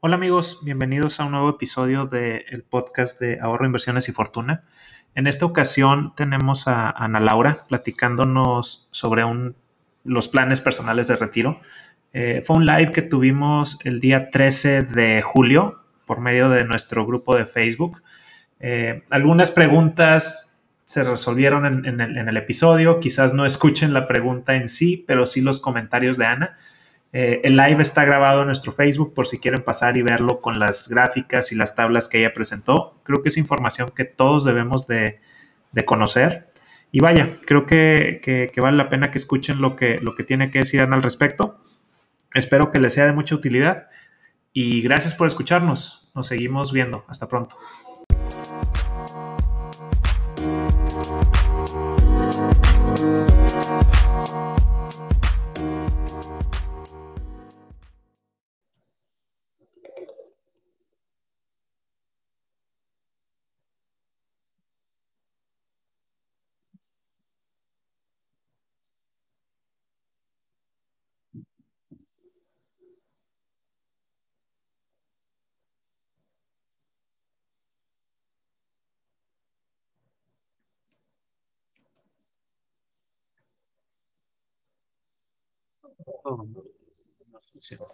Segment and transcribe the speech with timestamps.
[0.00, 4.62] Hola amigos, bienvenidos a un nuevo episodio del podcast de Ahorro, Inversiones y Fortuna.
[5.16, 9.24] En esta ocasión tenemos a Ana Laura platicándonos sobre
[10.04, 11.60] los planes personales de retiro.
[12.12, 17.04] Eh, fue un live que tuvimos el día 13 de julio por medio de nuestro
[17.04, 18.00] grupo de Facebook.
[18.60, 25.04] Eh, algunas preguntas se resolvieron en, el, episodio, quizás no escuchen la pregunta en sí,
[25.08, 26.56] pero sí los comentarios de Ana.
[27.12, 30.58] Eh, el live está grabado en nuestro Facebook por si quieren pasar y verlo con
[30.58, 33.00] las gráficas y las tablas que ella presentó.
[33.02, 35.20] Creo que es información que todos debemos de,
[35.86, 36.48] conocer.
[36.90, 40.60] Y vaya, creo que, vale la pena que escuchen lo que, lo que tiene que
[40.60, 41.60] decir al respecto.
[42.34, 43.88] Espero que les sea de mucha utilidad
[44.52, 46.10] y gracias por escucharnos.
[46.14, 47.04] Nos seguimos viendo.
[47.08, 47.56] Hasta pronto.
[86.30, 87.86] Oh, no, funciona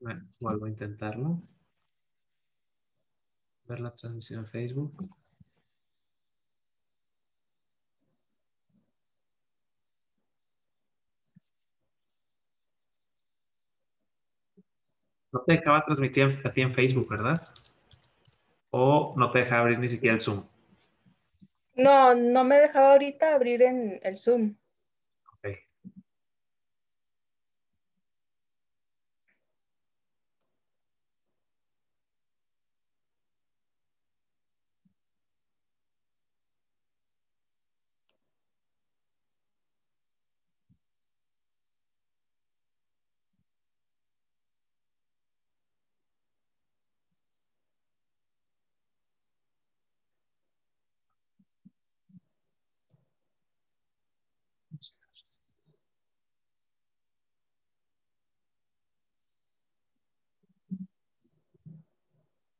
[0.00, 1.40] Bueno, vuelvo a intentarlo.
[3.66, 5.16] Ver la transmisión en Facebook.
[15.32, 17.40] No te dejaba transmitir a ti en Facebook, ¿verdad?
[18.70, 20.44] O no te dejaba abrir ni siquiera el Zoom.
[21.74, 24.54] No, no me dejaba ahorita abrir en el Zoom.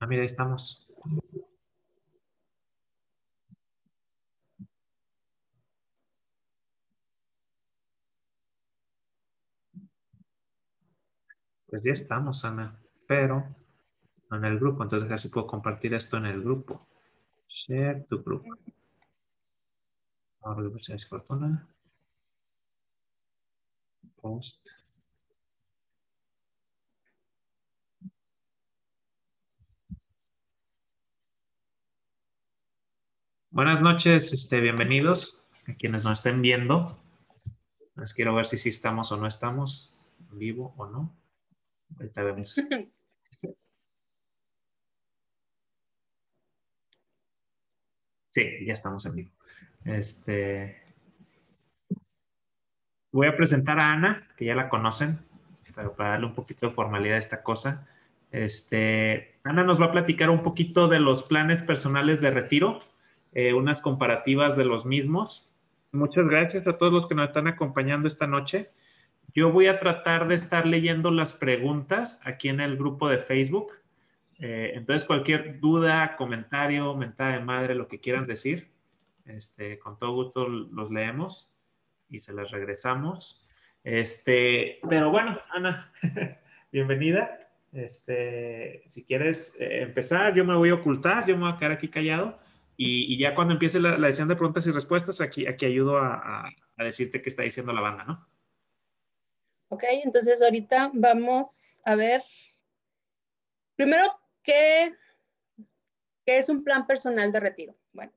[0.00, 0.86] Ah, mira, ahí estamos.
[11.66, 13.46] Pues ya estamos, Ana, pero
[14.30, 14.82] en el grupo.
[14.82, 16.78] Entonces, casi puedo compartir esto en el grupo.
[17.48, 18.48] Share tu grupo.
[20.42, 20.68] Ahora,
[21.08, 21.66] fortuna.
[24.22, 24.70] Post.
[33.60, 35.38] Buenas noches, este, bienvenidos
[35.68, 36.98] a quienes nos estén viendo.
[37.94, 41.14] Les quiero ver si sí estamos o no estamos, en vivo o no.
[41.98, 42.56] Ahorita vemos.
[48.30, 49.30] Sí, ya estamos en vivo.
[49.84, 50.80] Este,
[53.12, 55.18] voy a presentar a Ana, que ya la conocen,
[55.74, 57.86] pero para darle un poquito de formalidad a esta cosa.
[58.30, 62.88] Este, Ana nos va a platicar un poquito de los planes personales de retiro
[63.32, 65.52] eh, unas comparativas de los mismos.
[65.92, 68.70] Muchas gracias a todos los que nos están acompañando esta noche.
[69.34, 73.72] Yo voy a tratar de estar leyendo las preguntas aquí en el grupo de Facebook.
[74.40, 78.72] Eh, entonces, cualquier duda, comentario, mentada de madre, lo que quieran decir,
[79.26, 81.48] este, con todo gusto los leemos
[82.08, 83.46] y se las regresamos.
[83.84, 85.92] Este, pero bueno, Ana,
[86.72, 87.48] bienvenida.
[87.72, 91.72] Este, si quieres eh, empezar, yo me voy a ocultar, yo me voy a quedar
[91.72, 92.40] aquí callado
[92.82, 96.48] y, ya cuando empiece la, la, de preguntas y respuestas, aquí, aquí ayudo a,
[96.78, 98.26] a, decirte qué está diciendo la banda, ¿no?
[99.68, 102.22] Ok, entonces ahorita vamos a ver.
[103.76, 104.04] Primero,
[104.42, 104.94] ¿qué,
[106.24, 107.76] ¿qué es un plan personal de retiro?
[107.92, 108.12] Bueno,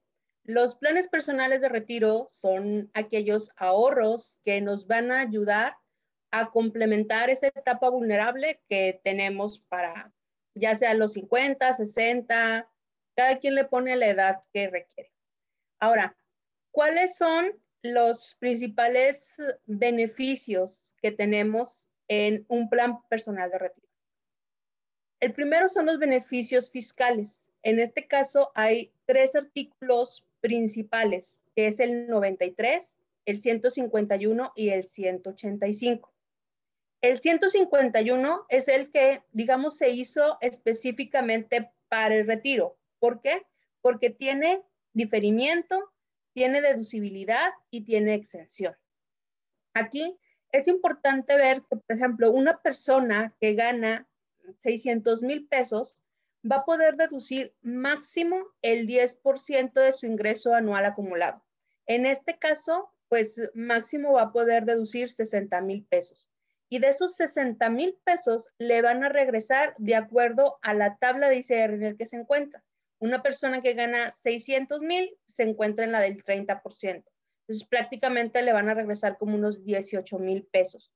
[0.45, 5.75] los planes personales de retiro son aquellos ahorros que nos van a ayudar
[6.31, 10.13] a complementar esa etapa vulnerable que tenemos para
[10.55, 12.69] ya sea los 50, 60,
[13.15, 15.11] cada quien le pone la edad que requiere.
[15.79, 16.15] Ahora,
[16.71, 17.51] ¿cuáles son
[17.81, 23.87] los principales beneficios que tenemos en un plan personal de retiro?
[25.19, 27.49] El primero son los beneficios fiscales.
[27.61, 34.83] En este caso hay tres artículos principales, que es el 93, el 151 y el
[34.83, 36.13] 185.
[37.01, 42.77] El 151 es el que, digamos, se hizo específicamente para el retiro.
[43.03, 43.45] ¿Por qué?
[43.81, 44.63] Porque tiene
[44.93, 45.91] diferimiento,
[46.31, 48.77] tiene deducibilidad y tiene exención.
[49.73, 50.17] Aquí
[50.53, 54.07] es importante ver que, por ejemplo, una persona que gana
[54.59, 55.97] 600 mil pesos
[56.49, 61.43] va a poder deducir máximo el 10% de su ingreso anual acumulado.
[61.87, 66.29] En este caso, pues máximo va a poder deducir 60 mil pesos.
[66.69, 71.27] Y de esos 60 mil pesos le van a regresar de acuerdo a la tabla
[71.27, 72.63] de ICR en el que se encuentra.
[73.03, 77.03] Una persona que gana 600 mil se encuentra en la del 30%.
[77.41, 80.93] Entonces prácticamente le van a regresar como unos 18 mil pesos.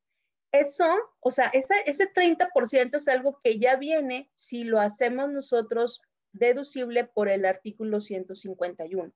[0.53, 0.85] Eso,
[1.19, 6.01] o sea, ese, ese 30% es algo que ya viene si lo hacemos nosotros
[6.31, 9.11] deducible por el artículo 151.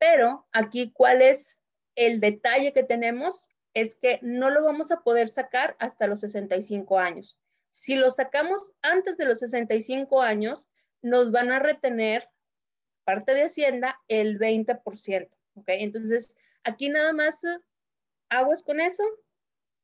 [0.00, 1.60] Pero aquí, ¿cuál es
[1.94, 3.46] el detalle que tenemos?
[3.72, 7.38] Es que no lo vamos a poder sacar hasta los 65 años.
[7.70, 10.66] Si lo sacamos antes de los 65 años,
[11.02, 12.28] nos van a retener
[13.04, 15.28] parte de Hacienda el 20%.
[15.54, 15.64] ¿ok?
[15.68, 16.34] Entonces,
[16.64, 17.42] aquí nada más
[18.28, 19.04] aguas con eso,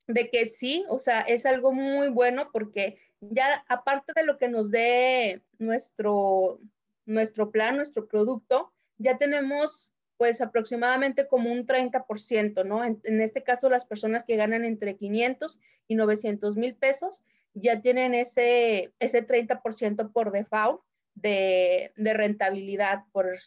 [0.07, 4.49] de que sí, o sea, es algo muy bueno porque ya aparte de lo que
[4.49, 6.61] nos dé nuestro,
[7.07, 12.85] nuestro plan, nuestro producto, ya tenemos pues aproximadamente como un 30%, ¿no?
[12.85, 15.59] En, en, este caso, las personas que ganan entre 500
[15.89, 17.25] y 900 mil pesos
[17.55, 20.81] ya tienen ese, ese 30% por default
[21.15, 23.39] de, rentabilidad, por,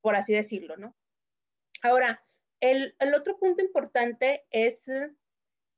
[0.00, 0.96] por así decirlo, ¿no?
[1.82, 2.24] Ahora,
[2.60, 4.88] el, el otro punto importante es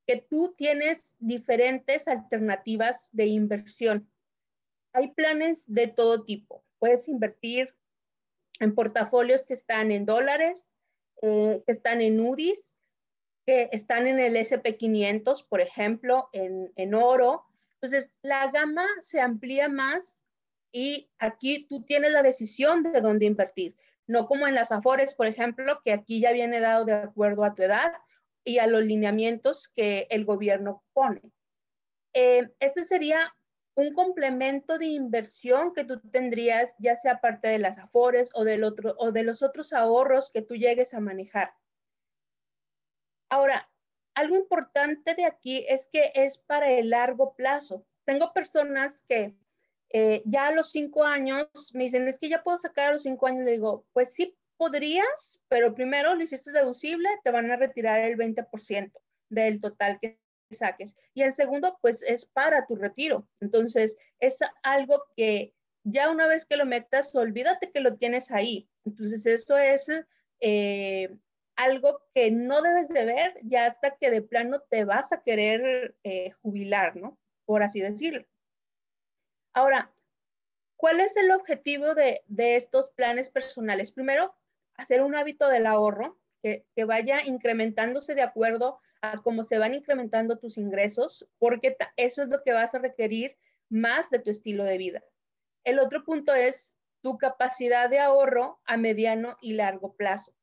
[0.07, 4.09] que tú tienes diferentes alternativas de inversión.
[4.93, 6.65] Hay planes de todo tipo.
[6.79, 7.75] Puedes invertir
[8.61, 10.73] en portafolios que están en dólares,
[11.23, 12.79] eh, que están en UDIs,
[13.45, 17.45] que están en el SP500, por ejemplo, en, en oro.
[17.75, 20.21] Entonces, la gama se amplía más
[20.77, 23.75] y aquí tú tienes la decisión de dónde invertir.
[24.07, 27.55] No como en las Afores, por ejemplo, que aquí ya viene dado de acuerdo a
[27.55, 27.95] tu edad
[28.45, 31.23] y a los lineamientos que el gobierno pone.
[32.13, 33.35] Eh, este sería
[33.75, 38.63] un complemento de inversión que tú tendrías, ya sea parte de las afores o, del
[38.63, 41.55] otro, o de los otros ahorros que tú llegues a manejar.
[43.31, 43.67] Ahora,
[44.15, 47.87] algo importante de aquí es que es para el largo plazo.
[48.05, 49.35] Tengo personas que
[49.91, 53.03] eh, ya a los cinco años me dicen, es que ya puedo sacar a los
[53.03, 53.45] cinco años.
[53.45, 58.17] Le digo, pues sí, podrías, pero primero lo hiciste deducible, te van a retirar el
[58.17, 58.93] 20%
[59.29, 60.19] del total que
[60.51, 60.97] saques.
[61.15, 63.29] Y en segundo, pues es para tu retiro.
[63.41, 65.55] Entonces, es algo que
[65.85, 68.69] ya una vez que lo metas, olvídate que lo tienes ahí.
[68.85, 69.91] Entonces, eso es
[70.41, 71.17] eh,
[71.57, 75.97] algo que no debes de ver ya hasta que de plano te vas a querer
[76.05, 77.19] eh, jubilar, ¿no?
[77.45, 78.27] Por así decirlo.
[79.57, 79.91] Ahora,
[80.77, 83.91] ¿cuál es el objetivo de, de estos planes personales?
[83.91, 84.35] Primero,
[84.75, 89.73] hacer un hábito del ahorro que, que vaya incrementándose de acuerdo a cómo se van
[89.73, 93.39] incrementando tus ingresos, porque eso es lo que vas a requerir
[93.71, 95.03] más de tu estilo de vida.
[95.65, 100.35] El otro punto es tu capacidad de ahorro a mediano y largo plazo.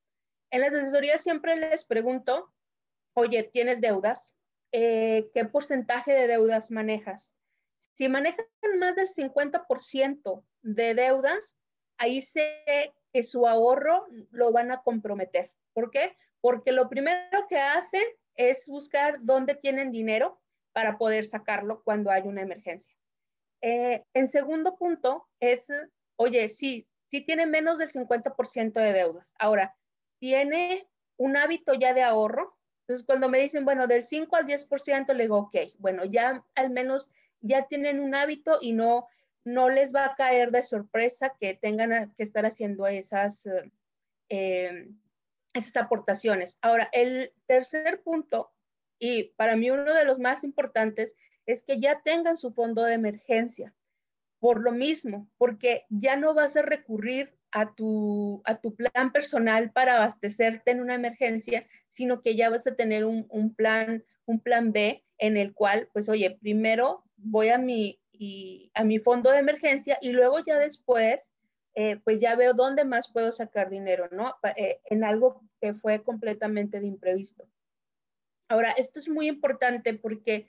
[0.50, 2.52] En las asesorías siempre les pregunto,
[3.12, 4.34] oye, ¿tienes deudas?
[4.72, 7.33] Eh, ¿Qué porcentaje de deudas manejas?
[7.94, 8.46] Si manejan
[8.78, 11.56] más del 50% de deudas,
[11.98, 15.52] ahí sé que su ahorro lo van a comprometer.
[15.72, 16.16] ¿Por qué?
[16.40, 18.04] Porque lo primero que hacen
[18.36, 20.40] es buscar dónde tienen dinero
[20.72, 22.94] para poder sacarlo cuando hay una emergencia.
[23.62, 25.68] Eh, en segundo punto es,
[26.16, 29.34] oye, sí, sí tiene menos del 50% de deudas.
[29.38, 29.76] Ahora,
[30.18, 32.56] tiene un hábito ya de ahorro.
[32.80, 36.70] Entonces, cuando me dicen, bueno, del 5 al 10%, le digo, ok, bueno, ya al
[36.70, 37.10] menos
[37.44, 39.08] ya tienen un hábito y no
[39.44, 43.48] no les va a caer de sorpresa que tengan que estar haciendo esas,
[44.30, 44.88] eh,
[45.52, 46.58] esas aportaciones.
[46.62, 48.50] Ahora, el tercer punto,
[48.98, 51.14] y para mí uno de los más importantes,
[51.46, 53.74] es que ya tengan su fondo de emergencia.
[54.40, 59.70] Por lo mismo, porque ya no vas a recurrir a tu, a tu plan personal
[59.72, 64.40] para abastecerte en una emergencia, sino que ya vas a tener un, un plan, un
[64.40, 69.30] plan B en el cual, pues, oye, primero voy a mi, y a mi fondo
[69.30, 71.30] de emergencia y luego ya después,
[71.74, 74.36] eh, pues ya veo dónde más puedo sacar dinero, ¿no?
[74.56, 77.48] Eh, en algo que fue completamente de imprevisto.
[78.48, 80.48] Ahora, esto es muy importante porque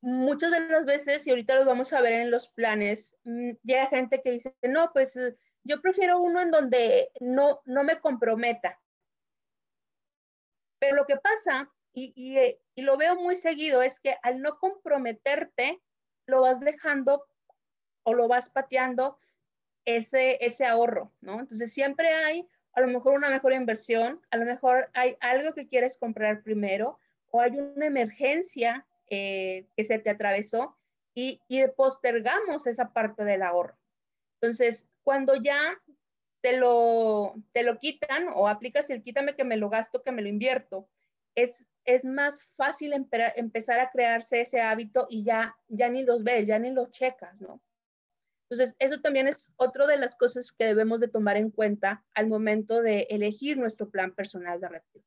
[0.00, 3.86] muchas de las veces, y ahorita lo vamos a ver en los planes, mm, llega
[3.86, 5.18] gente que dice, no, pues
[5.64, 8.80] yo prefiero uno en donde no, no me comprometa.
[10.78, 12.12] Pero lo que pasa, y,
[12.74, 15.80] y, lo veo muy seguido, es que al no comprometerte,
[16.26, 17.24] lo vas dejando
[18.02, 19.18] o lo vas pateando
[19.84, 21.40] ese, ese ahorro, ¿no?
[21.40, 25.68] Entonces siempre hay a lo mejor una mejor inversión, a lo mejor hay algo que
[25.68, 26.98] quieres comprar primero
[27.30, 30.76] o hay una emergencia eh, que se te atravesó
[31.14, 33.76] y, y postergamos esa parte del ahorro.
[34.40, 35.80] Entonces, cuando ya
[36.40, 40.22] te lo, te lo quitan o aplicas el quítame que me lo gasto, que me
[40.22, 40.88] lo invierto,
[41.34, 46.46] es, es más fácil empezar a crearse ese hábito y ya, ya ni los ves,
[46.46, 47.60] ya ni los checas, ¿no?
[48.48, 52.26] Entonces, eso también es otra de las cosas que debemos de tomar en cuenta al
[52.28, 55.04] momento de elegir nuestro plan personal de retiro.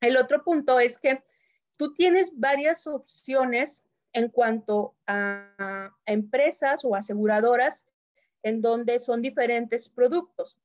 [0.00, 1.22] El otro punto es que
[1.78, 7.86] tú tienes varias opciones en cuanto a empresas o aseguradoras
[8.42, 10.58] en donde son diferentes productos.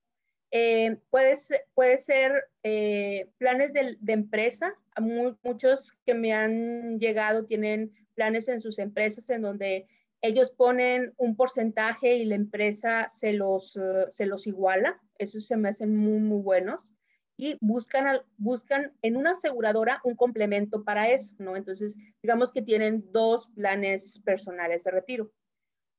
[0.51, 4.73] Eh, puede, ser, eh, planes de, empresa.
[4.99, 9.87] Muchos que me han llegado tienen planes en sus empresas en donde
[10.21, 14.99] ellos ponen un porcentaje y la empresa se los, eh, se los iguala.
[15.17, 16.93] Esos se me hacen muy, muy buenos.
[17.39, 21.55] Y buscan, buscan en una aseguradora un complemento para eso, ¿no?
[21.55, 25.31] Entonces, digamos que tienen dos planes personales de retiro.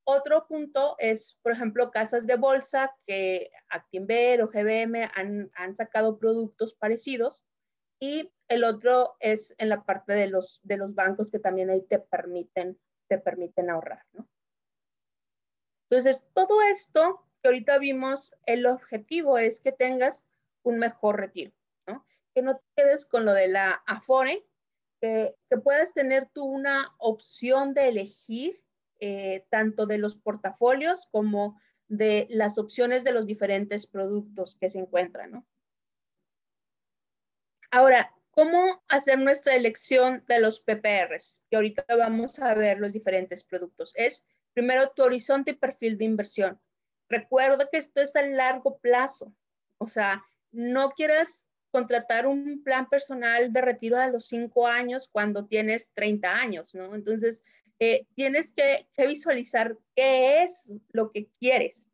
[0.02, 6.19] Otro punto es, por ejemplo, casas de bolsa que Actinver o GBM han, han sacado
[6.19, 7.45] productos parecidos.
[8.00, 11.83] Y el otro es en la parte de los, de los bancos que también ahí
[11.83, 12.78] te permiten
[13.09, 14.28] te permiten ahorrar, ¿no?
[15.90, 20.25] Entonces, todo esto que ahorita vimos, el objetivo es que tengas
[20.62, 21.52] un mejor retiro,
[21.87, 22.07] ¿no?
[22.35, 24.47] Que no te quedes con lo de la Afore,
[25.00, 28.62] que, puedas tener tú una opción de elegir
[29.00, 34.78] eh, tanto de los portafolios como de las opciones de los diferentes productos que se
[34.78, 35.47] encuentran, ¿no?
[37.70, 41.42] Ahora, ¿Cómo hacer nuestra elección de los PPRs?
[41.50, 43.90] Y ahorita vamos a ver los diferentes productos.
[43.96, 46.60] Es primero tu horizonte y perfil de inversión.
[47.08, 49.34] Recuerda que esto es a largo plazo.
[49.78, 50.22] O sea,
[50.52, 56.32] no quieras contratar un plan personal de retiro a los cinco años cuando tienes 30
[56.32, 56.94] años, ¿no?
[56.94, 57.42] Entonces,
[57.80, 61.87] eh, tienes que, visualizar qué es lo que quieres.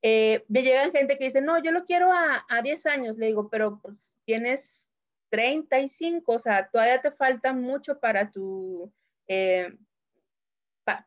[0.00, 3.18] Eh, me llegan gente que dice, no, yo lo quiero a, a 10 años.
[3.18, 4.89] Le digo, pero pues tienes
[5.30, 8.92] 35, o sea, todavía te falta mucho para tu,
[9.28, 9.72] eh,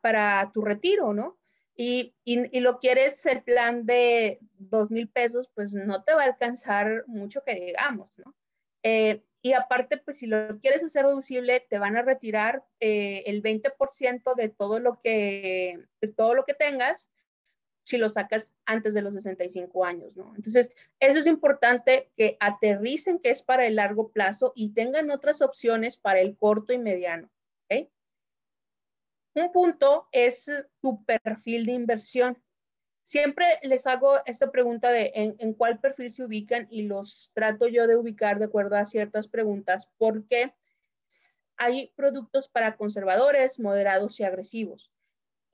[0.00, 1.38] para tu retiro, ¿no?
[1.76, 6.26] Y, y, lo quieres el plan de dos mil pesos, pues no te va a
[6.26, 8.34] alcanzar mucho que digamos, ¿no?
[8.84, 13.42] Eh, y aparte, pues si lo quieres hacer reducible, te van a retirar eh, el
[13.42, 17.10] 20% de todo lo que, de todo lo que tengas
[17.84, 20.32] si lo sacas antes de los 65 años, ¿no?
[20.34, 25.42] Entonces, eso es importante que aterricen que es para el largo plazo y tengan otras
[25.42, 27.30] opciones para el corto y mediano.
[29.36, 30.48] Un punto es
[30.80, 32.40] tu perfil de inversión.
[33.02, 37.66] Siempre les hago esta pregunta de en, en cuál perfil se ubican y los trato
[37.66, 40.54] yo de ubicar de acuerdo a ciertas preguntas porque
[41.56, 44.93] hay productos para conservadores, moderados y agresivos.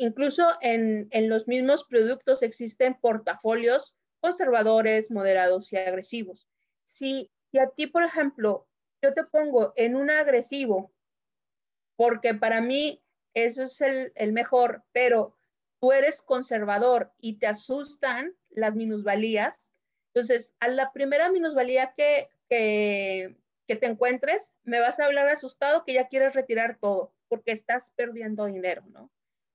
[0.03, 6.49] Incluso en, los mismos productos existen portafolios conservadores, moderados y agresivos.
[6.85, 8.67] Si, a ti, por ejemplo,
[9.03, 10.91] yo te pongo en un agresivo,
[11.97, 13.03] porque para mí
[13.35, 15.37] eso es el, mejor, pero
[15.83, 19.69] tú eres conservador y te asustan las minusvalías,
[20.15, 25.85] entonces a la primera minusvalía que, que, que te encuentres, me vas a hablar asustado
[25.85, 29.11] que ya quieres retirar todo, porque estás perdiendo dinero, ¿no?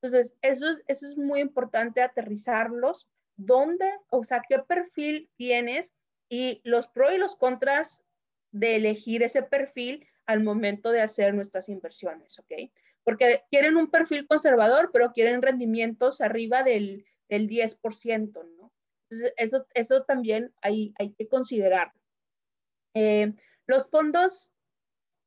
[0.06, 3.10] Entonces, eso es, eso es muy importante aterrizarlos.
[3.38, 5.92] ¿Dónde, o sea, qué perfil tienes
[6.30, 8.04] y los pros y los contras
[8.52, 12.72] de elegir ese perfil al momento de hacer nuestras inversiones, ¿ok?
[13.04, 18.72] Porque quieren un perfil conservador, pero quieren rendimientos arriba del, del 10%, ¿no?
[19.38, 21.94] Eso, eso también hay, hay que considerar.
[22.94, 23.34] Eh,
[23.66, 24.52] los fondos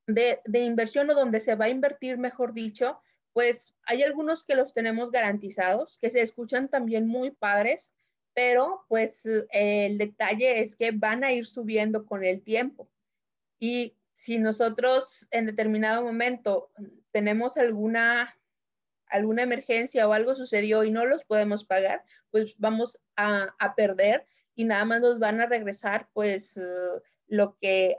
[0.07, 3.01] de, de, inversión o donde se va a invertir, mejor dicho,
[3.39, 7.93] pues hay algunos que los tenemos garantizados, que se escuchan también muy padres,
[8.35, 12.91] pero pues el detalle es que van a ir subiendo con el tiempo.
[13.61, 16.73] Y si nosotros en determinado momento
[17.13, 18.37] tenemos alguna,
[19.07, 22.03] alguna emergencia o algo sucedió y no los podemos pagar,
[22.33, 24.27] pues vamos a, perder
[24.57, 26.61] y nada más nos van a regresar pues
[27.29, 27.95] lo que,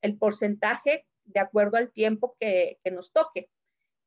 [0.00, 3.50] el porcentaje de acuerdo al tiempo que nos toque.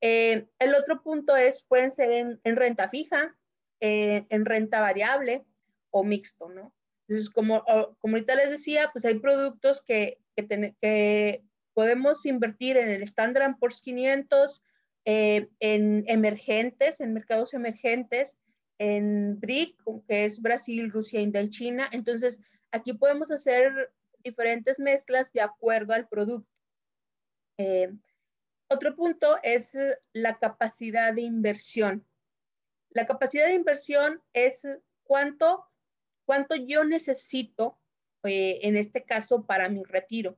[0.01, 3.35] Eh, el otro punto es, pueden ser en, renta fija,
[3.79, 5.45] eh, en renta variable
[5.91, 6.73] o mixto, ¿no?
[7.07, 7.63] Entonces, como,
[7.99, 13.57] como ahorita les decía, pues hay productos que, que, que podemos invertir en el Standard
[13.59, 14.63] Poor's 500,
[15.05, 18.39] eh, en emergentes, en mercados emergentes,
[18.79, 21.87] en BRIC, que es Brasil, Rusia, India y China.
[21.91, 26.49] Entonces, aquí podemos hacer diferentes mezclas de acuerdo al producto.
[27.59, 27.93] Eh,
[28.67, 29.77] otro punto es
[30.13, 32.05] la capacidad de inversión.
[32.89, 34.67] La capacidad de inversión es
[35.03, 35.65] cuánto,
[36.25, 37.77] cuánto yo necesito,
[38.23, 40.37] eh, en este caso, para mi retiro.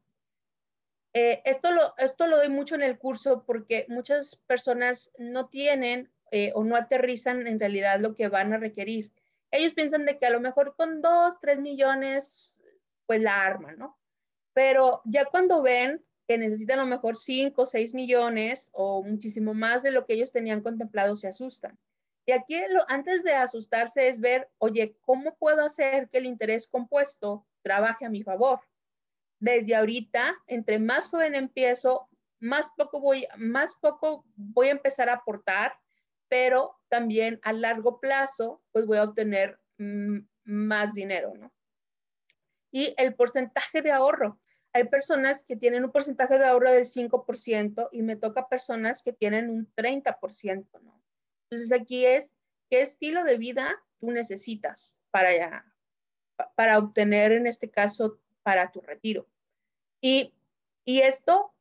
[1.14, 6.12] Eh, esto, lo, esto lo doy mucho en el curso porque muchas personas no tienen
[6.32, 9.12] eh, o no aterrizan en realidad lo que van a requerir.
[9.50, 12.60] Ellos piensan de que a lo mejor con dos, tres millones,
[13.06, 13.98] pues la arman, ¿no?
[14.54, 19.84] Pero ya cuando ven que necesitan a lo mejor cinco, seis millones o muchísimo más
[19.84, 21.78] de lo que ellos tenían contemplado, se asustan.
[22.26, 26.68] Y aquí lo, antes de asustarse es ver, oye, ¿cómo puedo hacer que el interés
[26.68, 28.60] compuesto trabaje a mi favor?
[29.40, 35.16] Desde ahorita, entre más joven empiezo, más poco voy, más poco voy a empezar a
[35.16, 35.80] aportar,
[36.28, 41.54] pero también a largo plazo, pues voy a obtener mm, más dinero, ¿no?
[42.72, 44.38] Y el porcentaje de ahorro.
[44.78, 49.12] Hay personas que tienen un porcentaje de ahorro del 5% y me toca personas que
[49.12, 51.02] tienen un 30%, ¿no?
[51.50, 52.36] Entonces aquí es,
[52.70, 55.66] ¿qué estilo de vida tú necesitas para,
[56.54, 59.26] para obtener, en este caso, para tu retiro?
[60.00, 60.36] Y,
[60.86, 61.52] y esto,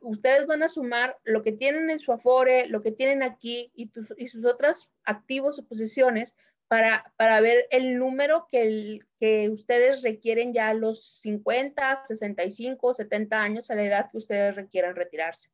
[0.00, 3.90] ustedes van a sumar lo que tienen en su Afore, lo que tienen aquí y,
[4.18, 6.36] y sus otros activos o posiciones
[6.72, 12.94] para, para, ver el número que, el, que ustedes requieren ya a los 50, 65,
[12.94, 15.50] 70 años, a la edad que ustedes requieran retirarse.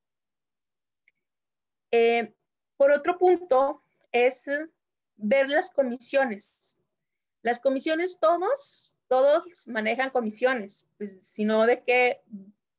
[1.90, 2.32] Eh,
[2.76, 3.82] por otro punto,
[4.12, 4.48] es
[5.16, 6.78] ver las comisiones.
[7.42, 12.20] Las comisiones todos, todos manejan comisiones, pues, sino de que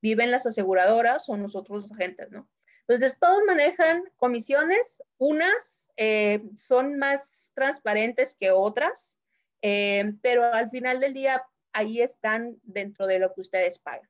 [0.01, 2.47] viven las aseguradoras o nosotros los agentes, ¿no?
[2.89, 9.15] Entonces, todos manejan comisiones, unas eh, son más transparentes que otras,
[9.61, 14.09] eh, pero al final del día ahí están dentro de lo que ustedes pagan.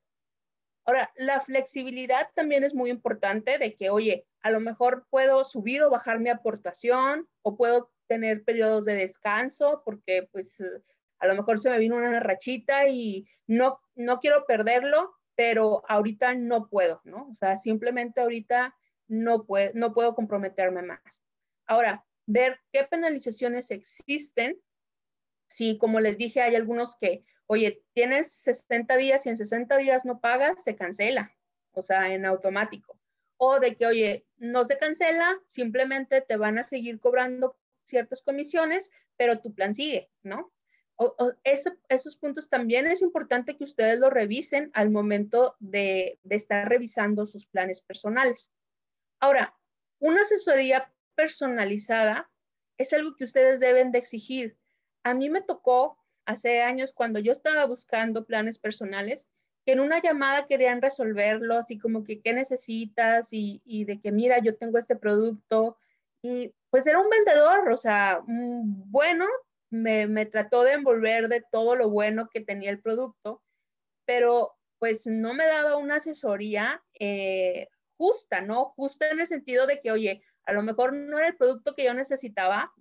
[0.85, 5.83] Ahora, la flexibilidad también es muy importante de que, oye, a lo mejor puedo subir
[5.83, 10.63] o bajar mi aportación o puedo tener periodos de descanso porque pues
[11.19, 16.35] a lo mejor se me vino una rachita y no, no quiero perderlo, pero ahorita
[16.35, 17.29] no puedo, ¿no?
[17.31, 18.75] O sea, simplemente ahorita
[19.07, 21.23] no, puedo, no puedo comprometerme más.
[21.65, 24.59] Ahora, ver qué penalizaciones existen.
[25.47, 30.03] Si, como les dije, hay algunos que, oye, tienes 60 días y en 60 días
[30.03, 31.33] no pagas, se cancela,
[31.71, 32.99] o sea, en automático
[33.37, 38.91] o de que, oye, no se cancela, simplemente te van a seguir cobrando ciertas comisiones,
[39.15, 40.51] pero tu plan sigue, ¿no?
[41.89, 47.45] Esos puntos también es importante que ustedes lo revisen al momento de, estar revisando sus
[47.45, 48.51] planes personales.
[49.21, 49.57] Ahora,
[49.99, 52.29] una asesoría personalizada
[52.77, 54.57] es algo que ustedes deben de exigir.
[55.03, 59.27] A mí me tocó hace años cuando yo estaba buscando planes personales,
[59.65, 64.39] en una llamada querían resolverlo, así como que qué necesitas y, y, de que mira,
[64.39, 65.77] yo tengo este producto.
[66.21, 69.25] Y pues era un vendedor, o sea, bueno,
[69.69, 73.41] me, trató de envolver de todo lo bueno que tenía el producto,
[74.05, 78.73] pero pues no me daba una asesoría eh, justa, ¿no?
[78.75, 81.83] Justa en el sentido de que, oye, a lo mejor no era el producto que
[81.83, 82.73] yo necesitaba,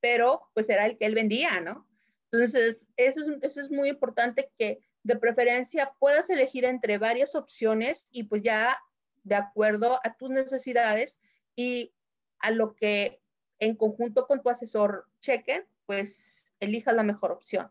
[0.00, 1.86] pero pues era el que él vendía, ¿no?
[2.30, 8.06] Entonces, eso es, eso es muy importante que de preferencia puedas elegir entre varias opciones
[8.10, 8.78] y pues ya
[9.24, 11.18] de acuerdo a tus necesidades
[11.56, 11.92] y
[12.38, 13.20] a lo que
[13.58, 17.68] en conjunto con tu asesor cheque, pues elija la mejor opción.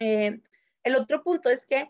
[0.00, 0.40] Eh,
[0.82, 1.88] el otro punto es que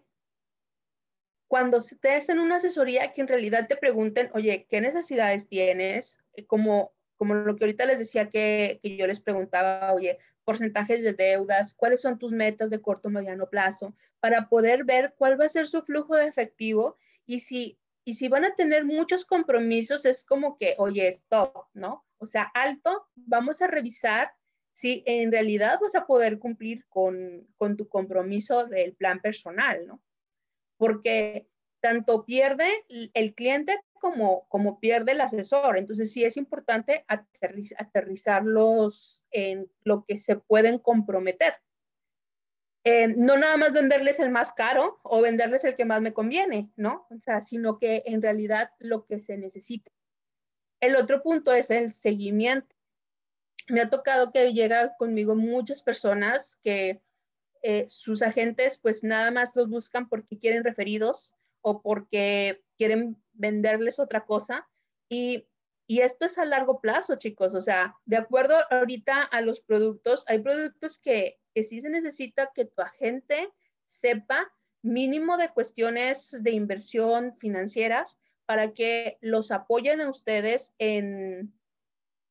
[1.48, 6.18] cuando te hacen una asesoría, que en realidad te pregunten, oye, ¿qué necesidades tienes?
[6.34, 11.02] Eh, como, como lo que ahorita les decía que, que yo les preguntaba, oye, porcentajes
[11.02, 15.46] de deudas, cuáles son tus metas de corto, mediano plazo, para poder ver cuál va
[15.46, 20.04] a ser su flujo de efectivo y si, y si van a tener muchos compromisos,
[20.04, 22.04] es como que, oye, stop, ¿no?
[22.18, 24.34] O sea, alto, vamos a revisar
[24.80, 30.02] si en realidad vas a poder cumplir con, con tu compromiso del plan personal, ¿no?
[30.78, 31.46] Porque
[31.80, 35.76] tanto pierde el cliente como, como pierde el asesor.
[35.76, 41.56] Entonces sí es importante aterrizarlos en lo que se pueden comprometer.
[42.84, 46.72] Eh, no nada más venderles el más caro o venderles el que más me conviene,
[46.76, 47.06] ¿no?
[47.10, 49.90] O sea, sino que en realidad lo que se necesita.
[50.80, 52.79] El otro punto es el seguimiento.
[53.70, 57.00] Me ha tocado que llega conmigo muchas personas que
[57.62, 63.98] eh, sus agentes pues nada más los buscan porque quieren referidos o porque quieren venderles
[63.98, 64.68] otra cosa.
[65.08, 65.46] Y,
[65.86, 67.54] y esto es a largo plazo, chicos.
[67.54, 72.50] O sea, de acuerdo ahorita a los productos, hay productos que, que sí se necesita
[72.54, 73.50] que tu agente
[73.84, 74.52] sepa
[74.82, 81.52] mínimo de cuestiones de inversión financieras para que los apoyen a ustedes en,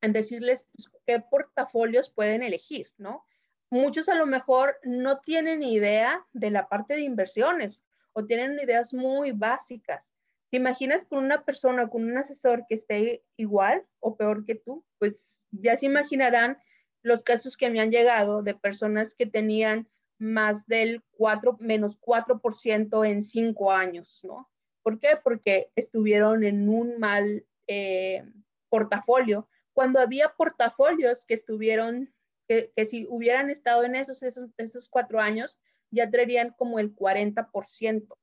[0.00, 3.24] en decirles pues, qué portafolios pueden elegir, ¿no?
[3.70, 8.92] Muchos a lo mejor no tienen idea de la parte de inversiones o tienen ideas
[8.92, 10.12] muy básicas.
[10.50, 14.84] ¿Te imaginas con una persona, con un asesor que esté igual o peor que tú?
[14.98, 16.58] Pues ya se imaginarán
[17.02, 23.08] los casos que me han llegado de personas que tenían más del 4, menos 4%
[23.08, 24.50] en cinco años, ¿no?
[24.82, 25.18] ¿Por qué?
[25.22, 28.24] Porque estuvieron en un mal eh,
[28.68, 29.48] portafolio,
[29.80, 32.12] cuando había portafolios que estuvieron,
[32.46, 35.58] que, si hubieran estado en esos, esos, esos cuatro años,
[35.90, 38.18] ya traerían como el 40%.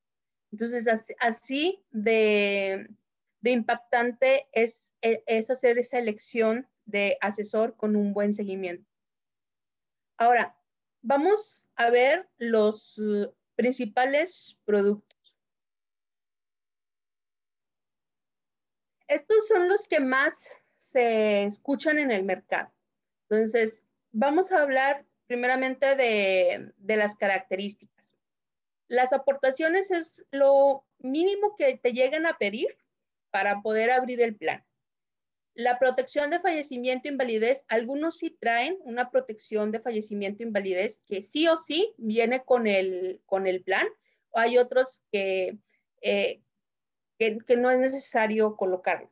[0.51, 2.87] Entonces, así, de,
[3.41, 8.87] de, impactante es, e, es hacer esa elección de asesor con un buen seguimiento.
[10.19, 10.55] Ahora,
[11.01, 15.35] vamos a ver los uh, principales productos.
[19.07, 20.55] Estos son los que más
[20.91, 22.71] se escuchan en el mercado.
[23.29, 28.15] Entonces, vamos a hablar primeramente de, de las características.
[28.87, 32.77] Las aportaciones es lo mínimo que te llegan a pedir
[33.31, 34.63] para poder abrir el plan.
[35.53, 41.01] La protección de fallecimiento e invalidez, algunos sí traen una protección de fallecimiento e invalidez
[41.05, 43.87] que sí o sí viene con el, con el plan.
[44.33, 45.57] Hay otros que,
[46.01, 46.41] eh,
[47.17, 49.11] que, que, no es necesario colocarlo.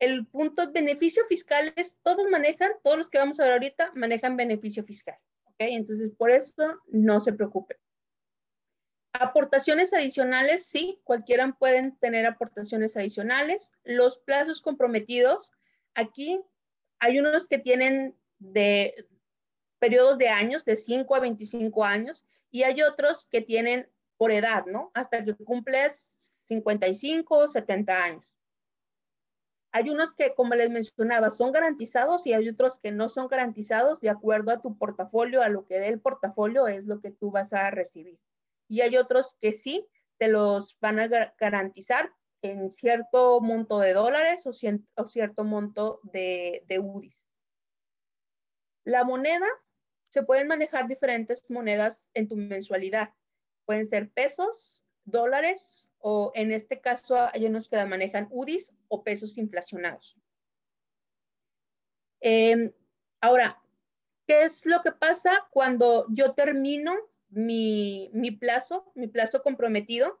[0.00, 4.36] El punto beneficio fiscal es, todos manejan, todos los que vamos a ver ahorita manejan
[4.36, 5.16] beneficio fiscal.
[5.44, 5.56] ¿ok?
[5.58, 7.76] Entonces, por eso no se preocupen.
[9.12, 13.74] Aportaciones adicionales, sí, cualquiera pueden tener aportaciones adicionales.
[13.84, 15.52] Los plazos comprometidos,
[15.94, 16.40] aquí
[16.98, 19.06] hay unos que tienen de
[19.78, 24.64] periodos de años, de 5 a 25 años, y hay otros que tienen por edad,
[24.66, 24.90] ¿no?
[24.94, 28.34] Hasta que cumples 55 o 70 años.
[29.72, 34.00] Hay unos que, como les mencionaba, son garantizados y hay otros que no son garantizados
[34.00, 37.30] de acuerdo a tu portafolio, a lo que dé el portafolio es lo que tú
[37.30, 38.18] vas a recibir
[38.70, 44.46] y hay otros que sí te los van a garantizar en cierto monto de dólares
[44.46, 47.20] o, cierto monto de, de UDIs.
[48.84, 49.46] La moneda,
[50.08, 53.12] se pueden manejar diferentes monedas en tu mensualidad.
[53.64, 59.38] Pueden ser pesos, dólares o en este caso hay unos que manejan UDIs o pesos
[59.38, 60.16] inflacionados.
[62.20, 62.72] Em,
[63.20, 63.60] ahora,
[64.26, 66.94] ¿qué es lo que pasa cuando yo termino
[67.30, 70.20] mi, mi plazo, mi plazo comprometido,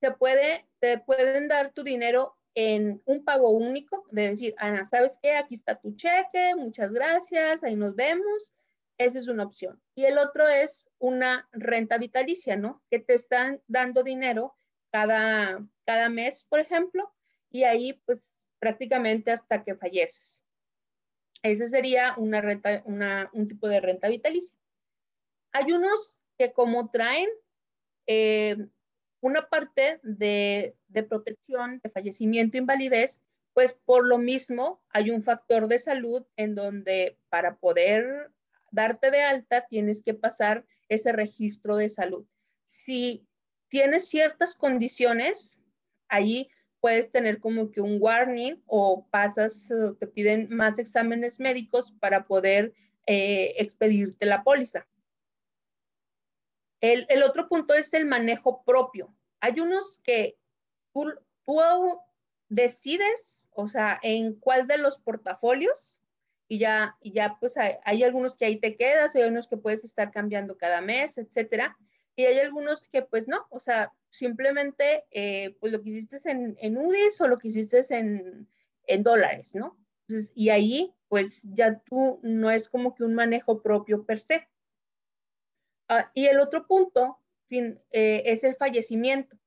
[0.00, 5.18] te, puede, te pueden dar tu dinero en un pago único, de decir, Ana, ¿sabes
[5.22, 5.36] qué?
[5.36, 8.52] Aquí está tu cheque, muchas gracias, ahí nos vemos.
[8.98, 9.80] Esa es una opción.
[9.94, 12.82] Y el otro es una renta vitalicia, ¿no?
[12.90, 14.56] Que te están dando dinero
[14.90, 17.12] cada, cada mes, por ejemplo,
[17.50, 20.42] y ahí pues prácticamente hasta que falleces.
[21.42, 24.56] Ese sería una un tipo de renta vitalicia.
[25.52, 27.28] Hay unos que como traen
[28.06, 28.56] eh,
[29.20, 33.20] una parte de, de, protección, de fallecimiento, invalidez,
[33.54, 38.32] pues por lo mismo hay un factor de salud en donde para poder
[38.70, 42.26] darte de alta tienes que pasar ese registro de salud.
[42.64, 43.27] Si
[43.68, 45.60] tienes ciertas condiciones,
[46.08, 46.50] ahí
[46.80, 52.72] puedes tener como que un warning o pasas, te piden más exámenes médicos para poder
[53.06, 54.86] eh, expedirte la póliza.
[56.80, 59.12] El, otro punto es el manejo propio.
[59.40, 60.38] Hay unos que
[60.92, 61.06] tú,
[62.48, 66.00] decides, o sea, en cuál de los portafolios
[66.46, 69.84] y ya, y ya pues hay, algunos que ahí te quedas, hay unos que puedes
[69.84, 71.76] estar cambiando cada mes, etcétera.
[72.18, 76.56] Y hay algunos que pues no, o sea, simplemente eh, pues lo que hiciste en,
[76.58, 78.48] en UDIs o lo que hiciste en,
[78.86, 79.78] en dólares, ¿no?
[80.34, 84.48] y ahí pues ya tú no es como que un manejo propio per se.
[85.88, 89.38] Ah, y el otro punto fin, eh, es el fallecimiento.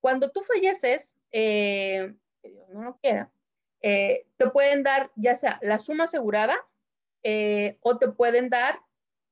[0.00, 2.14] Cuando tú falleces, eh,
[2.70, 3.30] no lo quiera,
[3.80, 6.56] eh, te pueden dar ya sea la suma asegurada
[7.80, 8.80] o te pueden dar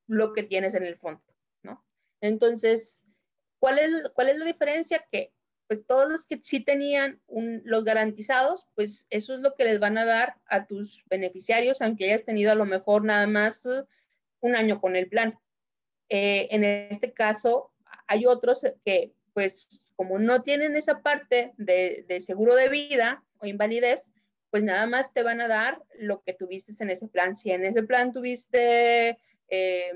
[0.06, 1.22] lo que tienes en el fondo.
[2.26, 3.02] Entonces,
[3.58, 5.04] ¿cuál es, cuál es la diferencia?
[5.10, 5.32] Que
[5.66, 7.20] pues todos los que sí tenían
[7.64, 12.04] los garantizados, pues eso es lo que les van a dar a tus beneficiarios, aunque
[12.04, 13.84] hayas tenido a lo mejor nada más uh,
[14.40, 15.38] un año con el plan.
[16.08, 17.72] Eh, en este caso,
[18.06, 24.12] hay otros que, pues, como no tienen esa parte de, seguro de vida o invalidez,
[24.50, 27.34] pues nada más te van a dar lo que tuviste en ese plan.
[27.34, 29.92] Si en ese plan tuviste, eh,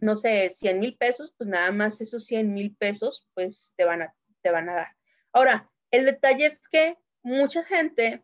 [0.00, 4.02] no sé, 100 mil pesos, pues nada más esos 100 mil pesos, pues te van
[4.02, 4.88] a te van a dar.
[5.32, 8.22] Ahora, el detalle es que mucha gente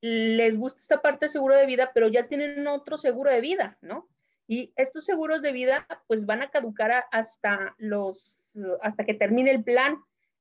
[0.00, 3.78] les gusta esta parte de seguro de vida, pero ya tienen otro seguro de vida,
[3.80, 4.08] ¿no?
[4.46, 9.64] Y estos seguros de vida, pues van a caducar hasta los, hasta que termine el
[9.64, 9.96] plan.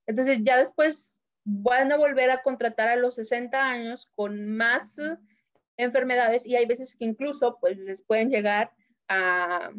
[0.06, 4.98] Entonces ya después van a volver a contratar a los 60 años con más
[5.78, 8.72] enfermedades y hay veces que incluso pues les pueden llegar
[9.08, 9.72] a,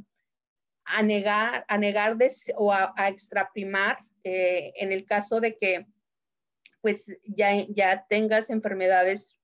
[0.86, 2.16] a negar, a negar
[2.56, 5.86] o a, a extraprimar eh, en el caso de que
[6.80, 9.38] pues ya, ya tengas enfermedades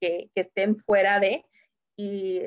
[0.00, 1.44] que, estén fuera de,
[1.96, 2.40] y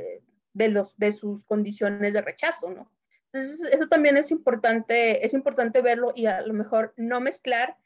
[0.54, 2.92] de, los, de sus condiciones de rechazo, ¿no?
[3.32, 7.78] Entonces, eso también es importante, es importante verlo y a lo mejor no mezclar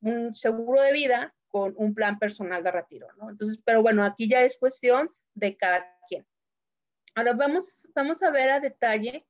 [0.00, 3.30] un seguro de vida con un plan personal de retiro, ¿no?
[3.30, 6.24] Entonces, pero bueno, aquí ya es cuestión de cada quien.
[7.16, 9.26] Ahora vamos, vamos a ver a detalle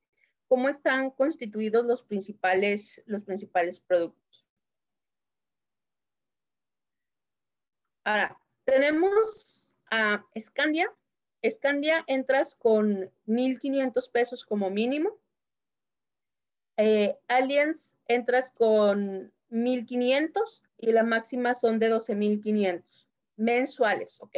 [0.47, 4.47] cómo están constituidos los principales, los principales productos.
[8.03, 10.91] Ahora, tenemos a Scandia.
[11.47, 15.17] Scandia entras con 1.500 pesos como mínimo.
[16.77, 17.17] Eh,
[18.07, 24.35] entras con 1.500 y la máxima son de 12.500 mensuales, ¿ok?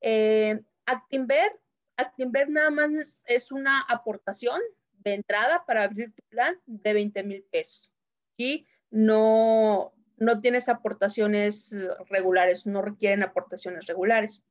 [0.00, 1.60] Eh, Actinver,
[1.96, 4.60] Actinver nada más es una aportación
[5.02, 7.90] de entrada para abrir tu plan de 20 mil pesos.
[8.36, 11.76] Y no, no tienes aportaciones
[12.08, 14.42] regulares, no requieren aportaciones regulares.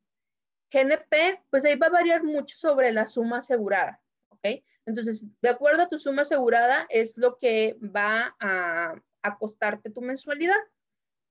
[0.72, 4.64] GNP, pues ahí va a variar mucho sobre la suma asegurada, ¿ok?
[4.86, 10.02] Entonces, de acuerdo a tu suma asegurada, es lo que va a, a costarte tu
[10.02, 10.56] mensualidad.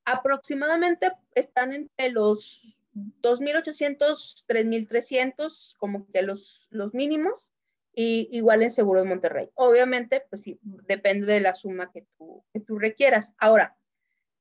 [0.04, 7.50] Aproximadamente están entre los 2.800, 3.300, como que los, los mínimos
[7.92, 9.50] y igual en Seguro de Monterrey.
[9.54, 13.34] Obviamente, pues sí, depende de la suma que tú, que tú requieras.
[13.38, 13.76] Ahora,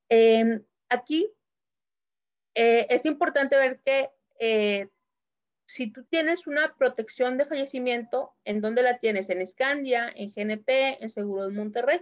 [0.09, 1.31] em, aquí
[2.55, 4.09] eh, es importante ver que
[4.39, 4.87] eh,
[5.65, 9.29] si tú tienes una protección de fallecimiento, ¿en dónde la tienes?
[9.29, 12.01] En Scandia, en GNP, en Seguro de Monterrey.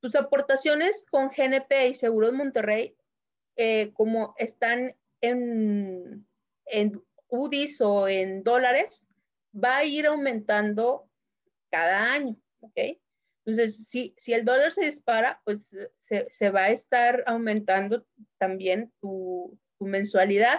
[0.00, 2.96] Tus aportaciones con GNP y Seguro de Monterrey,
[3.56, 6.26] eh, como están en,
[6.66, 9.08] en UDIs o en dólares,
[9.56, 11.08] va a ir aumentando
[11.70, 12.78] cada año, ¿ok?
[13.44, 18.04] Entonces, si, si el dólar se dispara, pues se, se va a estar aumentando
[18.38, 20.58] también tu, tu, mensualidad.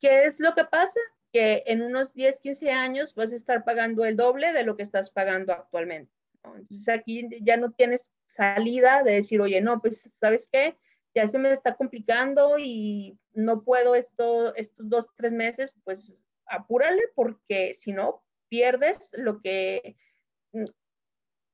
[0.00, 1.00] ¿Qué es lo que pasa?
[1.32, 4.84] Que en unos 10, 15 años vas a estar pagando el doble de lo que
[4.84, 6.12] estás pagando actualmente.
[6.44, 10.76] Entonces, aquí ya no tienes salida de decir, oye, no, pues, ¿sabes qué?
[11.16, 17.02] Ya se me está complicando y no puedo esto, estos dos, tres meses, pues apúrale
[17.14, 19.96] porque si no, pierdes lo que
[20.52, 20.66] mm,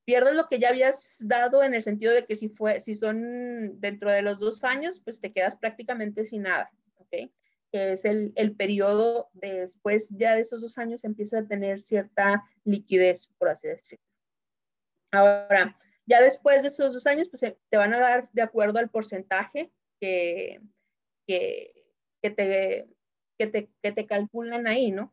[0.05, 3.81] pierdes lo que ya habías dado en el sentido de que si fue, si son
[3.81, 7.31] dentro de los dos años, pues te quedas prácticamente sin nada, ¿ok?
[7.71, 12.45] Que es el, el periodo después ya de esos dos años empieza a tener cierta
[12.65, 14.05] liquidez, por así decirlo.
[15.13, 15.77] Ahora,
[16.07, 19.71] ya después de esos dos años, pues te van a dar de acuerdo al porcentaje
[20.01, 20.61] que,
[21.27, 21.73] que,
[22.21, 22.89] que te
[23.51, 25.13] que te, calculan ahí, ¿no?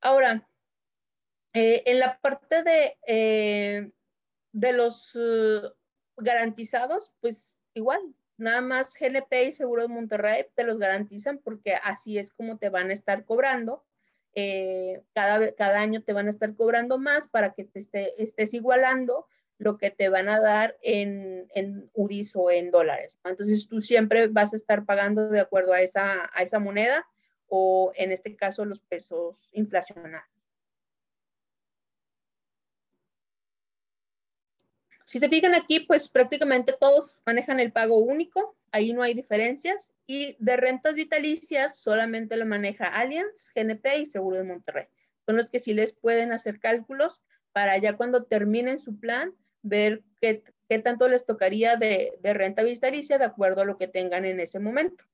[0.00, 0.48] Ahora,
[1.52, 3.90] eh, en la parte de, eh,
[4.52, 5.62] de los eh,
[6.16, 8.00] garantizados, pues igual,
[8.36, 12.68] nada más GNP y Seguro de Monterrey te los garantizan porque así es como te
[12.68, 13.84] van a estar cobrando.
[15.14, 17.78] cada, cada año te van a estar cobrando más para que te
[18.18, 19.26] estés igualando
[19.58, 23.18] lo que te van a dar en, en UDIs o en dólares.
[23.24, 27.06] Entonces tú siempre vas a estar pagando de acuerdo a esa, a esa moneda
[27.48, 30.36] o en este caso los pesos inflacionarios.
[35.06, 39.92] Si te fijan aquí, pues prácticamente todos manejan el pago único, ahí no hay diferencias.
[40.04, 44.86] Y de rentas vitalicias solamente lo maneja Allianz, GNP y Seguro de Monterrey.
[45.24, 49.32] Son los que sí les pueden hacer cálculos para ya cuando terminen su plan
[49.66, 50.42] ver qué,
[50.82, 55.04] tanto les tocaría de, renta vitalicia de acuerdo a lo que tengan en ese momento.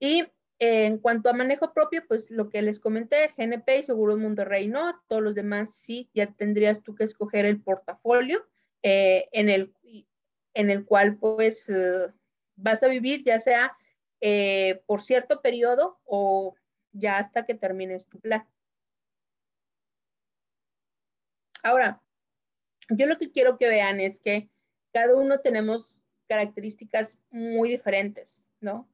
[0.00, 0.24] Y
[0.60, 5.00] en cuanto a manejo propio, pues lo que les comenté, GNP y Seguros Monterrey no,
[5.08, 8.46] todos los demás sí, ya tendrías tú que escoger el portafolio
[8.82, 9.74] eh, en, el,
[10.54, 12.12] en el cual pues eh,
[12.54, 13.76] vas a vivir ya sea
[14.20, 16.54] eh, por cierto periodo o
[16.92, 18.46] ya hasta que termines tu plan.
[21.62, 22.00] Ahora,
[22.90, 24.50] yo lo que quiero que vean es que
[24.92, 25.96] cada uno tenemos
[26.28, 28.88] características muy diferentes, ¿no?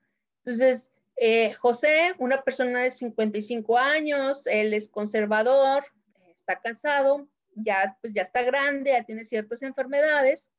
[0.44, 5.84] Entonces, eh, José, una persona de 55 años, él es conservador,
[6.34, 10.50] está casado, ya, pues ya está grande, ya tiene ciertas enfermedades,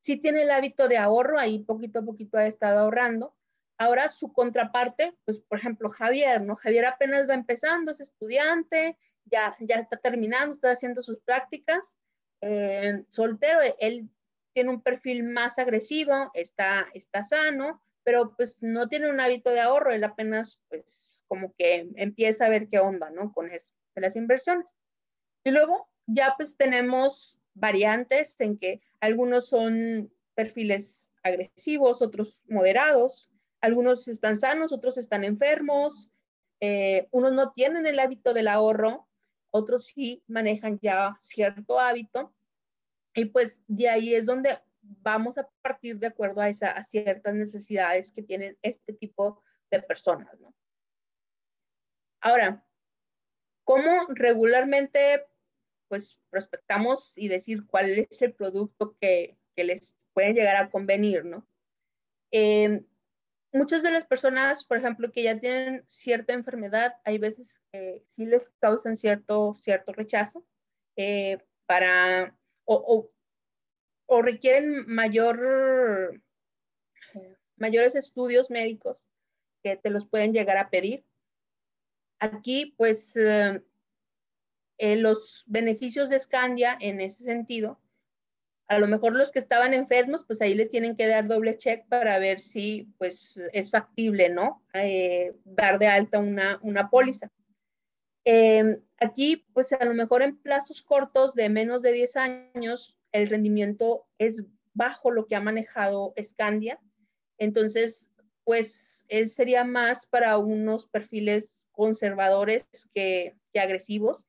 [0.00, 3.34] sí tiene el hábito de ahorro, ahí poquito a poquito ha estado ahorrando.
[3.78, 6.56] Ahora su contraparte, pues por ejemplo Javier, ¿no?
[6.56, 11.96] Javier apenas va empezando, es estudiante, ya, ya está terminando, está haciendo sus prácticas,
[12.42, 14.10] eh, soltero, él
[14.52, 19.60] tiene un perfil más agresivo, está, está sano, pero pues no tiene un hábito de
[19.60, 23.32] ahorro, él apenas pues como que empieza a ver qué onda, ¿no?
[23.32, 24.66] Con eso, de las inversiones.
[25.44, 34.08] Y luego ya pues tenemos variantes en que algunos son perfiles agresivos, otros moderados, algunos
[34.08, 36.10] están sanos, otros están enfermos,
[36.60, 39.08] eh, unos no tienen el hábito del ahorro,
[39.52, 42.34] otros sí manejan ya cierto hábito.
[43.14, 48.10] Y pues de ahí es donde vamos a partir de acuerdo a, esa, ciertas necesidades
[48.10, 50.40] que tienen este tipo de personas.
[50.40, 50.54] ¿no?
[52.20, 52.64] Ahora,
[53.64, 55.26] ¿cómo regularmente
[55.88, 61.26] pues prospectamos y decir cuál es el producto que, que les puede llegar a convenir,
[61.26, 61.46] ¿no?
[62.30, 62.82] Eh,
[63.52, 68.26] muchas de las personas, por ejemplo, que ya tienen cierta enfermedad, hay veces que sí
[68.26, 70.44] les causan cierto, cierto rechazo
[70.96, 73.10] eh, para, o,
[74.06, 76.20] o, requieren mayor,
[77.56, 79.08] mayores estudios médicos
[79.62, 81.04] que te los pueden llegar a pedir.
[82.18, 83.62] Aquí, pues, eh,
[84.78, 87.80] eh, los beneficios de Scandia en ese sentido
[88.72, 91.86] a lo mejor los que estaban enfermos, pues ahí le tienen que dar doble check
[91.88, 94.62] para ver si pues es factible, ¿no?
[94.72, 97.30] Eh, dar de alta una, una póliza.
[98.24, 103.28] Em, aquí, pues a lo mejor en plazos cortos de menos de 10 años, el
[103.28, 106.80] rendimiento es bajo lo que ha manejado Scandia.
[107.36, 108.10] Entonces,
[108.44, 114.24] pues él sería más para unos perfiles conservadores que, que agresivos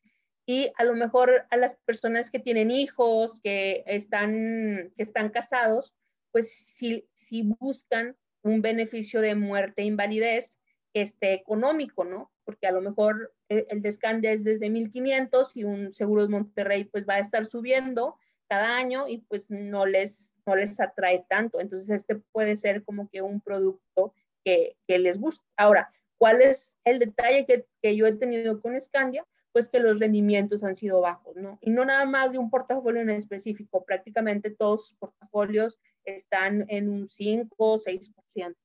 [0.45, 5.93] y a lo mejor a las personas que tienen hijos, que están, que están casados,
[6.31, 10.59] pues si, si buscan un beneficio de muerte e invalidez
[10.93, 12.31] este, económico, ¿no?
[12.43, 16.83] Porque a lo mejor eh, el descande es desde 1500 y un seguro de Monterrey
[16.85, 18.17] pues va a estar subiendo
[18.49, 21.61] cada año y pues no les, no les atrae tanto.
[21.61, 25.45] Entonces este puede ser como que un producto que, que les gusta.
[25.55, 29.25] Ahora, ¿cuál es el detalle que, que yo he tenido con Scandia?
[29.53, 31.59] Pues que los rendimientos han sido bajos, ¿no?
[31.61, 36.89] Y no nada más de un portafolio en específico, prácticamente todos sus portafolios están en
[36.89, 38.55] un 5 o 6%.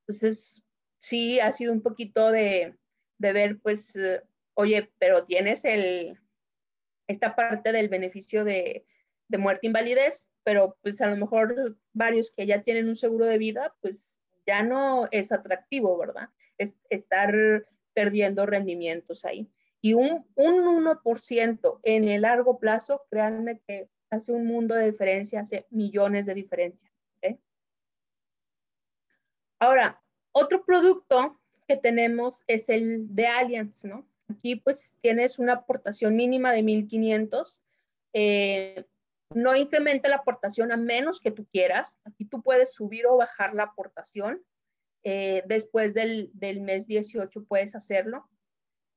[0.00, 0.64] Entonces,
[0.96, 2.74] sí ha sido un poquito de,
[3.18, 4.22] de ver, pues, eh,
[4.54, 6.18] oye, pero tienes el,
[7.06, 8.86] esta parte del beneficio de,
[9.28, 13.26] de muerte e invalidez, pero pues a lo mejor varios que ya tienen un seguro
[13.26, 16.30] de vida, pues ya no es atractivo, ¿verdad?
[16.56, 17.34] Es estar
[17.92, 19.50] perdiendo rendimientos ahí.
[19.80, 25.40] Y un, un 1% en el largo plazo, créanme que hace un mundo de diferencia,
[25.40, 26.88] hace millones de diferencias.
[29.60, 30.00] Ahora,
[30.32, 34.06] otro producto que tenemos es el de Allianz, ¿no?
[34.28, 37.60] Aquí pues tienes una aportación mínima de 1.500.
[38.12, 38.84] Eh,
[39.34, 41.98] no incrementa la aportación a menos que tú quieras.
[42.04, 44.42] Aquí tú puedes subir o bajar la aportación.
[45.02, 48.28] Eh, después del, del mes 18 puedes hacerlo.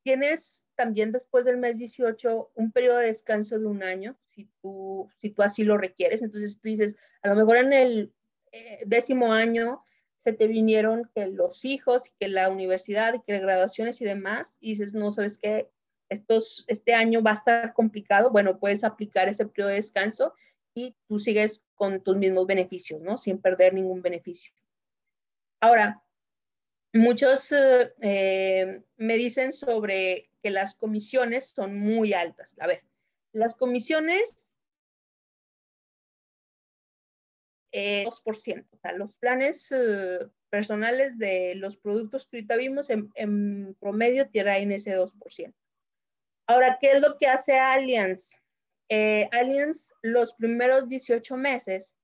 [0.03, 5.09] Tienes también después del mes 18 un periodo de descanso de un año, si tú,
[5.17, 6.21] si tú así lo requieres.
[6.21, 8.13] Entonces tú dices, a lo mejor en el
[8.51, 9.83] eh, décimo año
[10.15, 14.71] se te vinieron que los hijos, que la universidad, que las graduaciones y demás, y
[14.71, 15.69] dices, no, sabes qué,
[16.09, 20.33] estos, este año va a estar complicado, bueno, puedes aplicar ese periodo de descanso
[20.75, 23.17] y tú sigues con tus mismos beneficios, ¿no?
[23.17, 24.53] Sin perder ningún beneficio.
[25.59, 26.03] Ahora,
[26.93, 32.55] Muchos eh, eh, me dicen sobre que las comisiones son muy altas.
[32.59, 32.83] A ver,
[33.31, 34.57] las comisiones,
[37.71, 38.67] eh, 2%.
[38.71, 40.19] O sea, los planes eh,
[40.49, 45.53] personales de los productos que ahorita vimos en, en promedio tienen ese 2%.
[46.47, 48.37] Ahora, ¿qué es lo que hace Allianz?
[49.31, 51.95] Allianz los primeros 18 meses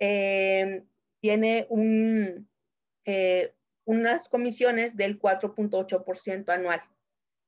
[0.00, 2.48] tiene un,
[3.86, 6.82] unas comisiones del 4.8% anual.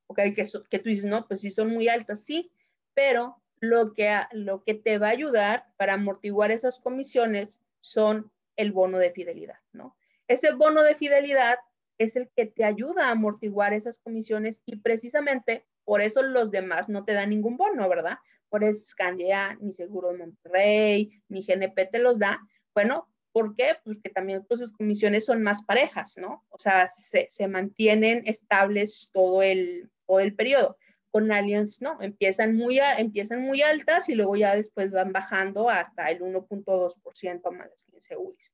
[0.07, 0.17] ¿Ok?
[0.35, 2.51] Que, que tú dices, no, pues sí son muy altas, sí,
[2.95, 8.71] pero lo que, lo que te va a ayudar para amortiguar esas comisiones son el
[8.71, 9.95] bono de fidelidad, ¿no?
[10.27, 11.59] Ese bono de fidelidad
[11.97, 16.87] es el que te ayuda a amortiguar esas comisiones y precisamente por eso los demás
[16.87, 18.17] no te dan ningún bono, ¿verdad?
[18.49, 22.39] Por eso Scandia, ni Seguro Monterrey, ni GNP te los da.
[22.73, 23.09] Bueno,
[23.39, 23.77] ¿por qué?
[23.85, 26.43] Pues que también pues, sus comisiones son más parejas, ¿no?
[26.49, 30.77] O sea, se, se mantienen estables todo el, todo el periodo.
[31.09, 36.11] Con Allianz no, empiezan muy, empiezan muy altas y luego ya después van bajando hasta
[36.11, 38.51] el 1.2% más las 15 UIs.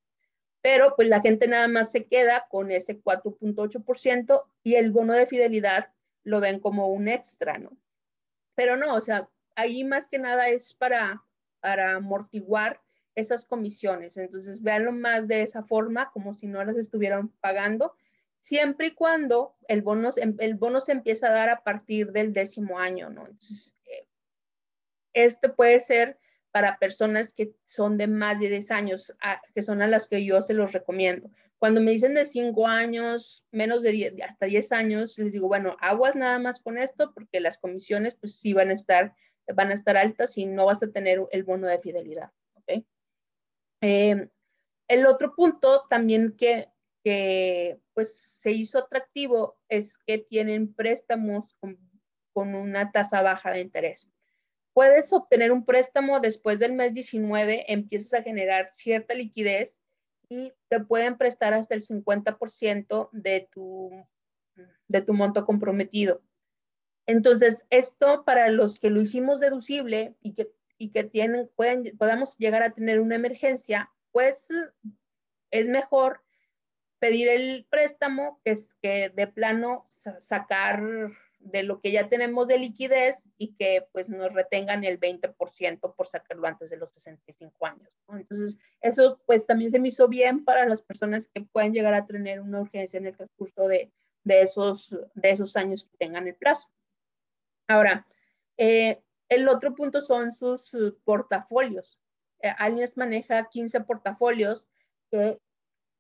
[0.62, 5.26] Pero pues la gente nada más se queda con ese 4.8% y el bono de
[5.26, 5.92] fidelidad
[6.24, 7.76] lo ven como un extra, ¿no?
[8.54, 11.24] Pero no, o sea, ahí más que nada es para,
[11.60, 12.85] para amortiguar
[13.16, 14.18] esas comisiones.
[14.18, 17.96] Entonces, véanlo más de esa forma, como si no las estuvieran pagando
[18.46, 22.78] siempre y cuando el bono, el bono se empieza a dar a partir del décimo
[22.78, 23.26] año, ¿no?
[23.26, 23.76] Entonces,
[25.14, 26.20] este puede ser
[26.52, 29.18] para personas que son de más de 10 años,
[29.56, 31.32] que son a las que yo se los recomiendo.
[31.58, 35.76] Cuando me dicen de 5 años, menos de 10, hasta 10 años, les digo, bueno,
[35.82, 39.16] aguas nada más con esto porque las comisiones pues sí van a estar,
[39.56, 42.86] van a estar altas y no vas a tener el bono de fidelidad, ¿ok?
[43.88, 44.30] Eh,
[44.88, 46.72] el otro punto también que
[47.94, 51.78] pues se hizo atractivo es que tienen préstamos con,
[52.34, 54.10] una tasa baja de interés.
[54.74, 59.80] Puedes obtener un préstamo después del mes 19, empiezas a generar cierta liquidez
[60.30, 63.92] y te pueden prestar hasta el 50% de tu,
[64.88, 66.24] de tu monto comprometido.
[67.06, 72.38] Entonces, esto para los que lo hicimos deducible y que, y que tienen, pueden, podamos
[72.38, 74.50] llegar a tener una emergencia, pues
[75.52, 76.22] es mejor
[77.00, 80.82] pedir el préstamo, que es que de plano sacar
[81.40, 86.08] de lo que ya tenemos de liquidez y que pues nos retengan el 20% por
[86.08, 88.00] sacarlo antes de los 65 años.
[88.10, 92.08] Entonces, eso pues también se me hizo bien para las personas que pueden llegar a
[92.08, 93.92] tener una urgencia en el transcurso de,
[94.24, 96.70] de esos, de esos años que tengan el plazo.
[97.68, 98.08] Ahora,
[98.58, 102.00] eh, el otro punto son sus portafolios.
[102.42, 104.68] Eh, Allianz maneja 15 portafolios
[105.10, 105.40] que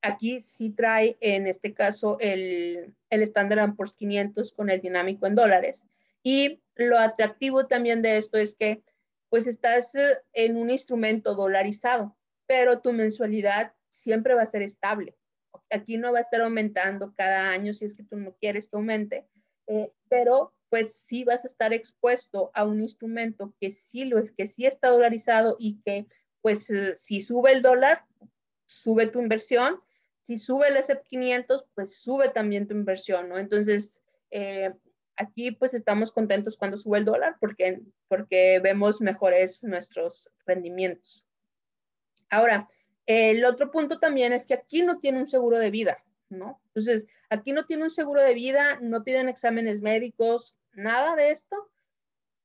[0.05, 5.33] Aquí sí trae, en este caso, el, el Standard Poor's 500 con el dinámico en
[5.33, 5.83] dólares.
[6.21, 8.83] Y lo atractivo también de esto es que,
[9.29, 12.15] pues, estás eh, en un instrumento dolarizado,
[12.45, 15.17] pero tu mensualidad siempre va a ser estable.
[15.71, 18.77] Aquí no va a estar aumentando cada año si es que tú no quieres que
[18.77, 19.27] aumente,
[19.65, 24.31] eh, pero pues sí vas a estar expuesto a un instrumento que sí lo es,
[24.31, 26.07] que sí está dolarizado y que
[26.41, 28.05] pues eh, si sube el dólar,
[28.65, 29.79] sube tu inversión
[30.25, 33.37] si sube el S&P 500, pues sube también tu inversión, ¿no?
[33.37, 34.01] Entonces,
[34.31, 34.73] eh,
[35.17, 41.27] aquí pues estamos contentos cuando sube el dólar porque, porque vemos mejores nuestros rendimientos.
[42.31, 42.67] Ahora,
[43.05, 46.61] el otro punto también es que aquí no tiene un seguro de vida, ¿no?
[46.67, 51.69] Entonces, aquí no tiene un seguro de vida, no piden exámenes médicos, nada de esto.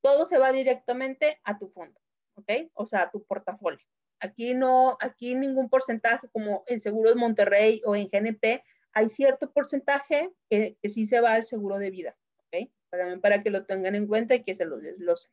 [0.02, 2.00] Todo se va directamente a tu fondo,
[2.34, 2.70] ¿ok?
[2.74, 3.84] O sea, a tu portafolio.
[4.20, 8.62] Aquí no, aquí ningún porcentaje como en Seguros Monterrey o en GNP,
[8.92, 12.70] hay cierto porcentaje que, sí se va al seguro de vida, ¿ok?
[12.90, 15.32] Para, para que lo tengan en cuenta y que se lo desglosen.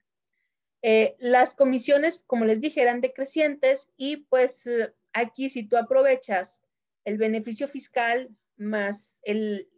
[0.83, 6.61] Eh, las comisiones, como les dije, eran decrecientes y pues eh, aquí si tú aprovechas
[7.07, 9.69] el beneficio fiscal más el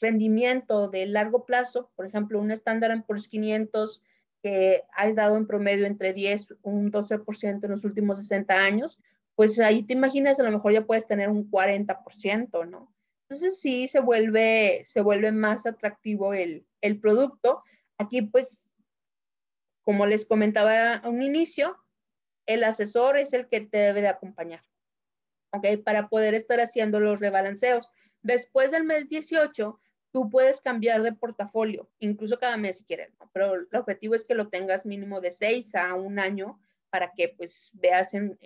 [0.00, 4.04] rendimiento de largo plazo, por ejemplo, un estándar por 500
[4.40, 9.00] que ha dado en promedio entre 10 un 12% en los últimos 60 años,
[9.34, 12.94] pues ahí te imaginas, a lo mejor ya puedes tener un 40%, ¿no?
[13.22, 17.64] Entonces sí se vuelve, se vuelve más atractivo el, el producto.
[17.98, 18.76] Aquí pues,
[19.82, 21.76] como les comentaba a un inicio,
[22.46, 24.62] el asesor es el que te debe de acompañar,
[25.56, 25.82] ¿ok?
[25.84, 27.90] Para poder estar haciendo los rebalanceos.
[28.22, 29.78] Después del mes 18,
[30.12, 34.34] tú puedes cambiar de portafolio, incluso cada mes si quieres, pero el objetivo es que
[34.34, 36.58] lo tengas mínimo de seis a un año
[36.90, 38.38] para que pues veas en,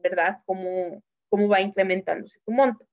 [0.00, 2.86] verdad cómo, cómo va incrementándose tu monto.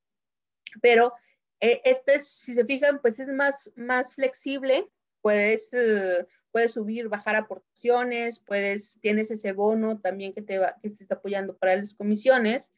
[0.81, 1.13] Pero
[1.59, 4.89] eh, este, si se fijan, pues es más, más flexible,
[5.21, 10.89] puedes, eh, puedes subir, bajar aportaciones, puedes, tienes ese bono también que te, va, que
[10.89, 12.73] te está apoyando para las comisiones,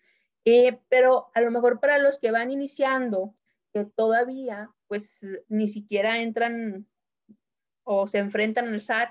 [0.49, 3.35] eh, pero a lo mejor para los que van iniciando,
[3.73, 6.87] que todavía pues ni siquiera entran
[7.83, 9.09] o se enfrentan al SAT,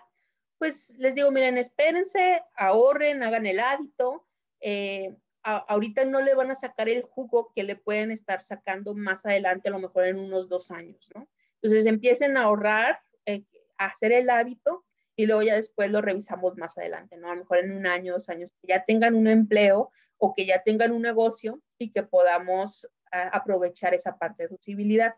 [0.56, 4.26] pues les digo, miren, espérense, ahorren, hagan el hábito.
[4.60, 9.26] Eh, ahorita no le van a sacar el jugo que le pueden estar sacando más
[9.26, 11.28] adelante, a lo mejor en unos dos años, ¿no?
[11.60, 13.44] Entonces empiecen a ahorrar, eh,
[13.76, 17.30] a hacer el hábito y luego ya después lo revisamos más adelante, ¿no?
[17.30, 20.46] A lo mejor en un año, dos años, que ya tengan un empleo o que
[20.46, 25.14] ya tengan un negocio y que podamos ah, aprovechar esa parte de deducibilidad.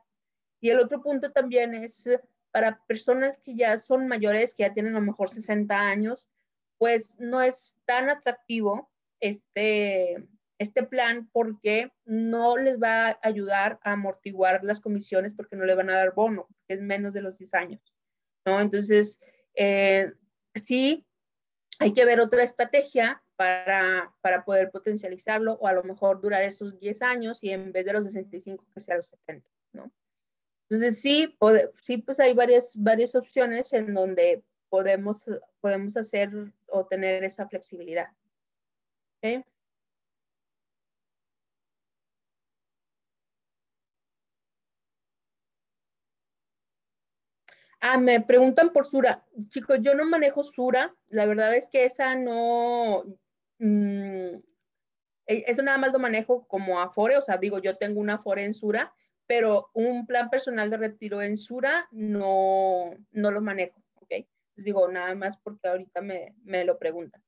[0.60, 2.08] Y el otro punto también es
[2.50, 6.28] para personas que ya son mayores, que ya tienen a lo mejor 60 años,
[6.78, 8.90] pues no es tan atractivo
[9.20, 10.28] este,
[10.58, 15.74] este plan porque no les va a ayudar a amortiguar las comisiones porque no le
[15.74, 17.94] van a dar bono, que es menos de los 10 años,
[18.44, 18.60] ¿no?
[18.60, 19.20] Entonces,
[19.54, 20.12] eh,
[20.54, 21.07] sí,
[21.78, 26.78] hay que ver otra estrategia para, para, poder potencializarlo o a lo mejor durar esos
[26.80, 29.92] 10 años y en vez de los 65 que sea los 70, ¿no?
[30.68, 31.34] Entonces sí,
[31.80, 35.24] sí pues hay varias, varias opciones en donde podemos,
[35.60, 36.30] podemos hacer
[36.66, 38.08] o tener esa flexibilidad.
[39.18, 39.44] ¿Okay?
[47.80, 49.24] Ah, me preguntan por Sura.
[49.48, 50.94] Chicos, yo no manejo Sura.
[51.08, 53.04] La verdad es que esa no...
[53.58, 54.36] Mm,
[55.26, 57.16] e, eso nada más lo manejo como Afore.
[57.16, 58.92] O sea, digo, yo tengo una Afore en Sura,
[59.26, 63.80] pero un plan personal de retiro en Sura no, no lo manejo.
[64.00, 64.10] ¿ok?
[64.56, 67.22] Les digo, nada más porque ahorita me, me lo preguntan.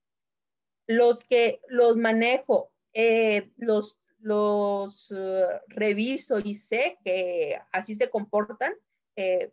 [0.87, 8.73] Los que los manejo, eh, los, los uh, reviso y sé que así se comportan,
[9.15, 9.53] eh,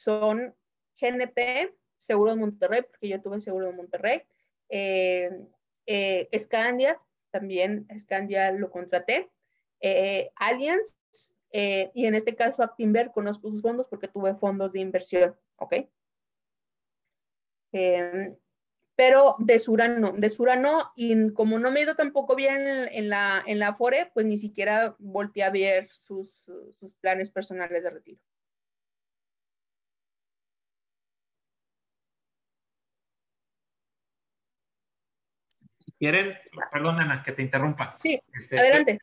[0.00, 0.54] son
[0.98, 4.22] GNP, Seguro de Monterrey, porque yo tuve Seguro de Monterrey,
[4.70, 5.30] eh,
[5.84, 6.98] eh, Scandia,
[7.30, 9.30] también Scandia lo contraté,
[9.80, 10.94] eh, Allianz,
[11.52, 15.74] y en este caso Actinver, conozco sus fondos porque tuve fondos de inversión, ¿ok?
[18.96, 22.60] pero de Sura no, de Sura no, y como no me he ido tampoco bien
[22.90, 27.82] en, la, en la FORE, pues ni siquiera volteé a ver sus, sus planes personales
[27.82, 28.20] de retiro.
[36.00, 36.34] Quieren,
[36.72, 37.98] perdón Ana, que te interrumpa.
[38.02, 38.98] Sí, este, adelante.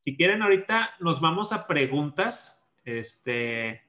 [0.00, 3.82] Si quieren ahorita nos vamos a preguntas, este,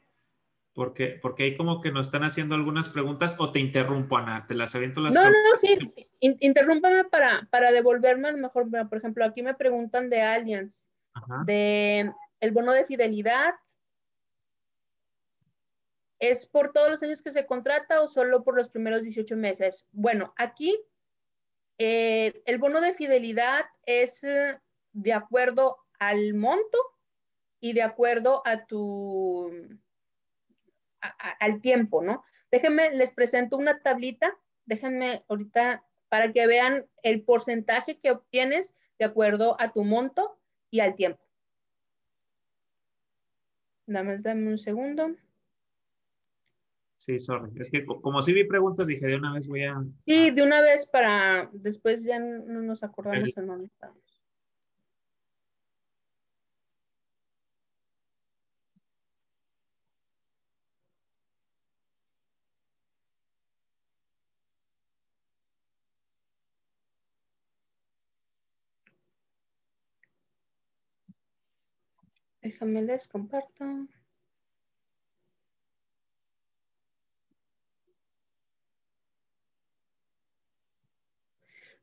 [0.73, 4.53] porque, porque ahí como que nos están haciendo algunas preguntas o te interrumpo Ana, te
[4.53, 5.77] las aviento las No, no, no, sí,
[6.19, 10.89] interrúmpame para, para devolverme a lo mejor, por ejemplo, aquí me preguntan de Allianz,
[11.45, 12.11] de
[12.41, 13.55] el bono de fidelidad,
[16.17, 19.89] ¿Es por todos los años que se contrata o solo por los primeros 18 meses?
[19.91, 20.79] Bueno, aquí
[21.78, 24.59] eh, el bono de fidelidad es eh,
[24.93, 26.78] de acuerdo al monto
[27.59, 29.51] y de acuerdo a tu,
[31.01, 32.23] al tiempo, ¿no?
[32.51, 39.05] Déjenme, les presento una tablita, déjenme ahorita para que vean el porcentaje que obtienes de
[39.05, 41.21] acuerdo a tu monto y al tiempo.
[43.88, 45.15] Más dame un segundo.
[46.97, 47.51] Sí, sorry.
[47.59, 49.83] Es que como si vi preguntas, dije de una vez voy a.
[50.05, 54.21] Sí, de una vez para después ya no nos acordamos en dónde estamos.
[72.41, 73.65] Déjame les comparto.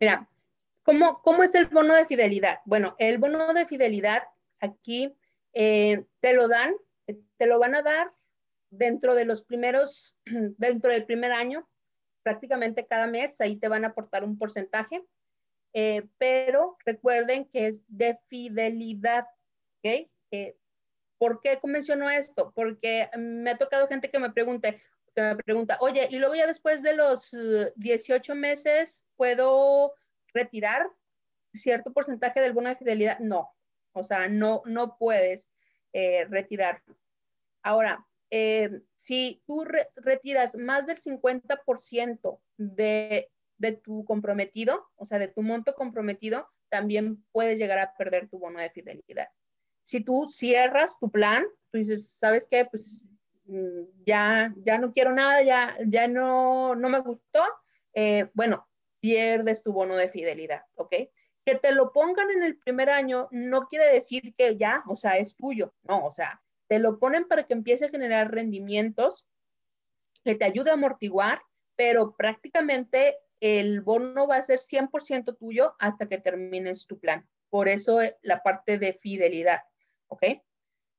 [0.03, 0.29] Mira,
[0.83, 2.59] ¿cómo, ¿cómo es el bono de fidelidad?
[2.65, 4.25] Bueno, el bono de fidelidad
[4.59, 5.17] aquí
[5.53, 6.75] eh, te lo dan,
[7.07, 8.13] te lo van a dar
[8.69, 10.17] dentro de los primeros,
[10.59, 11.69] dentro del primer año,
[12.25, 15.05] prácticamente cada mes, ahí te van a aportar un porcentaje,
[15.73, 19.25] eh, pero recuerden que es de fidelidad,
[19.79, 20.11] ¿ok?
[20.33, 20.57] Eh,
[21.17, 22.51] ¿Por qué menciono esto?
[22.57, 24.83] Porque me ha tocado gente que me pregunte,
[25.15, 27.37] que pregunta, oye, y luego ya después de los
[27.77, 29.95] 18 meses, ¿puedo
[30.33, 30.87] retirar
[31.53, 33.19] cierto porcentaje del bono de fidelidad?
[33.19, 33.51] No,
[33.93, 35.51] o sea, no, no puedes
[35.93, 36.83] eh, retirar.
[37.63, 39.65] Ahora, eh, si tú
[39.97, 47.23] retiras más del 50% de, de tu comprometido, o sea, de tu monto comprometido, también
[47.33, 49.29] puedes llegar a perder tu bono de fidelidad.
[49.83, 52.65] Si tú cierras tu plan, tú dices, ¿sabes qué?
[52.65, 53.07] Pues
[54.05, 57.43] ya, ya no quiero nada, ya, ya no, no me gustó,
[57.95, 58.69] eh, bueno,
[59.01, 60.95] pierdes tu bono de fidelidad, ¿ok?
[61.45, 65.19] Que te lo pongan en el primer año no quiere decir que ya, o sea,
[65.19, 69.27] es tuyo, no, o sea, te lo ponen para que empiece a generar rendimientos,
[70.25, 71.43] que te ayude a amortiguar,
[71.77, 77.29] pero prácticamente el bono va a ser 100% tuyo hasta que termines tu plan.
[77.51, 79.63] Por eso eh, la parte de fidelidad,
[80.07, 80.23] ¿ok?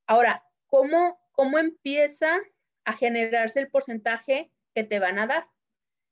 [0.07, 2.39] Ahora, ¿cómo, cómo empieza
[2.85, 5.47] a generarse el porcentaje que te van a dar.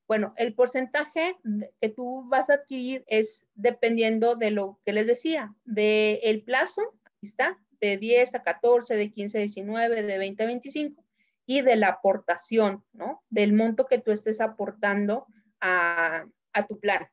[0.07, 1.38] Bueno, el porcentaje
[1.80, 6.82] que tú vas a adquirir es dependiendo de lo que les decía, del el plazo,
[7.05, 11.05] aquí está, de 10 a 14, de 15 a 19, de 20 a 25,
[11.45, 13.24] y de la aportación, ¿no?
[13.30, 15.28] Del monto que tú estés aportando
[15.61, 17.07] a, a tu plan.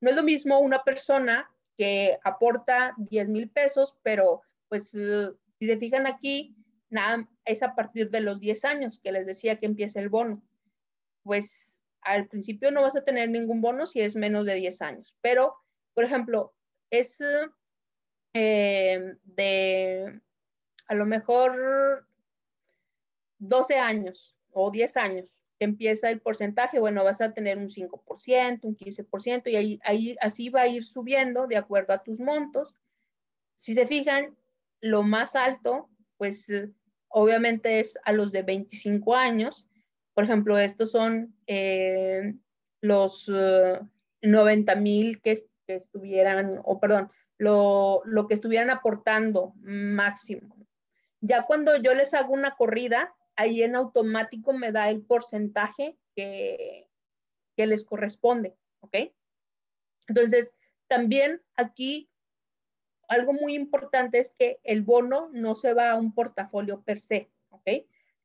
[0.00, 5.76] No es lo mismo una persona que aporta 10 mil pesos, pero pues si se
[5.76, 6.56] fijan aquí,
[6.90, 10.42] nada, es a partir de los 10 años que les decía que empieza el bono.
[11.22, 15.14] Pues al principio no vas a tener ningún bono si es menos de 10 años,
[15.20, 15.54] pero,
[15.94, 16.54] por ejemplo,
[16.90, 17.22] es
[18.34, 20.20] eh, de
[20.86, 22.06] a lo mejor
[23.38, 28.60] 12 años o 10 años que empieza el porcentaje, bueno, vas a tener un 5%,
[28.62, 32.76] un 15% y ahí, ahí así va a ir subiendo de acuerdo a tus montos.
[33.56, 34.36] Si se fijan,
[34.80, 36.52] lo más alto, pues
[37.08, 39.66] obviamente es a los de 25 años.
[40.14, 42.34] Por ejemplo, estos son eh,
[42.80, 43.30] los
[44.22, 50.56] 90 eh, mil que, estuvieran, o perdón, lo, lo, que estuvieran aportando máximo.
[51.20, 56.88] Ya cuando yo les hago una corrida, ahí en automático me da el porcentaje que,
[57.56, 58.96] que les corresponde, ¿ok?
[60.08, 60.54] Entonces,
[60.88, 62.08] también aquí
[63.08, 67.30] algo muy importante es que el bono no se va a un portafolio per se,
[67.50, 67.68] ¿ok?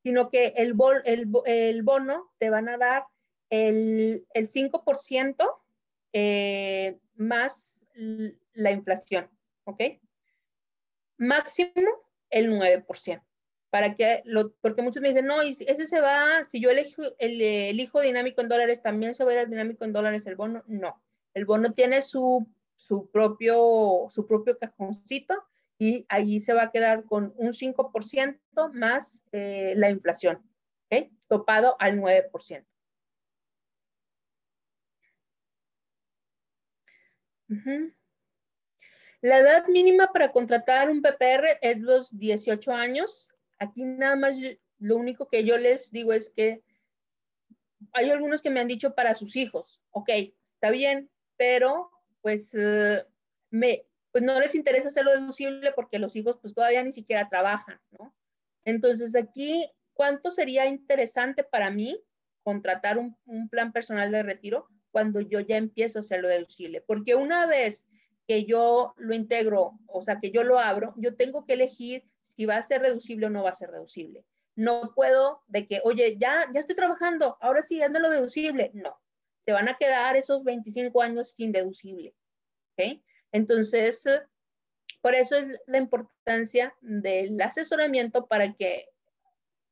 [0.04, 3.06] Sino que el, bono te van a dar
[3.50, 5.50] el, el 5%
[6.12, 7.86] eh, más
[8.54, 9.30] la inflación,
[9.66, 9.82] ¿ok?
[11.18, 11.72] Máximo
[12.30, 13.24] el 9%.
[13.70, 14.24] Para que
[14.62, 18.42] porque muchos me dicen, no, y ese se va, si yo elijo, el, elijo dinámico
[18.42, 20.64] en dólares, también se va a ir al dinámico en dólares el bono.
[20.68, 21.02] No,
[21.34, 25.44] el bono tiene su su propio, su propio cajoncito
[25.78, 30.38] y allí se va a quedar con un 5% más eh, la inflación,
[30.90, 31.10] ¿ok?
[31.28, 32.66] Topado al 9%.
[39.22, 43.30] La edad mínima para contratar un PPR es los 18 años.
[43.60, 44.36] Aquí nada más
[44.80, 46.64] lo único que yo les digo es que
[47.94, 50.10] hay algunos que me han dicho para sus hijos, ok,
[50.54, 51.90] está bien, pero
[52.24, 53.06] pues, eh,
[53.52, 57.80] me, pues no les interesa hacerlo deducible porque los hijos pues todavía ni siquiera trabajan,
[57.92, 58.16] ¿no?
[58.66, 62.02] Entonces aquí, ¿cuánto sería interesante para mí
[62.42, 66.82] contratar un, un plan personal de retiro cuando yo ya empiezo a hacerlo deducible?
[66.82, 67.86] Porque una vez
[68.26, 72.46] que yo lo integro, o sea, que yo lo abro, yo tengo que elegir si
[72.46, 74.26] va a ser reducible o no va a ser reducible.
[74.56, 78.72] No puedo de que, oye, ya, ya estoy trabajando, ahora sí, lo deducible.
[78.74, 78.96] No,
[79.46, 82.16] se van a quedar esos 25 años sin deducible.
[82.78, 83.02] ¿ok?
[83.32, 84.06] Entonces,
[85.02, 88.88] por eso es la importancia del asesoramiento para que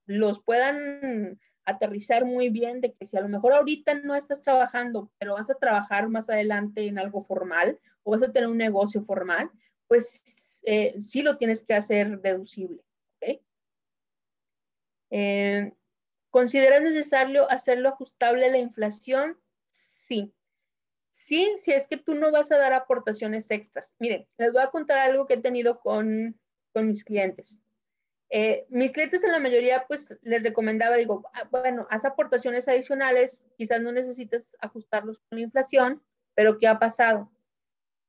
[0.06, 5.12] los puedan aterrizar muy bien de que si a lo mejor ahorita no estás trabajando,
[5.18, 9.02] pero vas a trabajar más adelante en algo formal o vas a tener un negocio
[9.02, 9.52] formal,
[9.88, 12.84] pues eh, sí lo tienes que hacer deducible.
[13.18, 13.42] ¿okay?
[15.12, 15.74] Eh,
[16.30, 19.38] ¿Consideras necesario hacerlo ajustable a la inflación?
[20.12, 20.34] Sí.
[21.12, 23.96] Sí, si es que tú no vas a dar aportaciones extras.
[23.98, 26.38] Miren, les voy a contar algo que he tenido con,
[26.76, 27.60] mis clientes.
[28.30, 33.42] Eh, mis clientes en la mayoría, pues les recomendaba, digo, ah, bueno, haz aportaciones adicionales,
[33.58, 36.04] quizás no necesites ajustarlos con la inflación,
[36.34, 37.32] pero ¿qué ha pasado?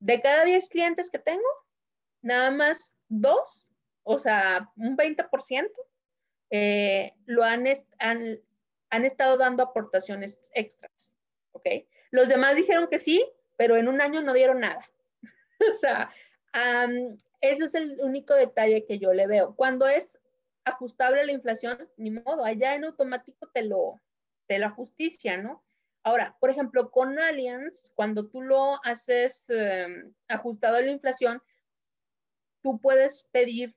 [0.01, 1.49] De cada 10 clientes que tengo,
[2.21, 3.71] nada más dos,
[4.03, 5.71] o sea, un 20%,
[6.51, 7.65] eh, lo han,
[8.01, 8.41] han,
[8.91, 11.17] han estado dando aportaciones extras,
[11.53, 11.67] ¿ok?
[12.11, 13.25] Los demás dijeron que sí,
[13.57, 14.89] pero en un año no dieron nada.
[15.73, 16.13] o sea,
[17.41, 19.55] ese es el único detalle que yo le veo.
[19.55, 20.19] Cuando es
[20.65, 24.01] ajustable la inflación, ni modo, allá en automático te lo,
[24.47, 25.65] te la justicia, ¿no?
[26.05, 31.41] Ahora, por ejemplo, con Allianz, cuando tú lo haces em, ajustado a la inflación,
[32.63, 33.77] tú puedes pedir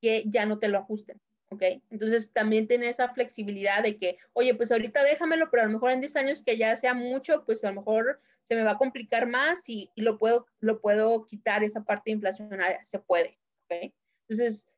[0.00, 1.20] que ya no te lo ajusten.
[1.50, 1.62] ¿Ok?
[1.90, 5.90] Entonces también tiene esa flexibilidad de que, oye, pues ahorita déjamelo, pero a lo mejor
[5.90, 8.78] en 10 años que ya sea mucho, pues a lo mejor se me va a
[8.78, 13.92] complicar más y, lo, puedo, lo puedo quitar esa parte inflacionaria, se puede, ¿ok?
[14.28, 14.68] Entonces,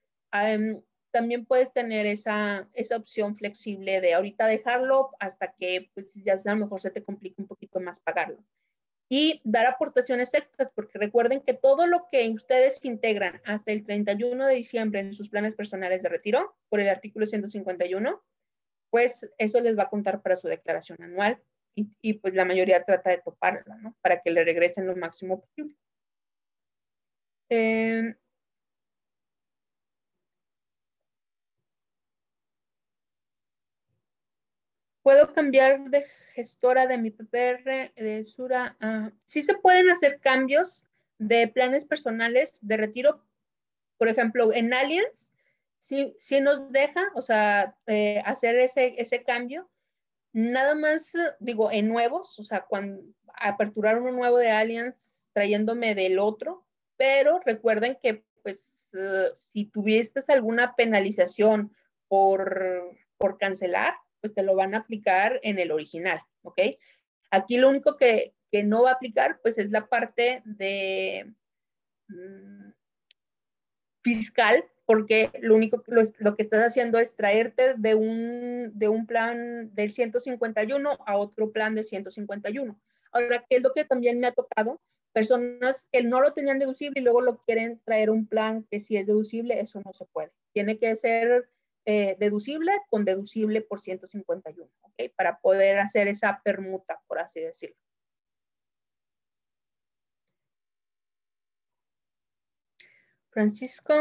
[1.11, 6.55] también puedes tener esa, esa opción flexible de ahorita dejarlo hasta que pues ya a
[6.55, 8.43] lo mejor se te complique un poquito más pagarlo
[9.15, 14.47] y dar aportaciones extras, porque recuerden que todo lo que ustedes integran hasta el 31
[14.47, 18.23] de diciembre en sus planes personales de retiro, por el artículo 151,
[18.89, 21.43] pues eso les va a contar para su declaración anual
[21.75, 23.95] y, pues la mayoría trata de toparla, ¿no?
[24.01, 25.77] Para que le regresen lo máximo posible.
[27.51, 28.15] Eh,
[35.03, 38.77] puedo cambiar de gestora de mi PPR de Sura.
[39.27, 40.85] sí se pueden hacer cambios
[41.19, 43.23] de planes personales de retiro.
[43.99, 45.33] Por ejemplo, en Allianz,
[45.79, 49.69] sí, sí nos deja, o sea, eh, hacer ese, ese cambio.
[50.33, 53.03] Nada más, digo, en nuevos, o sea, cuando
[53.35, 56.65] aperturar uno nuevo de Allianz trayéndome del otro,
[56.97, 61.75] pero recuerden que, pues, eh, si tuviste alguna penalización
[62.09, 66.61] por, por cancelar, pues te lo van a aplicar en el original, ¿ok?
[67.31, 71.33] Aquí lo único que, no va a aplicar, pues es la parte de
[72.09, 72.71] mm,
[74.03, 79.07] fiscal, porque lo único lo, lo, que estás haciendo es traerte de un, de un
[79.07, 82.79] plan del 151 a otro plan de 151.
[83.11, 84.81] Ahora, ¿qué es lo que también me ha tocado?
[85.13, 88.97] Personas que no lo tenían deducible y luego lo quieren traer un plan que si
[88.97, 90.31] es deducible, eso no se puede.
[90.53, 91.49] Tiene que ser
[91.85, 95.13] eh, deducible con deducible por 151, ¿ok?
[95.17, 97.77] Para poder hacer esa permuta, por así decirlo.
[103.31, 103.95] Francisco,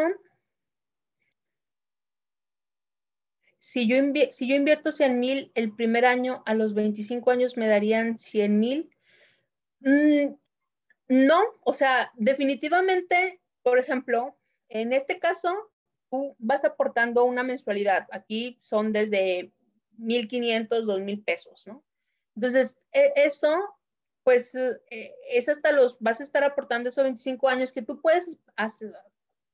[3.58, 3.96] si yo,
[4.32, 8.60] si yo invierto 100 mil el primer año, a los 25 años me darían 100
[8.60, 8.90] mil.
[9.80, 10.36] Mm,
[11.08, 15.71] no, o sea, definitivamente, por ejemplo, en este caso,
[16.12, 18.08] tú vas aportando una mensualidad.
[18.12, 19.52] Aquí son desde
[19.98, 21.84] 1.500, 2.000 pesos, ¿no?
[22.36, 23.50] Entonces, e, eso,
[24.24, 28.38] pues, eh, es hasta los, vas a estar aportando esos 25 años que tú puedes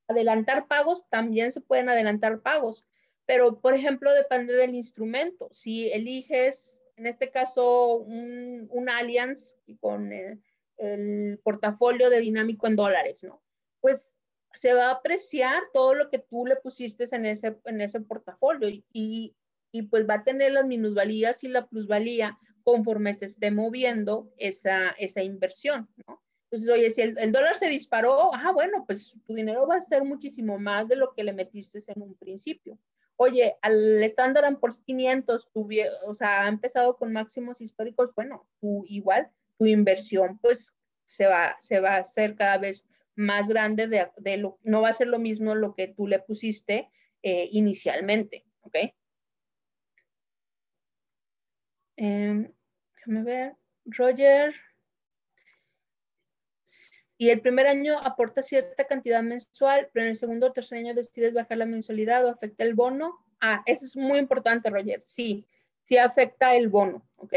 [0.08, 2.84] adelantar pagos, también se pueden adelantar pagos,
[3.24, 5.50] pero, por ejemplo, depende del instrumento.
[5.52, 10.42] Si eliges, en este caso, un, un Allianz con el,
[10.78, 13.42] el portafolio de dinámico en dólares, ¿no?
[13.80, 14.17] Pues
[14.52, 18.68] se va a apreciar todo lo que tú le pusiste en ese, en ese portafolio
[18.68, 19.34] y,
[19.72, 24.90] y, pues va a tener las minusvalías y la plusvalía conforme se esté moviendo esa,
[24.98, 26.22] esa inversión, ¿no?
[26.50, 30.04] Entonces, oye, si el, dólar se disparó, ah, bueno, pues tu dinero va a ser
[30.04, 32.78] muchísimo más de lo que le metiste en un principio.
[33.16, 35.68] Oye, al estándar por 500, tu,
[36.06, 40.74] o sea, ha empezado con máximos históricos, bueno, tú igual, tu inversión pues
[41.04, 42.86] se va, se va a hacer cada vez
[43.18, 46.88] más grande de, lo, no va a ser lo mismo lo que tú le pusiste
[47.22, 48.76] eh, inicialmente, ¿ok?
[51.96, 52.52] Em,
[52.94, 53.56] déjame ver,
[53.86, 54.54] Roger.
[57.16, 60.94] Y el primer año aporta cierta cantidad mensual, pero en el segundo o tercer año
[60.94, 63.26] decides bajar la mensualidad o afecta el bono.
[63.40, 65.00] Ah, eso es muy importante, Roger.
[65.00, 65.44] Sí,
[65.82, 67.34] sí afecta el bono, ¿ok?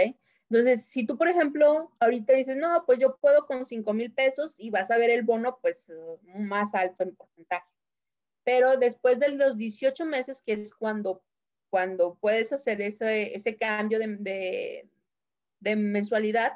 [0.51, 4.59] Entonces, si tú, por ejemplo, ahorita dices, no, pues yo puedo con 5 mil pesos
[4.59, 5.89] y vas a ver el bono, pues
[6.25, 7.65] más alto en porcentaje.
[8.43, 11.23] Pero después de los 18 meses, que es cuando,
[11.69, 14.89] cuando puedes hacer ese, ese cambio de,
[15.61, 16.51] de, mensualidad,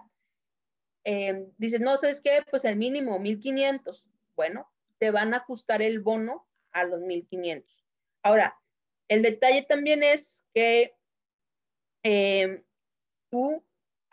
[1.06, 2.44] eh, dices, no, ¿sabes qué?
[2.52, 4.06] Pues el mínimo, 1500.
[4.36, 7.88] Bueno, te van a ajustar el bono a los 1500.
[8.24, 8.60] Ahora,
[9.08, 10.98] el detalle también es que
[12.04, 12.62] eh,
[13.30, 13.64] tú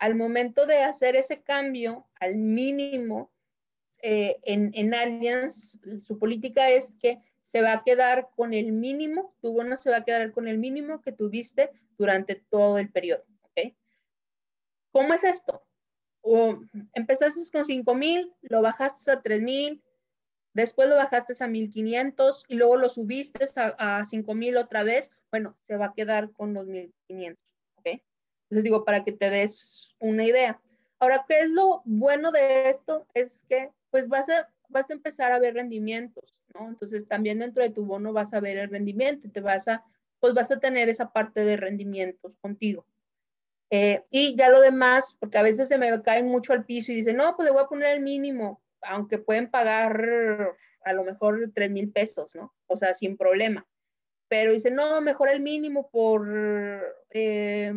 [0.03, 3.31] al momento de hacer ese cambio al mínimo
[4.01, 9.33] eh, en, en Allianz, su política es que se va a quedar con el mínimo,
[9.41, 13.23] tu bono se va a quedar con el mínimo que tuviste durante todo el periodo.
[13.43, 13.77] ¿okay?
[14.91, 15.65] ¿Cómo es esto?
[16.19, 16.59] O
[16.93, 19.81] empezaste con 5 mil, lo bajaste a 3 mil,
[20.53, 25.11] después lo bajaste a 1500 y luego lo subiste a, a 5 mil otra vez.
[25.31, 27.52] Bueno, se va a quedar con los 1500.
[28.53, 30.59] Les digo, para que te des una idea.
[30.99, 33.07] Ahora, ¿qué es lo bueno de esto?
[33.13, 36.69] Es que pues vas a, vas a empezar a ver rendimientos, ¿no?
[36.69, 39.83] Entonces también dentro de tu bono vas a ver el rendimiento, te vas a,
[40.19, 42.85] pues vas a tener esa parte de rendimientos contigo.
[43.71, 46.95] Eh, y ya lo demás, porque a veces se me caen mucho al piso y
[46.95, 51.51] dicen, no, pues le voy a poner el mínimo, aunque pueden pagar a lo mejor
[51.55, 52.53] 3 mil pesos, ¿no?
[52.67, 53.67] O sea, sin problema.
[54.27, 56.29] Pero dicen, no, mejor el mínimo por,
[57.09, 57.73] eh,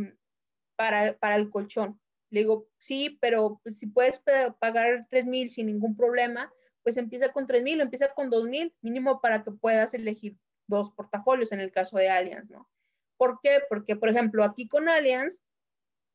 [0.76, 2.00] para, para el colchón.
[2.30, 4.22] Le digo, sí, pero pues, si puedes
[4.58, 6.52] pagar 3 mil sin ningún problema,
[6.82, 10.36] pues empieza con 3 mil, empieza con 2 mil, mínimo para que puedas elegir
[10.68, 12.68] dos portafolios en el caso de Allianz, ¿no?
[13.16, 13.60] ¿Por qué?
[13.68, 15.42] Porque, por ejemplo, aquí con Allianz,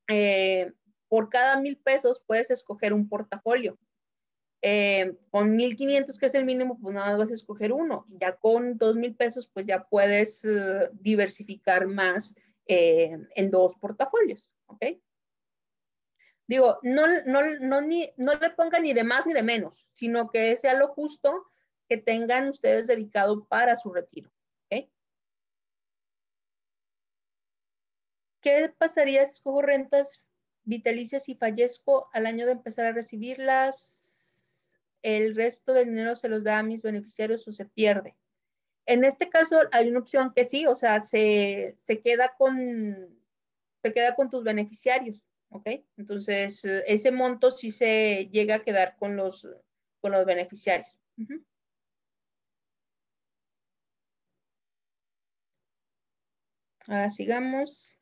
[0.08, 0.72] eh,
[1.08, 3.78] por cada mil pesos puedes escoger un portafolio.
[4.62, 8.06] Eh, con 1.500, que es el mínimo, pues nada más vas a escoger uno.
[8.10, 12.36] Ya con 2.000 pesos, pues ya puedes eh, diversificar más
[12.74, 14.86] eh, en dos portafolios, ¿ok?
[16.48, 20.30] Digo, no, no, no, ni, no le pongan ni de más ni de menos, sino
[20.30, 21.48] que sea lo justo
[21.90, 24.32] que tengan ustedes dedicado para su retiro.
[24.70, 24.90] ¿ok?
[28.40, 30.24] ¿Qué pasaría si escojo rentas
[30.64, 34.78] vitalicias y fallezco al año de empezar a recibirlas?
[35.02, 38.16] ¿El resto del dinero se los da a mis beneficiarios o se pierde?
[38.92, 41.74] En este caso hay una opción que sí, o sea, se,
[42.04, 43.18] queda, con,
[43.82, 45.70] se queda con tus beneficiarios, ¿ok?
[45.96, 49.48] Entonces, ese monto sí se llega a quedar con los,
[50.02, 50.94] con los beneficiarios.
[56.86, 57.96] Ahora sigamos.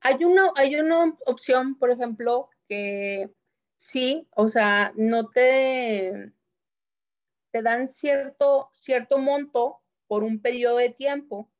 [0.00, 3.30] Hay una, hay una opción, por ejemplo, que
[3.76, 6.32] sí, o sea, no te,
[7.52, 11.50] te dan cierto, cierto monto por un periodo de tiempo.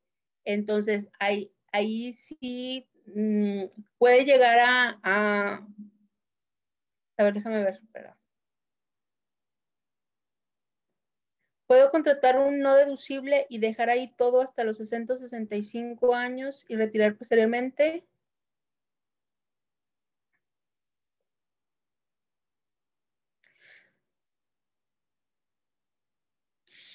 [0.45, 3.65] Entonces, ahí, ahí sí mm,
[3.97, 5.67] puede llegar a, a,
[7.17, 7.81] a ver, déjame ver.
[11.67, 17.17] Puedo contratar un no deducible y dejar ahí todo hasta los 665 años y retirar
[17.17, 18.05] posteriormente.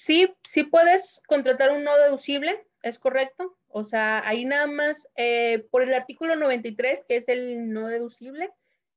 [0.03, 3.55] Sí, sí puedes contratar un no deducible, es correcto.
[3.69, 8.49] O sea, ahí nada más eh, por el artículo 93, que es el no deducible,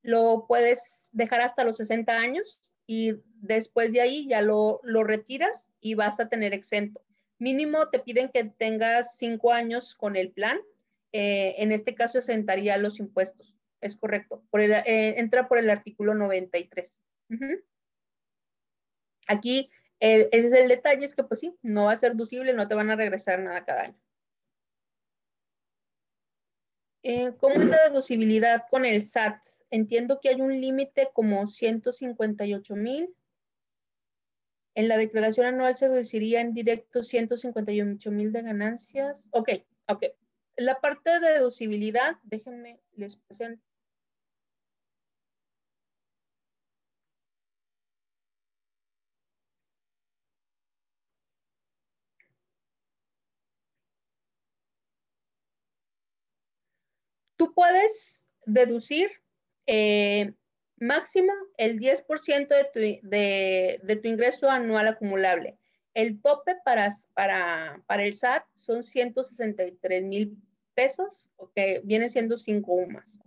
[0.02, 5.94] lo puedes dejar hasta los 60 años y después de ahí ya lo, retiras y
[5.94, 7.00] vas a tener exento.
[7.38, 10.58] Mínimo te piden que tengas cinco años con el plan.
[11.12, 13.54] Eh, en este caso exentaría los impuestos.
[13.80, 14.42] Es correcto.
[14.50, 16.98] Por eh, entra por el artículo 93.
[19.28, 19.70] Aquí,
[20.00, 22.74] ese es el detalle, es que pues sí, no va a ser deducible, no te
[22.74, 24.00] van a regresar nada cada año.
[27.02, 29.38] Eh, ¿Cómo es la deducibilidad con el SAT?
[29.70, 33.14] entiendo que hay un límite como 158 mil.
[34.74, 39.28] En la declaración anual se deduciría en directo 158 mil de ganancias.
[39.32, 39.50] Ok,
[39.88, 40.04] ok.
[40.56, 43.65] La parte de deducibilidad, déjenme, les presento.
[57.56, 59.10] Puedes deducir
[59.66, 60.34] eh,
[60.76, 62.64] máximo el 10% de
[63.00, 65.58] tu, de, tu, ingreso anual acumulable.
[65.94, 70.36] El tope para, para, para el SAT son 163 mil
[70.74, 73.18] pesos, que viene siendo 5 UMAS.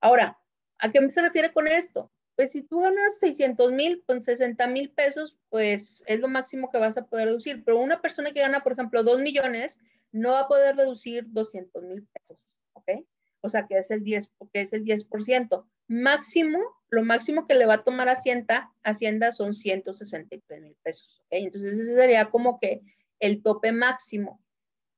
[0.00, 0.38] Ahora,
[0.78, 2.12] ¿a qué se refiere con esto?
[2.36, 6.78] Pues si tú ganas 600 mil con 60 mil pesos, pues es lo máximo que
[6.78, 7.64] vas a poder reducir.
[7.64, 9.80] Pero una persona que gana, por ejemplo, 2 millones,
[10.12, 13.04] no va a poder reducir 200 mil pesos, ¿ok?
[13.44, 15.66] O sea, que es el 10, que es el 10%.
[15.86, 21.22] Máximo, lo máximo que le va a tomar Hacienda, Hacienda son 163 mil pesos.
[21.28, 22.80] Entonces, ese sería como que
[23.20, 24.42] el tope máximo.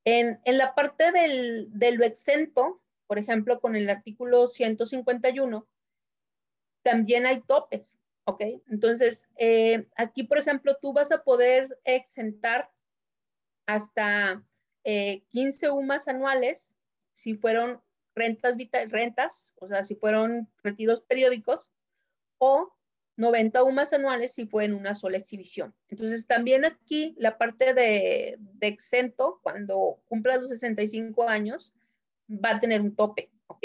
[0.05, 5.67] En, la parte del, de lo exento, por ejemplo, con el artículo 151,
[6.85, 8.43] también hay topes, ¿ok?
[8.71, 12.71] Entonces, eh, aquí, por ejemplo, tú vas a poder exentar
[13.67, 14.41] hasta
[14.85, 16.77] 15 eh, UMAS anuales
[17.13, 17.83] si fueron
[18.17, 18.57] rentas,
[18.89, 21.71] rentas, o sea, si fueron retiros periódicos,
[22.39, 22.73] o
[23.17, 25.75] 90 UMAS anuales si fue en una sola exhibición.
[25.89, 31.75] Entonces, también aquí la parte de, exento, cuando cumpla los 65 años,
[32.29, 33.65] va a tener un tope, ¿ok?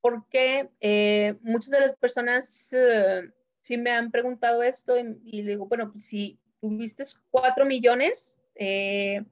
[0.00, 3.30] Porque eh, muchas de las personas eh,
[3.60, 9.24] sí me han preguntado esto y, digo, bueno, pues si tuviste 4 millones, eh,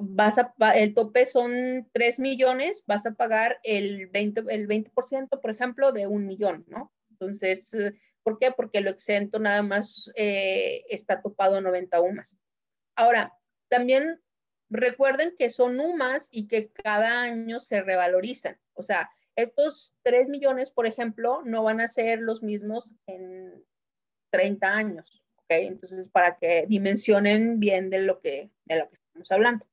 [0.00, 5.50] vas a, el tope son 3 millones, vas a pagar el 20, el 20%, por
[5.50, 6.92] ejemplo, de un millón, ¿no?
[7.10, 7.76] Entonces,
[8.22, 8.50] ¿por qué?
[8.50, 12.36] Porque lo exento nada más eh, está topado a 90 UMAS.
[12.96, 13.36] Ahora,
[13.68, 14.20] también
[14.70, 18.58] recuerden que son UMAS y que cada año se revalorizan.
[18.72, 23.64] O sea, estos 3 millones, por ejemplo, no van a ser los mismos en
[24.30, 25.22] 30 años.
[25.36, 25.46] ¿ok?
[25.50, 29.69] Entonces, para que dimensionen bien de lo que, de lo que estamos hablando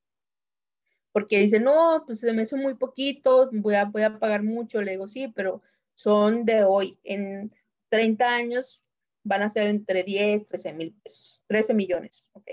[1.12, 4.82] porque dice, no, pues se me hizo muy poquito, voy a, voy a pagar mucho.
[4.82, 5.62] Le digo, sí, pero
[5.94, 6.98] son de hoy.
[7.04, 7.50] En
[7.88, 8.82] 30 años
[9.24, 12.50] van a ser entre 10, 13 mil pesos, 13 millones, ¿ok?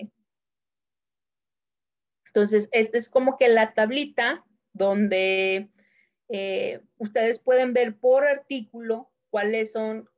[2.28, 4.43] Entonces, esta es como que la tablita
[4.74, 5.70] donde
[6.28, 10.10] eh, ustedes pueden ver por artículo cuáles son,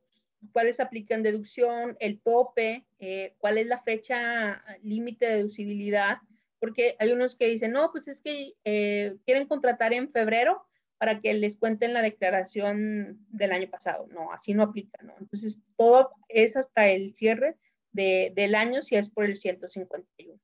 [0.52, 6.18] cuáles aplican deducción, el tope, eh, cuál es la fecha límite de deducibilidad
[6.58, 10.66] porque hay unos que dicen, no, pues es que eh, quieren contratar en febrero
[10.98, 14.08] para que les cuenten la declaración del año pasado.
[14.08, 15.14] No, así no aplica, ¿no?
[15.18, 17.56] Entonces, todo es hasta el cierre
[17.92, 20.38] del año si es por el 151.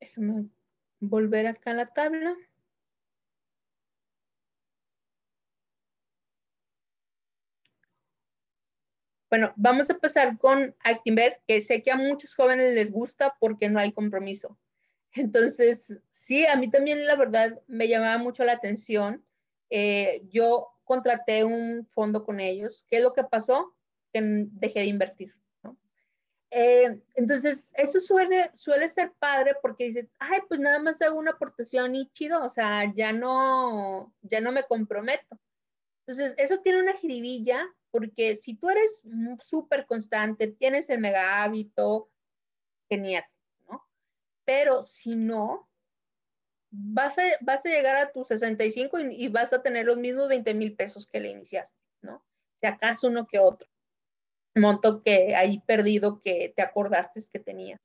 [0.00, 0.48] Déjame
[1.00, 2.36] volver acá a la tabla.
[9.28, 13.68] Bueno, vamos a empezar con Actinver, que sé que a muchos jóvenes les gusta porque
[13.68, 14.56] no hay compromiso.
[15.12, 19.24] Entonces, sí, a mí también la verdad me llamaba mucho la atención.
[19.70, 22.86] Eh, yo contraté un fondo con ellos.
[22.88, 23.74] ¿Qué es lo que pasó?
[24.12, 25.34] Que dejé de invertir.
[26.50, 31.32] Eh, entonces, eso suele, suele ser padre porque dices, ay, pues nada más hago una
[31.32, 35.40] aportación y chido, o sea, ya no, ya no me comprometo.
[36.06, 37.66] Entonces, eso tiene una jiribilla
[37.96, 39.02] porque si tú eres
[39.42, 42.10] súper constante, tienes el mega hábito,
[42.90, 43.24] genial,
[43.66, 43.82] ¿no?
[44.44, 45.66] Pero si no,
[46.70, 50.28] vas a, vas a llegar a tus 65 y, y vas a tener los mismos
[50.28, 52.22] 20 mil pesos que le iniciaste, ¿no?
[52.52, 53.66] Si acaso uno que otro
[54.54, 57.80] monto que hay perdido que te acordaste que tenías.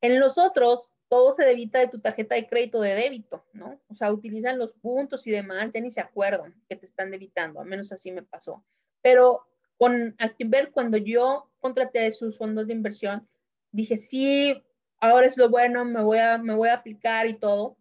[0.00, 3.80] En los otros, todo se debita de tu tarjeta de crédito de débito, ¿no?
[3.88, 7.60] O sea, utilizan los puntos y demás, ya ni se acuerdan que te están debitando,
[7.60, 8.64] al menos así me pasó.
[9.02, 9.46] Pero
[9.76, 13.28] con Activer, cuando yo contraté sus fondos de inversión,
[13.72, 14.62] dije, sí,
[15.00, 17.76] ahora es lo bueno, me voy a, me voy a aplicar y todo.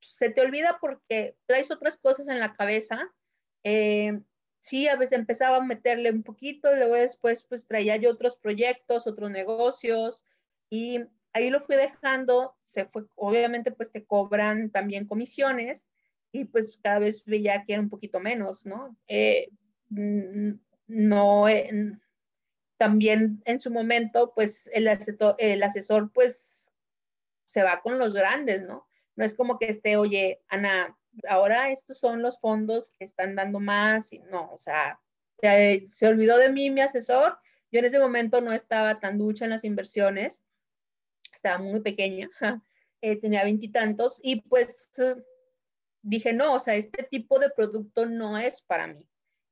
[0.00, 3.12] Se te olvida porque traes otras cosas en la cabeza.
[3.64, 4.20] Eh,
[4.58, 9.06] sí, a veces empezaba a meterle un poquito, luego después pues traía yo otros proyectos,
[9.06, 10.24] otros negocios
[10.70, 11.00] y
[11.32, 15.88] ahí lo fui dejando, se fue, obviamente pues te cobran también comisiones
[16.32, 18.96] y pues cada vez veía que era un poquito menos, ¿no?
[19.06, 19.50] Eh,
[19.88, 21.98] no, eh,
[22.76, 26.66] también en su momento pues el asesor, el asesor pues
[27.44, 28.86] se va con los grandes, ¿no?
[29.14, 30.96] No es como que esté, oye, Ana,
[31.28, 35.00] ahora estos son los fondos que están dando más, y no, o sea,
[35.40, 37.38] se, olvidó de mí mi asesor.
[37.70, 40.42] Yo en ese momento no estaba tan ducha en las inversiones,
[41.32, 42.30] estaba muy pequeña,
[43.00, 44.92] eh, tenía veintitantos y, pues
[46.02, 49.06] dije, no, o sea, este tipo de producto no es para mí.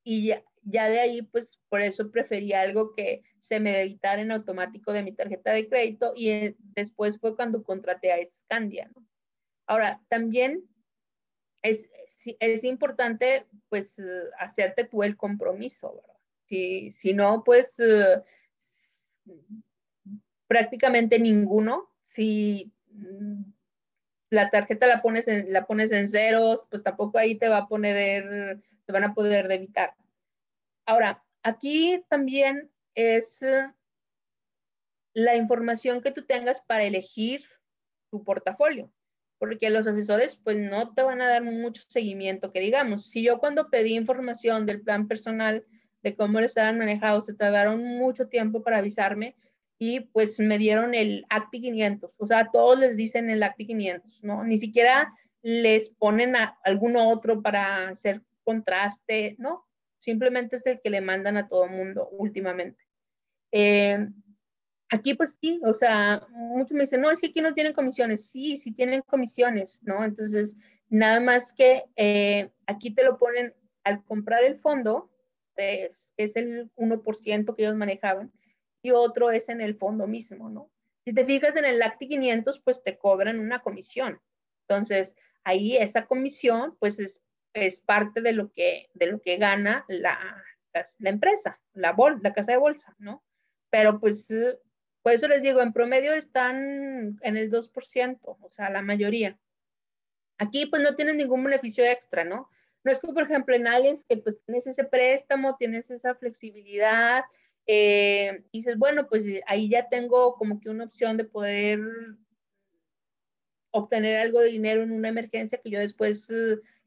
[0.04, 4.30] Y ya, ya, de ahí, pues por eso preferí algo que se me debitara en
[4.30, 9.06] automático de mi tarjeta de crédito y eh, después fue cuando contraté a Scandia, ¿no?
[9.66, 10.62] Ahora, también
[11.62, 11.88] es,
[12.38, 14.02] es importante pues eh,
[14.38, 16.14] hacerte tú el compromiso, ¿verdad?
[16.46, 18.22] Si, si no, pues eh,
[20.46, 21.90] prácticamente ninguno.
[22.04, 23.42] Si mm,
[24.30, 27.68] la tarjeta la pones en, la pones en ceros, pues tampoco ahí te va a
[27.68, 29.94] poner, te van a poder debitar.
[30.86, 33.66] Ahora, aquí también es eh,
[35.14, 37.44] la información que tú tengas para elegir
[38.10, 38.92] tu portafolio
[39.44, 43.38] porque los asesores pues no te van a dar mucho seguimiento, que digamos, si yo
[43.38, 45.66] cuando pedí información del plan personal,
[46.02, 49.36] de cómo lo estaban manejados, se tardaron mucho tiempo para avisarme
[49.78, 54.22] y pues me dieron el ACTI 500, o sea, todos les dicen el ACTI 500,
[54.22, 54.44] ¿no?
[54.44, 55.12] Ni siquiera
[55.42, 59.66] les ponen a alguno otro para hacer contraste, ¿no?
[59.98, 62.84] Simplemente es el que le mandan a todo mundo últimamente.
[63.52, 64.06] Eh,
[64.94, 68.30] Aquí pues sí, o sea, muchos me dicen, no, es que aquí no tienen comisiones.
[68.30, 70.04] Sí, sí tienen comisiones, ¿no?
[70.04, 70.56] Entonces,
[70.88, 75.10] nada más que eh, aquí te lo ponen al comprar el fondo,
[75.56, 78.32] es, es el 1% que ellos manejaban,
[78.82, 80.70] y otro es en el fondo mismo, ¿no?
[81.04, 84.20] Si te fijas en el LACTI 500, pues te cobran una comisión.
[84.68, 87.20] Entonces, ahí esa comisión, pues es,
[87.54, 90.44] es parte de lo que, de lo que gana la,
[90.98, 93.24] la, empresa, la, bol, la casa de bolsa, ¿no?
[93.70, 94.28] Pero pues
[95.02, 99.38] por eso les digo, en promedio están en el 2%, o sea, la mayoría.
[100.38, 102.50] Aquí pues no tienen ningún beneficio extra, ¿no?
[102.82, 107.24] No es como, por ejemplo, en Aliens que pues tienes ese préstamo, tienes esa flexibilidad,
[107.66, 111.80] eh, y dices, bueno, pues ahí ya tengo como que una opción de poder
[113.70, 116.32] obtener algo de dinero en una emergencia que yo después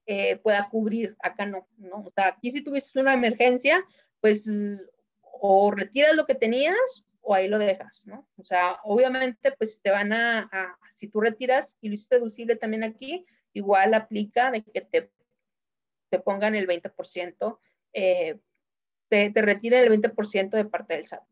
[0.07, 1.15] eh, pueda cubrir.
[1.19, 1.97] Acá no, ¿no?
[1.97, 3.83] O sea, aquí si tuvieses una emergencia,
[4.21, 4.49] pues
[5.21, 8.25] o retiras lo que tenías o ahí lo dejas, ¿no?
[8.37, 10.49] O sea, obviamente, pues te van a,
[10.91, 15.11] si tú retiras y lo hiciste deducible también aquí, igual aplica de que te,
[16.09, 17.59] te pongan el 20%,
[17.91, 18.39] eh,
[19.09, 21.23] te, te retiren el 20% de parte del SAT.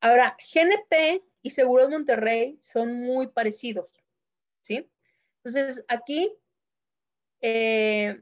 [0.00, 4.04] Ahora, GNP y Seguros Monterrey son muy parecidos,
[4.62, 4.90] ¿sí?
[5.48, 6.30] Entonces, aquí
[7.40, 8.20] eh,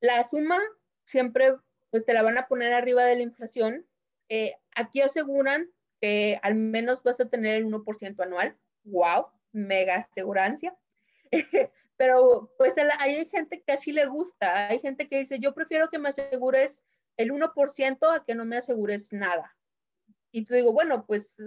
[0.00, 0.58] la suma
[1.02, 1.54] siempre
[1.88, 3.86] pues te la van a poner arriba de la inflación
[4.28, 8.54] eh, aquí aseguran que al menos vas a tener el 1% anual.
[8.84, 9.28] ¡Wow!
[9.52, 10.76] Mega asegurancia.
[11.96, 15.98] pero pues hay gente que así le gusta, hay gente que dice, yo prefiero que
[15.98, 16.84] me asegures
[17.16, 19.56] el 1% a que no me asegures nada.
[20.30, 21.42] Y tú digo, bueno, pues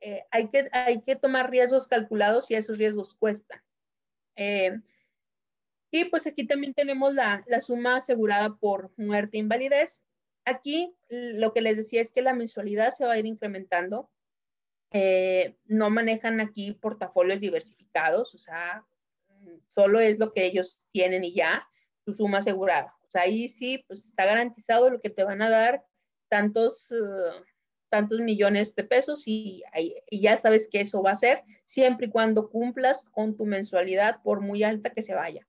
[0.00, 3.60] eh, hay, que, hay que tomar riesgos calculados y esos riesgos cuestan.
[4.36, 4.80] Eh,
[5.90, 10.00] y pues aquí también tenemos la, la suma asegurada por muerte e invalidez.
[10.44, 14.10] Aquí lo que les decía es que la mensualidad se va a ir incrementando.
[14.90, 18.84] Eh, no manejan aquí portafolios diversificados, o sea,
[19.66, 21.66] solo es lo que ellos tienen y ya,
[22.04, 22.94] su suma asegurada.
[23.02, 25.84] O sea, ahí sí, pues está garantizado lo que te van a dar
[26.28, 27.42] tantos, uh,
[27.94, 29.62] tantos millones de pesos y,
[30.10, 34.20] y, ya sabes que eso va a ser siempre y cuando cumplas con tu mensualidad
[34.24, 35.46] por muy alta que se vaya.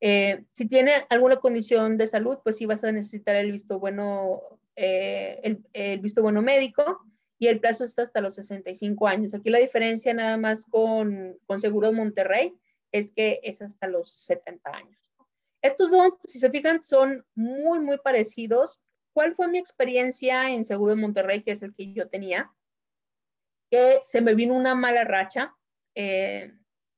[0.00, 4.42] Eh, si tiene alguna condición de salud, pues sí vas a necesitar el visto bueno,
[4.76, 7.00] eh, el, el, visto bueno médico
[7.36, 9.34] y el plazo está hasta los 65 años.
[9.34, 12.54] Aquí la diferencia nada más con, con Seguros Monterrey
[12.92, 15.10] es que es hasta los 70 años.
[15.62, 18.80] Estos dos, si se fijan, son muy, muy parecidos.
[19.16, 22.52] ¿Cuál fue mi experiencia en Seguros Monterrey, que es el que yo tenía?
[23.70, 25.56] Que se me vino una mala racha.
[25.94, 26.52] Eh,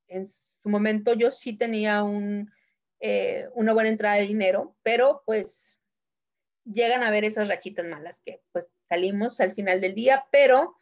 [0.09, 2.03] en su momento yo sí tenía
[2.99, 5.79] eh, una buena entrada de dinero, pero pues
[6.65, 10.77] llegan a ver esas rachitas malas que pues salimos al final del día, pero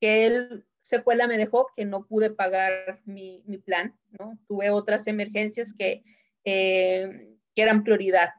[0.00, 4.38] que el secuela me dejó que no pude pagar mi, mi plan, ¿no?
[4.46, 6.04] Tuve otras emergencias que,
[6.44, 8.34] eh, que eran prioridad.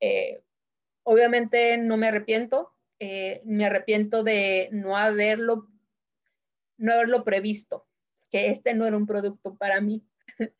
[0.00, 0.42] Eh,
[1.02, 2.72] obviamente no me arrepiento,
[3.44, 5.68] me arrepiento de no haberlo,
[6.76, 7.86] no haberlo previsto,
[8.30, 10.04] que este no era un producto para mí.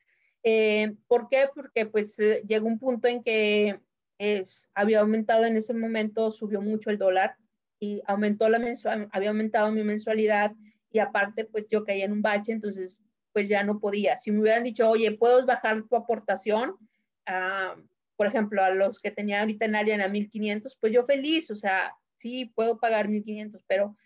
[0.44, 1.48] Eh, ¿Por qué?
[1.54, 3.78] Porque pues eh, llegó un punto en que
[4.18, 7.36] es, había aumentado en ese momento, subió mucho el dólar
[7.78, 10.52] y aumentó la mensual, había aumentado mi mensualidad
[10.90, 14.18] y aparte pues yo caía en un bache, entonces pues ya no podía.
[14.18, 16.76] Si me hubieran dicho, oye, ¿puedes bajar tu aportación?
[17.24, 17.76] Ah,
[18.22, 21.56] por ejemplo, a los que tenía ahorita en área a 1500, pues yo feliz, o
[21.56, 23.96] sea, sí, puedo pagar 1500, pero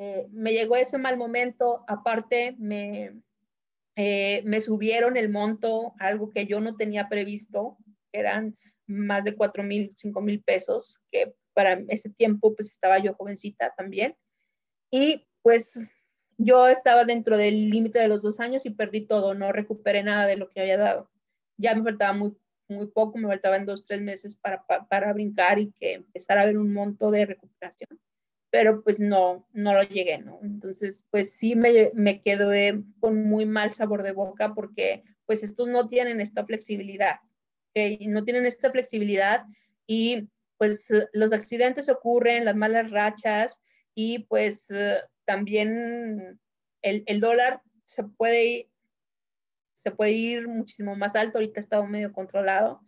[0.00, 3.12] eh, me llegó ese mal momento, aparte me,
[3.94, 7.76] eh, me subieron el monto, algo que yo no tenía previsto,
[8.10, 8.58] eran
[8.88, 13.72] más de 4 mil, 5 mil pesos, que para ese tiempo pues estaba yo jovencita
[13.76, 14.16] también.
[14.90, 15.92] Y pues
[16.38, 20.26] yo estaba dentro del límite de los dos años y perdí todo, no recuperé nada
[20.26, 21.08] de lo que había dado.
[21.56, 22.36] Ya me faltaba muy,
[22.70, 26.44] muy poco, me faltaban dos, tres meses para, para, para brincar y que empezara a
[26.44, 28.00] haber un monto de recuperación
[28.50, 30.40] pero pues no, no lo llegué, ¿no?
[30.42, 35.68] Entonces, pues sí me, me quedé con muy mal sabor de boca porque pues estos
[35.68, 37.20] no tienen esta flexibilidad,
[37.70, 38.08] ¿okay?
[38.08, 39.44] no tienen esta flexibilidad
[39.86, 43.62] y pues los accidentes ocurren, las malas rachas
[43.94, 44.68] y pues
[45.24, 46.40] también
[46.82, 48.68] el, el, dólar se puede,
[49.80, 52.82] se puede ir muchísimo más alto, ahorita ha estado medio controlado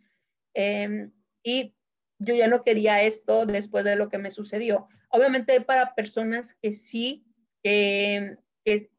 [0.52, 1.08] eh,
[1.42, 1.74] y
[2.18, 4.88] yo ya no quería esto después de lo que me sucedió.
[5.08, 7.24] Obviamente para personas que sí,
[7.62, 8.90] eh, que,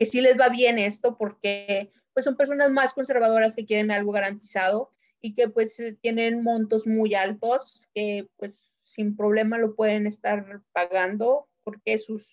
[0.00, 4.90] sí les va bien esto porque pues son personas más conservadoras que quieren algo garantizado
[5.20, 11.46] y que pues tienen montos muy altos que pues sin problema lo pueden estar pagando
[11.62, 12.26] porque sus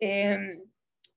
[0.00, 0.62] em,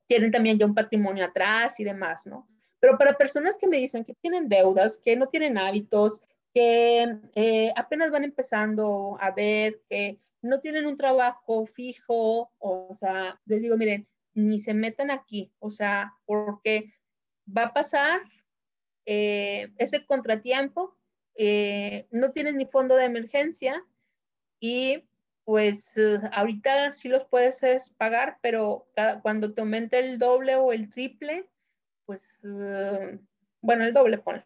[0.05, 2.48] tienen también ya un patrimonio atrás y demás, ¿no?
[2.79, 6.21] Pero para personas que me dicen que tienen deudas, que no tienen hábitos,
[6.53, 13.39] que eh, apenas van empezando a ver que no tienen un trabajo fijo, o sea,
[13.45, 16.93] les digo, miren, ni se metan aquí, o sea, porque
[17.45, 18.21] va a pasar
[19.05, 20.95] eh, ese contratiempo,
[21.35, 23.83] eh, no tienes ni fondo de emergencia
[24.59, 25.03] y
[25.43, 25.95] pues
[26.31, 28.87] ahorita sí los puedes pagar, pero
[29.23, 31.49] cuando te aumente el doble o el triple,
[32.09, 32.41] pues,
[33.61, 34.43] bueno, el doble, ponle.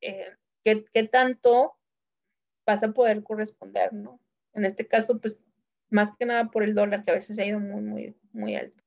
[0.00, 1.76] ¿qué, ¿Qué tanto
[2.64, 4.20] vas a poder corresponder, no?
[4.54, 5.40] En este caso, pues
[5.90, 8.84] más que nada por el dólar que a veces ha ido muy, muy, muy alto.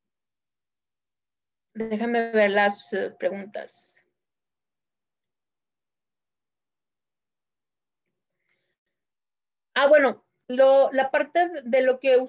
[1.73, 4.01] Déjame ver las eh, preguntas.
[9.73, 12.25] Ah, bueno, lo, la parte de lo que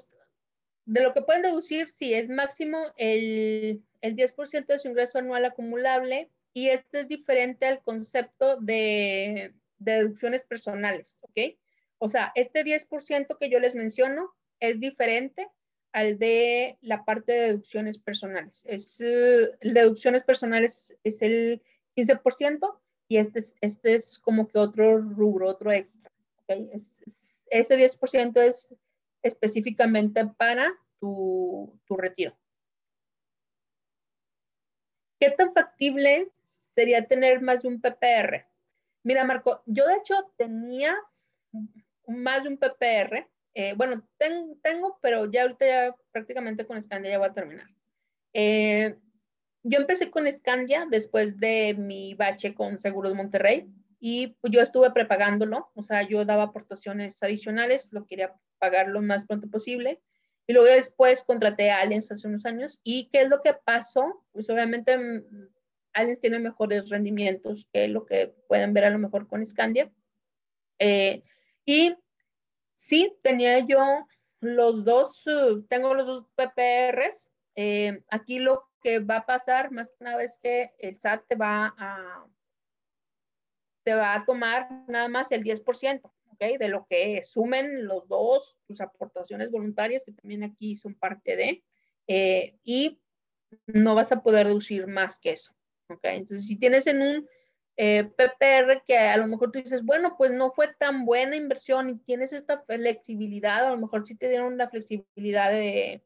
[0.85, 5.45] de lo que pueden deducir, sí, es máximo el, el 10% de su ingreso anual
[5.45, 11.57] acumulable y esto es diferente al concepto de, de deducciones personales, ¿ok?
[11.99, 15.49] O sea, este 10% que yo les menciono es diferente
[15.93, 18.65] al de la parte de deducciones personales.
[18.67, 21.63] Es, uh, deducciones personales es el
[21.97, 22.79] 15%
[23.09, 26.11] y este es, este es como que otro rubro, otro extra.
[26.43, 26.69] ¿okay?
[26.73, 28.69] Es, es, ese 10% es
[29.23, 32.37] específicamente para tu, tu retiro.
[35.19, 36.31] ¿Qué tan factible
[36.77, 38.47] sería tener más de un PPR.
[39.03, 40.95] Mira, Marco, yo de hecho tenía
[42.07, 43.27] más de un PPR.
[43.55, 47.67] Eh, bueno, tengo, pero ya ahorita ya prácticamente con Scandia ya voy a terminar.
[48.35, 48.95] Eh,
[49.63, 53.67] yo empecé con Scandia después de mi bache con Seguros Monterrey
[53.99, 59.27] y yo estuve prepagándolo, o sea, yo daba aportaciones adicionales, lo quería pagar lo más
[59.27, 60.03] pronto posible.
[60.47, 62.79] Y luego después contraté a Allianz hace unos años.
[62.85, 64.25] ¿Y qué es lo que pasó?
[64.33, 65.49] Pues obviamente mm,
[65.93, 69.91] Allianz tiene mejores rendimientos que lo que pueden ver a lo mejor con Scandia.
[70.79, 71.23] Eh,
[71.65, 71.97] y
[72.77, 74.07] sí, tenía yo
[74.41, 77.31] los dos, uh, tengo los dos PPRs.
[77.57, 81.35] Eh, aquí lo que va a pasar más que nada es que el SAT te
[81.35, 81.75] va
[83.87, 86.59] te va a tomar nada más el 10%, ¿ok?
[86.59, 91.65] De lo que sumen los dos, tus aportaciones voluntarias, que también aquí son parte de,
[92.07, 93.01] eh, y
[93.67, 95.55] no vas a poder deducir más que eso,
[95.89, 96.05] ¿ok?
[96.05, 97.29] Entonces, si tienes en un
[97.77, 101.91] eh, PPR que a lo mejor tú dices, bueno, pues no fue tan buena inversión
[101.91, 106.03] y tienes esta flexibilidad, a lo mejor sí te dieron la flexibilidad de,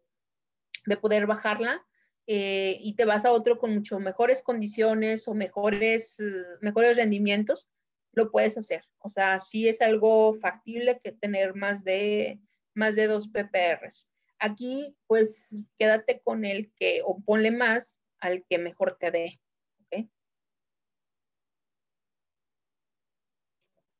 [0.87, 1.85] de poder bajarla,
[2.27, 7.69] eh, y te vas a otro con mucho mejores condiciones o mejores, eh, mejores rendimientos,
[8.13, 8.85] lo puedes hacer.
[8.99, 12.41] O sea, sí es algo factible que tener más de,
[12.75, 14.09] más de dos PPRs.
[14.39, 19.41] Aquí, pues, quédate con el que, o ponle más al que mejor te dé.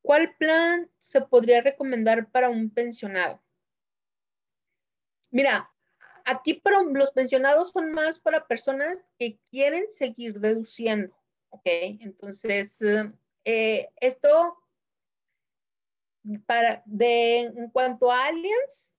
[0.01, 3.41] ¿Cuál plan se podría recomendar para un pensionado?
[5.29, 5.63] Mira,
[6.25, 11.15] aquí pero los pensionados son más para personas que quieren seguir deduciendo,
[11.49, 11.61] ¿ok?
[11.63, 12.81] Entonces,
[13.45, 14.57] eh, esto,
[16.45, 18.95] para, de, en cuanto a aliens,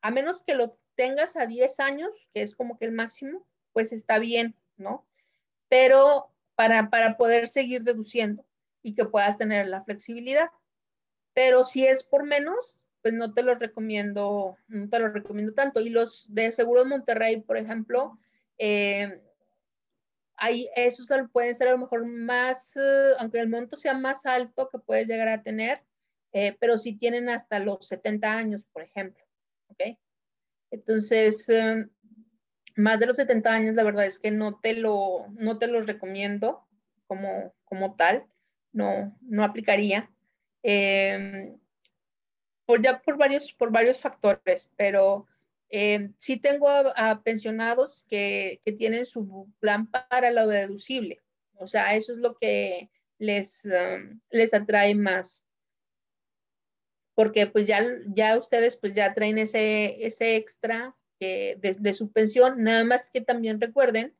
[0.00, 3.92] a menos que lo tengas a 10 años, que es como que el máximo, pues
[3.92, 5.06] está bien, ¿no?
[5.68, 8.44] Pero para, para poder seguir deduciendo
[8.82, 10.50] y que puedas tener la flexibilidad.
[11.34, 15.80] Pero si es por menos, pues no te lo recomiendo, no te lo recomiendo tanto.
[15.80, 18.18] Y los de Seguros Monterrey, por ejemplo,
[18.58, 19.20] eh,
[20.44, 24.68] hay, esos pueden ser a lo mejor más, eh, aunque el monto sea más alto
[24.70, 25.84] que puedes llegar a tener,
[26.32, 29.24] eh, pero si tienen hasta los 70 años, por ejemplo.
[29.68, 29.96] ¿Ok?
[30.72, 31.46] Entonces,
[32.74, 35.86] más de los 70 años, la verdad es que no te lo, no te los
[35.86, 36.66] recomiendo
[37.06, 38.26] como, como tal,
[38.72, 40.10] no, no aplicaría
[42.66, 45.28] por ya por varios, por varios factores, pero
[45.72, 51.20] eh, sí tengo a, pensionados que, que, tienen su plan para lo deducible.
[51.56, 55.46] O sea, eso es lo que les, um, les atrae más.
[57.14, 57.82] Porque pues ya,
[58.14, 63.22] ya ustedes pues ya traen ese, ese extra de, de su pensión, nada más que
[63.22, 64.14] también recuerden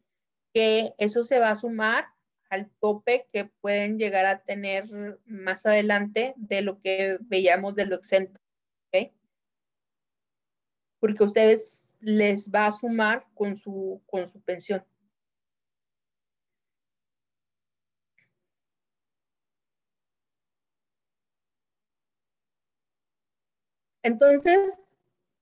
[0.55, 2.07] que eso se va a sumar
[2.49, 4.89] al tope que pueden llegar a tener
[5.27, 8.41] más adelante de lo que veíamos de lo exento.
[11.03, 14.85] Porque ustedes les va a sumar con su, con su pensión.
[24.05, 24.93] Entonces,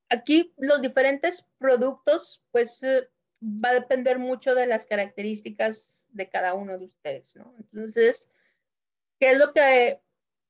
[0.08, 3.10] aquí los diferentes productos, pues eh,
[3.42, 7.54] va a depender mucho de las características de cada uno de ustedes, ¿no?
[7.58, 8.30] Entonces,
[9.18, 10.00] ¿qué es lo que,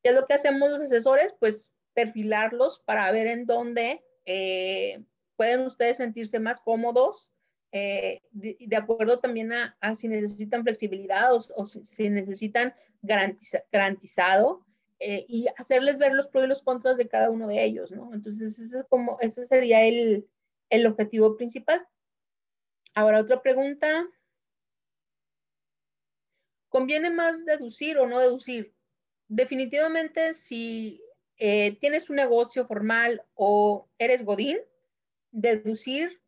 [0.04, 1.34] es lo que hacemos los asesores?
[1.40, 5.02] Pues perfilarlos para ver en dónde eh,
[5.36, 7.32] pueden ustedes sentirse más cómodos,
[7.72, 14.66] eh, de, acuerdo también a, si necesitan flexibilidad o, si, necesitan garantizado
[14.98, 18.12] eh, y hacerles ver los pros y los contras de cada uno de ellos, ¿no?
[18.12, 20.28] Entonces, ese, es como, ese sería el,
[20.68, 21.86] el objetivo principal.
[22.94, 24.06] Ahora, otra pregunta.
[26.68, 28.74] ¿Conviene más deducir o no deducir?
[29.28, 31.00] Definitivamente, si
[31.42, 34.58] eh, tienes un negocio formal o eres godín,
[35.32, 36.20] deducir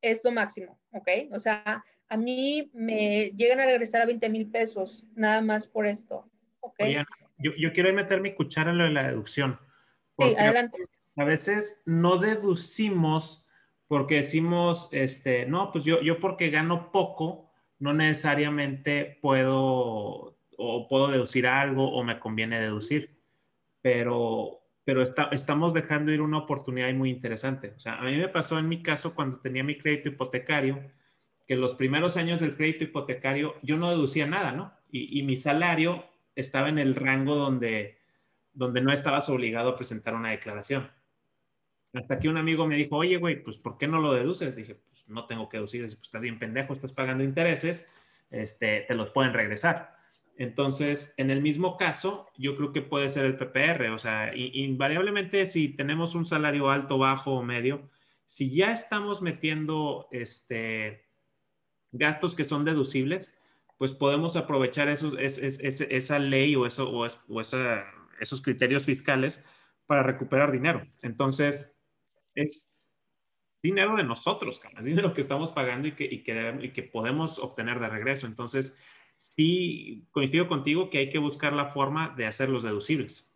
[0.00, 1.08] es lo máximo, ¿ok?
[1.32, 5.86] O sea, a mí me llegan a regresar a 20 mil pesos nada más por
[5.86, 6.30] esto,
[6.60, 6.80] ¿ok?
[7.38, 9.60] yo, yo, quiero meter mi cuchara en lo de la deducción.
[10.18, 10.78] Sí, adelante.
[11.16, 13.46] A veces no deducimos
[13.86, 21.08] porque decimos, este, no, pues yo, yo porque gano poco, no necesariamente puedo o puedo
[21.08, 23.15] deducir algo o me conviene deducir,
[23.82, 27.74] pero, pero estamos dejando ir una oportunidad muy interesante.
[27.76, 30.80] O sea, a mí me pasó en mi caso cuando tenía mi crédito hipotecario,
[31.46, 34.72] que los primeros años del crédito hipotecario yo no deducía nada, ¿no?
[34.90, 36.04] Y, y mi salario
[36.34, 37.98] estaba en el rango donde,
[38.52, 40.90] donde no estabas obligado a presentar una declaración.
[41.92, 44.54] Hasta que un amigo me dijo, oye, güey, pues ¿por qué no lo deduces?
[44.56, 45.82] Dije, pues no tengo que deducir.
[45.82, 47.88] Pues estás bien pendejo, estás pagando intereses.
[48.30, 49.95] este, te los pueden regresar.
[50.38, 55.46] Entonces, en el mismo caso, yo creo que puede ser el PPR, o sea, invariablemente
[55.46, 57.88] si tenemos un salario alto, bajo o medio,
[58.26, 61.06] si ya estamos metiendo este,
[61.92, 63.38] gastos que son deducibles,
[63.78, 69.44] pues podemos aprovechar esos, esa ley o, eso, o, esos criterios fiscales
[69.86, 70.86] para recuperar dinero.
[71.02, 71.74] Entonces,
[72.34, 72.74] es
[73.62, 77.38] dinero de nosotros, es dinero que estamos pagando y que, y que, y que podemos
[77.38, 78.26] obtener de regreso.
[78.26, 78.76] Entonces,
[79.16, 83.32] sí coincido contigo que hay que buscar la forma de hacerlos deducibles.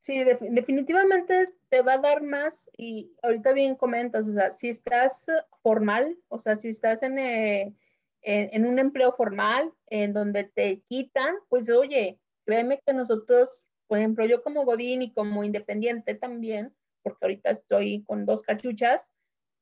[0.00, 5.26] Sí, definitivamente te va a dar más y ahorita bien comentas, o sea, si estás
[5.62, 7.74] formal, o sea, si estás en, eh,
[8.22, 14.24] en, un empleo formal, en donde te quitan, pues oye, créeme que nosotros, por ejemplo,
[14.24, 19.10] yo como Godín y como independiente también, porque ahorita estoy con dos cachuchas,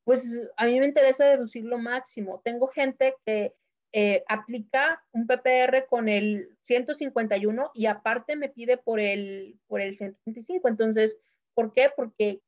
[0.05, 2.41] pues a mí me interesa deducir lo máximo.
[2.43, 3.53] Tengo gente que
[3.91, 9.97] eh, aplica un PPR con el 151 y aparte me pide por el, por el
[9.97, 10.67] 125.
[10.67, 11.19] Entonces,
[11.55, 11.91] ¿por qué?
[11.95, 12.41] Porque,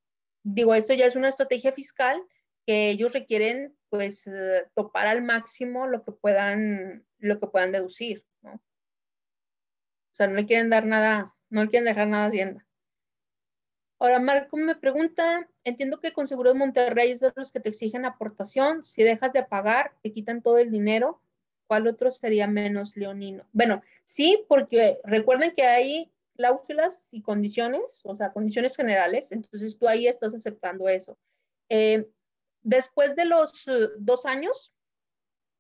[0.44, 2.22] digo, eso ya es una estrategia fiscal
[2.66, 8.24] que ellos requieren, pues, eh, topar al máximo lo que puedan, lo que puedan deducir,
[8.42, 8.54] ¿no?
[8.54, 12.66] O sea, no le quieren dar nada, no le quieren dejar nada hacienda.
[13.98, 18.06] Ahora, Marco me pregunta, entiendo que con Seguros Monterrey es de los que te exigen
[18.06, 21.22] aportación, si dejas de pagar, te quitan todo el dinero,
[21.72, 23.48] ¿cuál otro sería menos leonino?
[23.54, 29.88] Bueno, sí, porque recuerden que hay cláusulas y condiciones, o sea, condiciones generales, entonces tú
[29.88, 31.18] ahí estás aceptando eso.
[31.70, 32.10] Eh,
[32.62, 34.74] después de los eh, dos años,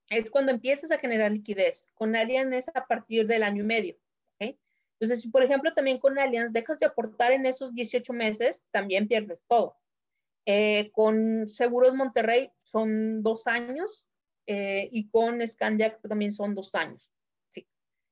[0.09, 1.87] es cuando empiezas a generar liquidez.
[1.93, 3.95] Con Allianz es a partir del año y medio.
[4.39, 9.07] Entonces, si por ejemplo también con Allianz dejas de aportar en esos 18 meses, también
[9.07, 9.77] pierdes todo.
[10.45, 14.09] Eh, con Seguros Monterrey son dos años
[14.47, 17.11] eh, y con Scandia también son dos años.
[17.47, 17.67] Sí.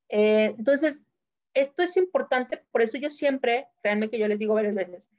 [0.09, 1.09] Eh, entonces,
[1.53, 5.09] esto es importante, por eso yo siempre, créanme que yo les digo varias veces,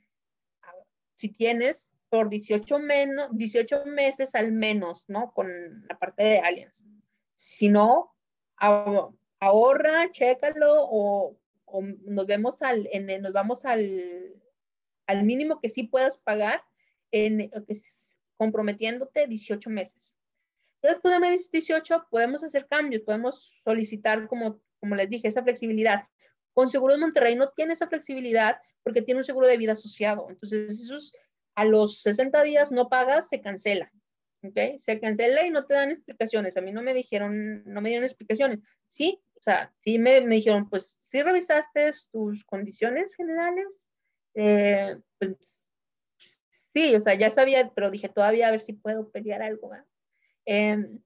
[1.14, 5.32] si tienes por 18, menos, 18 meses al menos, ¿no?
[5.32, 6.84] Con la parte de aliens.
[7.34, 8.14] Si no,
[9.38, 14.34] ahorra, chécalo o, o, nos vemos al, en, nos vamos al,
[15.06, 16.62] al mínimo que sí puedas pagar
[17.12, 17.50] en,
[18.36, 20.16] comprometiéndote 18 meses.
[20.82, 26.04] Después de 18 podemos hacer cambios, podemos solicitar, como, como les dije, esa flexibilidad.
[26.54, 30.26] Con Seguros Monterrey no tiene esa flexibilidad porque tiene un seguro de vida asociado.
[30.30, 31.12] Entonces, esos
[31.54, 33.92] a los 60 días no pagas, se cancela.
[34.42, 34.78] ¿Ok?
[34.78, 36.56] Se cancela y no te dan explicaciones.
[36.56, 38.62] A mí no me dijeron, no me dieron explicaciones.
[38.86, 43.86] Sí, o sea, sí me, me dijeron, pues, sí revisaste tus condiciones generales.
[44.34, 45.68] Eh, pues,
[46.72, 49.68] sí, o sea, ya sabía, pero dije todavía a ver si puedo pelear algo.
[49.68, 49.86] ¿verdad?
[50.50, 50.98] Eh,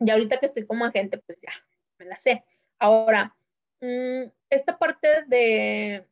[0.00, 1.52] y ahorita que estoy como agente, pues ya,
[1.98, 2.44] me la sé.
[2.78, 3.36] Ahora,
[3.82, 6.06] mm, esta parte de,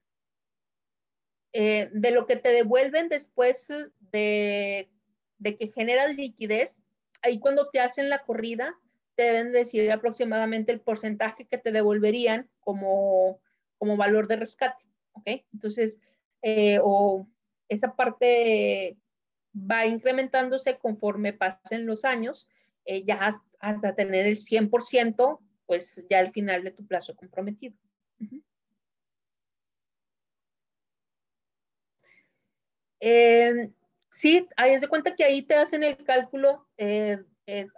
[1.55, 3.69] eh, de lo que te devuelven después
[4.13, 4.91] de,
[5.39, 6.83] de, que generas liquidez,
[7.23, 8.79] ahí cuando te hacen la corrida,
[9.15, 13.41] te deben decir aproximadamente el porcentaje que te devolverían como,
[13.79, 15.43] como valor de rescate, ¿ok?
[15.55, 16.01] Entonces,
[16.43, 17.27] eh, o
[17.71, 18.99] esa parte
[19.55, 22.47] va incrementándose conforme pasen los años
[22.85, 23.31] eh, ya
[23.61, 27.75] hasta, tener el 100%, pues ya al final de tu plazo comprometido.
[33.01, 33.71] Eh,
[34.09, 37.19] sí, ahí de cuenta que ahí te hacen el cálculo eh,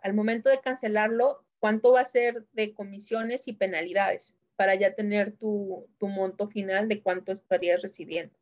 [0.03, 5.33] al momento de cancelarlo, cuánto va a ser de comisiones y penalidades para ya tener
[5.33, 8.37] tu, tu monto final de cuánto estarías recibiendo.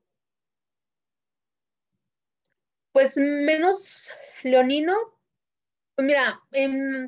[2.92, 4.10] Pues menos
[4.44, 4.94] leonino,
[5.94, 6.40] pues mira,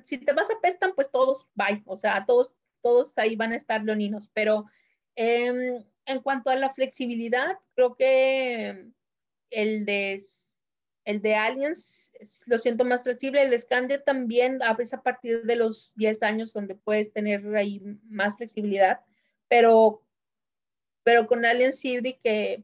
[0.04, 2.52] si te vas a Pestan, pues todos, bye, o sea, todos,
[2.82, 4.66] todos ahí van a estar leoninos, pero
[5.16, 8.86] em, en cuanto a la flexibilidad, creo que
[9.50, 10.20] el de,
[11.04, 12.12] el de Aliens
[12.46, 16.22] lo siento más flexible, el de Scandia también, a veces a partir de los 10
[16.22, 19.00] años donde puedes tener ahí más flexibilidad,
[19.48, 20.02] pero,
[21.02, 22.62] pero con Aliens sí que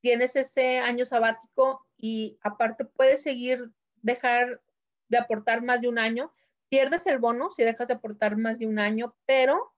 [0.00, 3.70] tienes ese año sabático y aparte puedes seguir
[4.02, 4.60] dejar
[5.14, 6.32] de aportar más de un año,
[6.68, 9.72] pierdes el bono si dejas de aportar más de un año, pero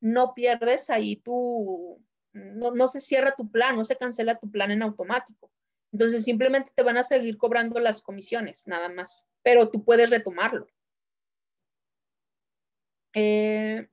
[0.00, 2.02] no pierdes ahí tu,
[2.32, 5.50] no, no se cierra tu plan, no se cancela tu plan en automático.
[5.92, 10.66] Entonces simplemente te van a seguir cobrando las comisiones, nada más, pero tú puedes retomarlo.
[13.14, 13.88] Eh,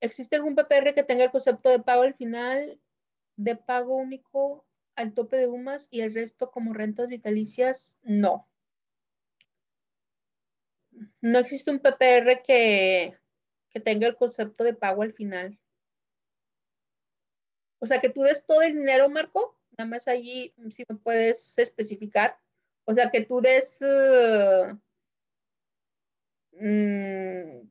[0.00, 2.80] ¿Existe algún PPR que tenga el concepto de pago al final,
[3.36, 7.98] de pago único al tope de UMAS y el resto como rentas vitalicias?
[8.02, 8.48] No.
[11.22, 13.16] No existe un PPR que,
[13.70, 15.58] que tenga el concepto de pago al final.
[17.78, 21.58] O sea, que tú des todo el dinero, Marco, nada más allí, si me puedes
[21.58, 22.36] especificar.
[22.84, 24.78] O sea, que tú des, uh,
[26.52, 27.70] mm,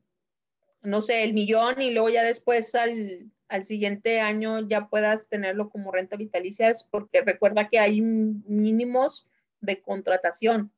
[0.84, 5.70] no sé, el millón y luego ya después al, al, siguiente año ya puedas tenerlo
[5.70, 9.28] como renta vitalicia, es porque recuerda que hay mínimos
[9.60, 10.72] de contratación.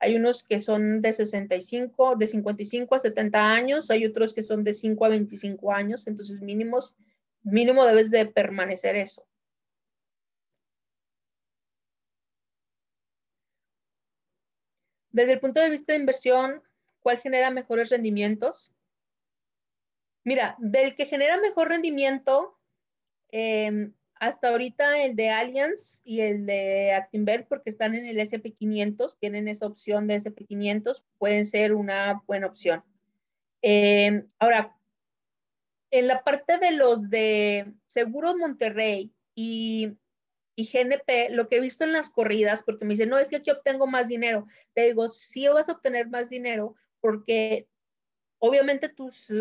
[0.00, 4.62] Hay unos que son de 65, de 55 a 70 años, hay otros que son
[4.62, 6.96] de 5 a 25 años, entonces mínimos,
[7.42, 9.26] mínimo debes de permanecer eso.
[15.10, 16.62] Desde el punto de vista de inversión,
[17.00, 18.72] ¿cuál genera mejores rendimientos?
[20.22, 22.56] Mira, del que genera mejor rendimiento,
[23.30, 29.16] em, hasta ahorita el de Allianz y el de Actinver, porque están en el SP500,
[29.18, 32.82] tienen esa opción de SP500, pueden ser una buena opción.
[33.62, 34.76] Eh, ahora,
[35.90, 39.96] en la parte de los de Seguros Monterrey y,
[40.56, 43.36] y, GNP, lo que he visto en las corridas, porque me dicen, no, es que
[43.36, 44.46] aquí obtengo más dinero.
[44.74, 47.68] Le digo, sí vas a obtener más dinero porque
[48.38, 49.32] obviamente tus,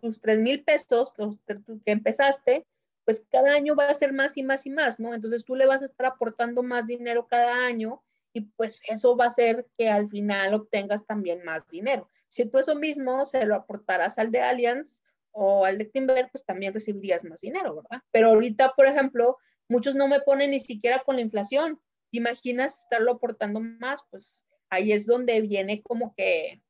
[0.00, 2.66] tus 3 mil pesos los que empezaste,
[3.08, 5.14] pues cada año va a ser más y más y más, ¿no?
[5.14, 8.02] Entonces tú le vas a estar aportando más dinero cada año
[8.34, 12.10] y pues eso va a hacer que al final obtengas también más dinero.
[12.28, 16.44] Si tú eso mismo se lo aportarás al de Allianz o al de Timber, pues
[16.44, 18.02] también recibirías más dinero, ¿verdad?
[18.10, 19.38] Pero ahorita, por ejemplo,
[19.70, 21.80] muchos no me ponen ni siquiera con la inflación.
[22.10, 24.02] imaginas estarlo aportando más?
[24.10, 26.60] Pues ahí es donde viene como que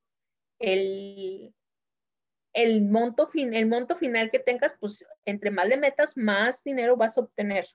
[0.60, 1.52] el,
[2.52, 6.96] el monto, fin, el monto final que tengas, pues entre más le metas, más dinero
[6.96, 7.66] vas a obtener.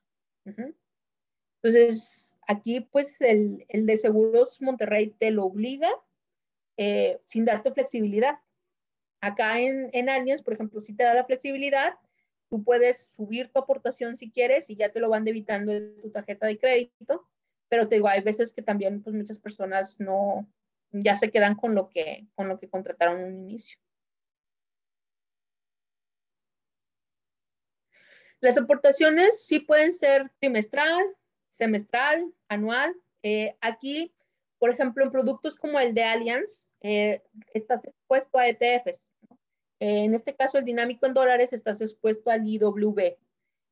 [1.62, 5.88] Entonces, aquí pues el, de Seguros Monterrey te lo obliga
[6.76, 8.38] eh, sin darte flexibilidad.
[9.20, 11.94] Acá en, en Allianz, por ejemplo, si te da la flexibilidad,
[12.50, 16.10] tú puedes subir tu aportación si quieres y ya te lo van debitando en tu
[16.10, 17.26] tarjeta de crédito,
[17.68, 20.46] pero te digo, hay veces que también pues muchas personas no,
[20.92, 23.78] ya se quedan con lo que, con lo que contrataron en un inicio.
[28.44, 31.02] Las aportaciones sí pueden ser trimestral,
[31.48, 32.94] semestral, anual.
[33.22, 34.12] Eh, aquí,
[34.58, 37.22] por ejemplo, en productos como el de Allianz, eh,
[37.54, 39.10] estás expuesto a ETFs.
[39.80, 43.16] Eh, en este caso, el dinámico en dólares, estás expuesto al IWB.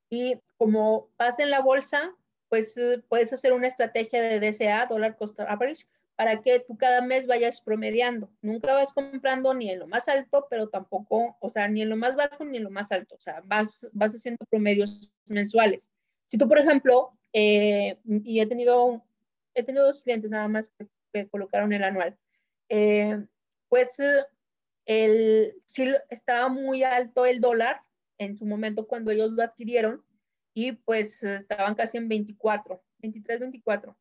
[0.08, 2.16] Y como pasa en la bolsa,
[2.48, 2.80] pues
[3.10, 5.84] puedes hacer una estrategia de DCA, Dollar Cost Average,
[6.16, 8.30] para que tú cada mes vayas promediando.
[8.42, 11.96] Nunca vas comprando ni en lo más alto, pero tampoco, o sea, ni en lo
[11.96, 13.14] más bajo ni en lo más alto.
[13.14, 15.90] O sea, vas, vas haciendo promedios mensuales.
[16.28, 19.04] Si tú, por ejemplo, eh, y he tenido,
[19.54, 20.72] he tenido dos clientes nada más
[21.12, 22.16] que, colocaron el anual,
[22.68, 23.24] eh,
[23.68, 23.98] pues
[24.86, 27.82] el, sí estaba muy alto el dólar
[28.18, 30.02] en su momento cuando ellos lo adquirieron
[30.54, 33.96] y pues estaban casi en 24, 23, 24.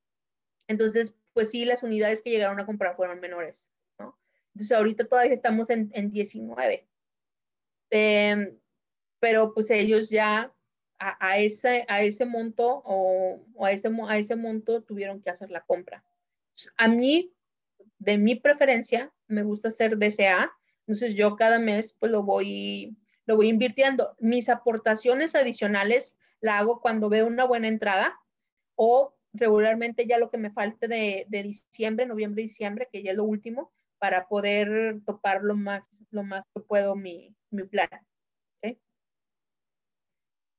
[0.68, 4.18] Entonces, pues sí, las unidades que llegaron a comprar fueron menores, ¿no?
[4.54, 6.88] Entonces ahorita todavía estamos en, en 19.
[7.90, 8.58] Em,
[9.20, 10.54] pero pues ellos ya
[11.00, 15.62] a, ese, a ese monto o, a, ese, a ese monto tuvieron que hacer la
[15.62, 16.04] compra.
[16.78, 17.34] a mí,
[17.98, 20.52] de mi preferencia, me gusta hacer DCA,
[20.82, 24.16] entonces yo cada mes pues lo voy, lo voy invirtiendo.
[24.20, 28.20] Mis aportaciones adicionales la hago cuando veo una buena entrada
[28.76, 33.24] o regularmente ya lo que me falte de, diciembre, noviembre, diciembre, que ya es lo
[33.24, 37.36] último, para poder topar lo más, lo más que puedo mi,
[37.70, 37.90] plan.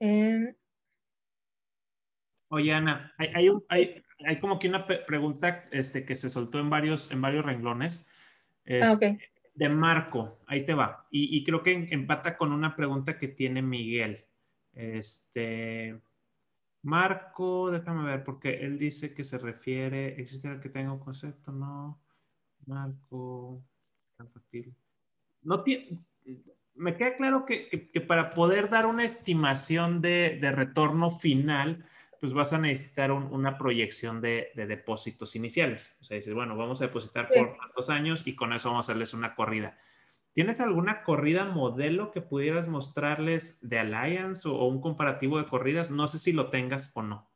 [0.00, 0.54] Em,
[2.48, 7.10] Oye, Ana, hay, hay, hay, como que una pregunta este, que se soltó en varios,
[7.10, 8.06] en varios renglones.
[8.68, 8.98] ah,
[9.54, 11.06] De Marco, ahí te va.
[11.10, 14.26] Y, y, creo que empata con una pregunta que tiene Miguel.
[14.74, 16.00] Este,
[16.82, 21.52] Marco, déjame ver, porque él dice que se refiere, ¿existe el que tenga un concepto?
[21.52, 22.00] No.
[22.66, 23.62] Marco,
[25.42, 25.98] No tiene,
[26.74, 31.84] me queda claro que, para poder dar una estimación de, retorno final,
[32.20, 35.96] pues vas a necesitar una proyección de, depósitos iniciales.
[36.00, 38.92] O sea, dices, bueno, vamos a depositar por tantos años y con eso vamos a
[38.92, 39.76] hacerles una corrida.
[40.32, 45.90] ¿Tienes alguna corrida modelo que pudieras mostrarles de Alliance o, un comparativo de corridas?
[45.90, 47.30] No sé si lo tengas o no.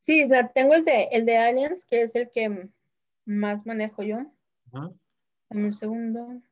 [0.00, 2.68] Sí, tengo el de, el de Alliance, que es el que
[3.24, 4.18] más manejo yo.
[4.70, 6.42] Dame un segundo.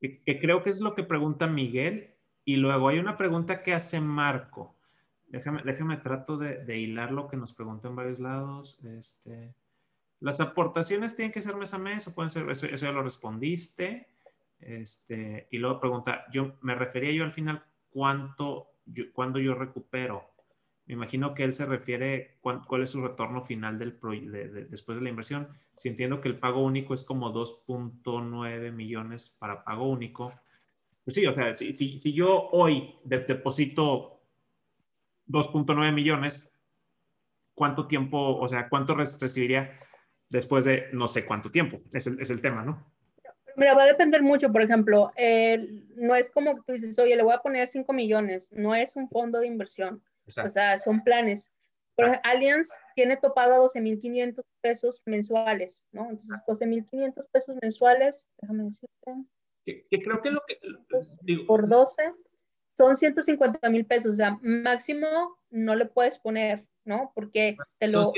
[0.00, 2.14] Que, creo que es lo que pregunta Miguel.
[2.44, 4.74] Y luego hay una pregunta que hace Marco.
[5.28, 8.80] Déjame, déjame trato de, hilar lo que nos preguntó en varios lados.
[8.98, 9.54] Este,
[10.20, 14.06] Las aportaciones tienen que ser mes a mes o pueden ser, eso, ya lo respondiste.
[14.60, 20.30] Este, y luego pregunta, yo me refería yo al final, ¿cuánto, yo, cuándo yo recupero?
[20.84, 23.98] Me imagino que él se refiere cuál, cuál es su retorno final del
[24.68, 25.48] después de la inversión.
[25.72, 30.34] Si entiendo que el pago único es como 2.9 millones para pago único.
[31.04, 34.20] Pues sí, o sea, si, si, si yo hoy deposito
[35.28, 36.52] 2.9 millones,
[37.54, 39.78] ¿cuánto tiempo, o sea, cuánto recibiría
[40.30, 41.82] después de no sé cuánto tiempo?
[41.92, 42.90] Es el, es el tema, ¿no?
[43.56, 45.12] Mira, va a depender mucho, por ejemplo,
[45.96, 48.96] no es como que tú dices, oye, le voy a poner 5 millones, no es
[48.96, 50.02] un fondo de inversión
[50.38, 51.50] o sea, son planes.
[51.96, 56.08] Pero Allianz tiene topado a 12.500 pesos mensuales, ¿no?
[56.10, 59.14] Entonces, 12.500 pesos mensuales, déjame decirte.
[59.64, 61.44] Que, creo que lo que...
[61.46, 62.12] por 12
[62.76, 67.12] son 150 mil pesos, o sea, máximo no le puedes poner, ¿no?
[67.14, 68.12] Porque te lo...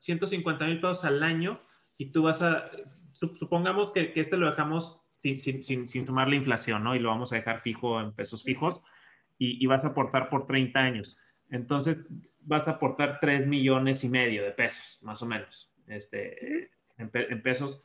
[0.00, 1.60] 150 mil pesos al año
[1.96, 2.70] y tú vas a...
[3.12, 6.96] Supongamos que, que este lo dejamos sin, sin, sin, sin, tomar la inflación, ¿no?
[6.96, 8.82] Y lo vamos a dejar fijo en pesos fijos
[9.38, 11.18] y, vas a aportar por 30 años.
[11.50, 12.06] Entonces,
[12.40, 17.10] vas a aportar 3 millones y medio de pesos, más o menos, este, en,
[17.42, 17.82] pesos.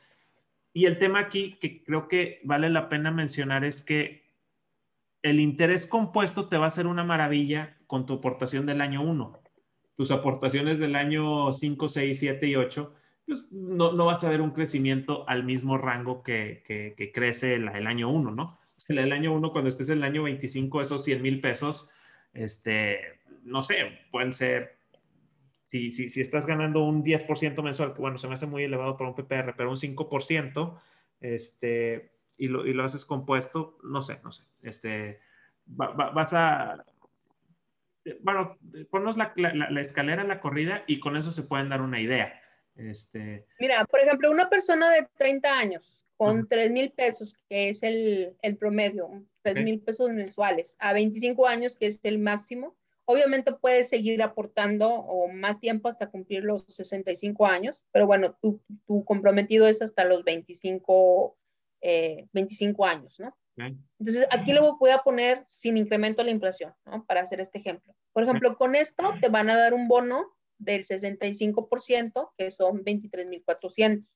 [0.72, 4.30] Y el tema aquí que creo que vale la pena mencionar es que
[5.22, 9.42] el interés compuesto te va a hacer una maravilla con tu aportación del año 1.
[10.00, 12.94] Tus aportaciones del año 5, 6, 7 y 8,
[13.26, 17.68] pues no, no vas a ver un crecimiento al mismo rango que, que, crece el,
[17.68, 18.58] el año 1, ¿no?
[18.88, 21.90] el año 1, cuando estés en el año 25, esos 100 mil pesos,
[22.32, 24.78] este, no sé, pueden ser,
[25.66, 28.96] si, si, si estás ganando un 10% mensual, que bueno, se me hace muy elevado
[28.96, 30.80] para un PPR, pero un 5%,
[31.20, 35.20] este, y lo, y lo haces compuesto, no sé, no sé, este,
[35.66, 36.86] vas a,
[38.20, 38.56] bueno,
[38.90, 42.40] ponnos la, la, la, escalera, la corrida y con eso se pueden dar una idea.
[42.76, 43.46] Este...
[43.58, 48.36] Mira, por ejemplo, una persona de 30 años con 3 mil pesos, que es el,
[48.42, 52.76] el promedio, 3 mil pesos mensuales, a 25 años, que es el máximo.
[53.06, 58.60] Obviamente puedes seguir aportando o más tiempo hasta cumplir los 65 años, pero bueno, tu,
[58.86, 61.38] tu comprometido es hasta los 25,
[62.32, 63.34] 25 eh, años, ¿no?
[63.98, 67.04] Entonces, aquí lo voy a poner sin incremento de la inflación, ¿no?
[67.06, 67.94] Para hacer este ejemplo.
[68.12, 74.06] Por ejemplo, con esto te van a dar un bono del 65%, que son 23,400.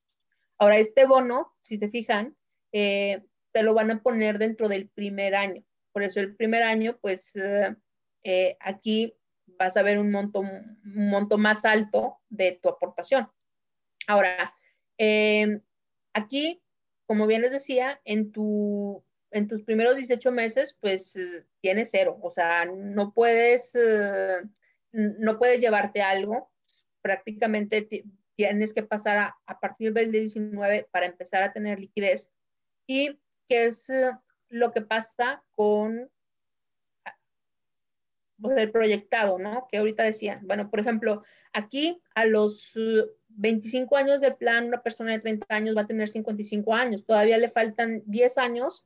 [0.57, 2.35] Ahora, este bono, si se fijan,
[2.71, 5.63] eh, te lo van a poner dentro del primer año.
[5.91, 7.75] Por eso el primer año, pues eh,
[8.23, 9.15] eh, aquí
[9.47, 13.29] vas a ver un monto, un monto más alto de tu aportación.
[14.07, 14.53] Ahora,
[16.13, 16.61] aquí,
[17.05, 19.03] como bien les decía, en, tu,
[19.35, 21.19] en tus primeros 18 meses, pues
[21.59, 22.17] tienes cero.
[22.21, 23.77] O sea, no puedes,
[24.93, 26.49] no puedes llevarte algo.
[27.01, 27.85] Prácticamente
[28.35, 32.31] tienes que pasar a, partir del 19 para empezar a tener liquidez.
[32.87, 34.11] ¿Y qué es eh,
[34.47, 36.09] lo que pasa con
[38.39, 39.67] pues, el proyectado, ¿no?
[39.69, 42.71] Que ahorita decían, bueno, por ejemplo, aquí a los
[43.27, 47.37] 25 años del plan, una persona de 30 años va a tener 55 años, todavía
[47.37, 48.85] le faltan 10 años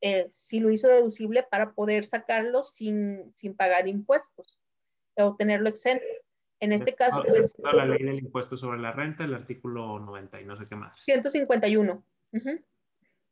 [0.00, 4.58] eh, si lo hizo deducible para poder sacarlo sin, sin pagar impuestos
[5.16, 6.04] o tenerlo exento.
[6.60, 7.56] En este caso, pues...
[7.58, 10.98] La ley del impuesto sobre la renta, el artículo 90 y no sé qué más.
[11.04, 12.02] 151.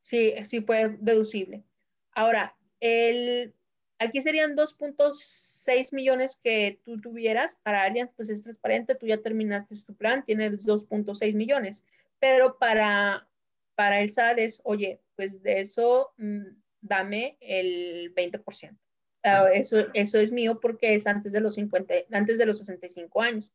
[0.01, 1.65] Sí, sí fue deducible.
[2.13, 3.53] Ahora, el,
[3.99, 7.57] aquí serían 2.6 millones que tú tuvieras.
[7.57, 11.85] Para Allianz, pues es transparente, tú ya terminaste tu plan, tienes 2.6 millones.
[12.21, 13.27] Pero para,
[13.75, 16.47] para el SAD es, oye, pues de eso mm,
[16.81, 18.79] dame el 20%.
[19.23, 23.21] Ah, eso, eso es mío porque es antes de los 50, antes de los 65
[23.21, 23.53] años.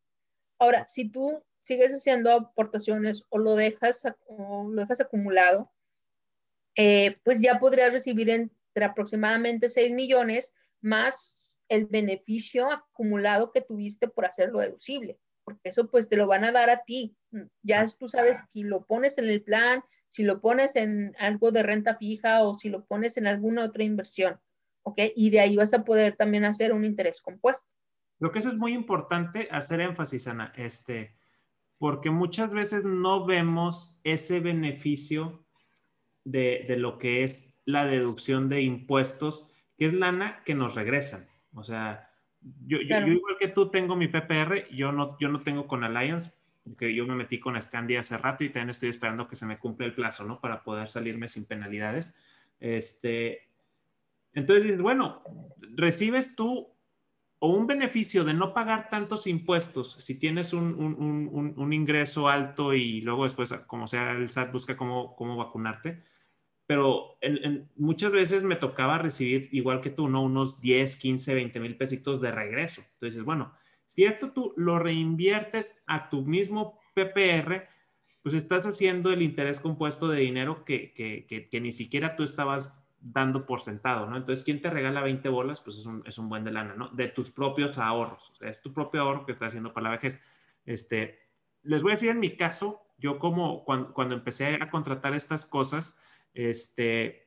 [0.59, 5.71] Ahora, si tú sigues haciendo aportaciones o lo dejas, o lo dejas acumulado,
[6.75, 11.39] eh, pues ya podrías recibir entre aproximadamente 6 millones más
[11.69, 16.51] el beneficio acumulado que tuviste por hacerlo deducible, porque eso pues te lo van a
[16.51, 17.15] dar a ti.
[17.61, 21.63] Ya tú sabes si lo pones en el plan, si lo pones en algo de
[21.63, 24.41] renta fija o si lo pones en alguna otra inversión.
[24.83, 24.99] ¿ok?
[25.15, 27.65] Y de ahí vas a poder también hacer un interés compuesto.
[28.19, 31.15] Lo que eso es muy importante hacer énfasis, Ana, este,
[31.77, 35.45] porque muchas veces no vemos ese beneficio
[36.25, 39.47] de, de lo que es la deducción de impuestos,
[39.77, 41.25] que es lana que nos regresan.
[41.53, 42.11] O sea,
[42.41, 46.33] yo, yo, igual que tú tengo mi PPR, yo no, yo no tengo con Alliance,
[46.63, 49.57] porque yo me metí con Scandia hace rato y también estoy esperando que se me
[49.57, 50.39] cumpla el plazo, ¿no?
[50.39, 52.15] Para poder salirme sin penalidades.
[52.59, 53.49] Este,
[54.33, 55.23] entonces bueno,
[55.75, 56.71] recibes tú
[57.43, 62.75] o un beneficio de no pagar tantos impuestos si tienes un, un, un, ingreso alto
[62.75, 66.03] y luego después, como sea, el SAT busca cómo, cómo vacunarte.
[66.67, 67.17] Pero
[67.75, 70.21] muchas veces me tocaba recibir, igual que tú, ¿no?
[70.21, 72.83] Unos 10, 15, 20 mil pesitos de regreso.
[72.93, 73.51] Entonces, bueno,
[73.91, 77.67] si esto tú lo reinviertes a tu mismo PPR,
[78.23, 82.81] pues estás haciendo el interés compuesto de dinero que, que, que, ni siquiera tú estabas
[83.01, 84.15] dando por sentado, ¿no?
[84.15, 85.59] Entonces, ¿quién te regala 20 bolas?
[85.59, 86.87] Pues es un, es un buen de lana, ¿no?
[86.87, 88.31] De tus propios ahorros.
[88.39, 90.21] Es tu propio ahorro que estás haciendo para la vejez.
[90.65, 91.19] Este,
[91.63, 95.45] les voy a decir en mi caso, yo como cuando, cuando empecé a contratar estas
[95.45, 95.99] cosas,
[96.33, 97.20] este,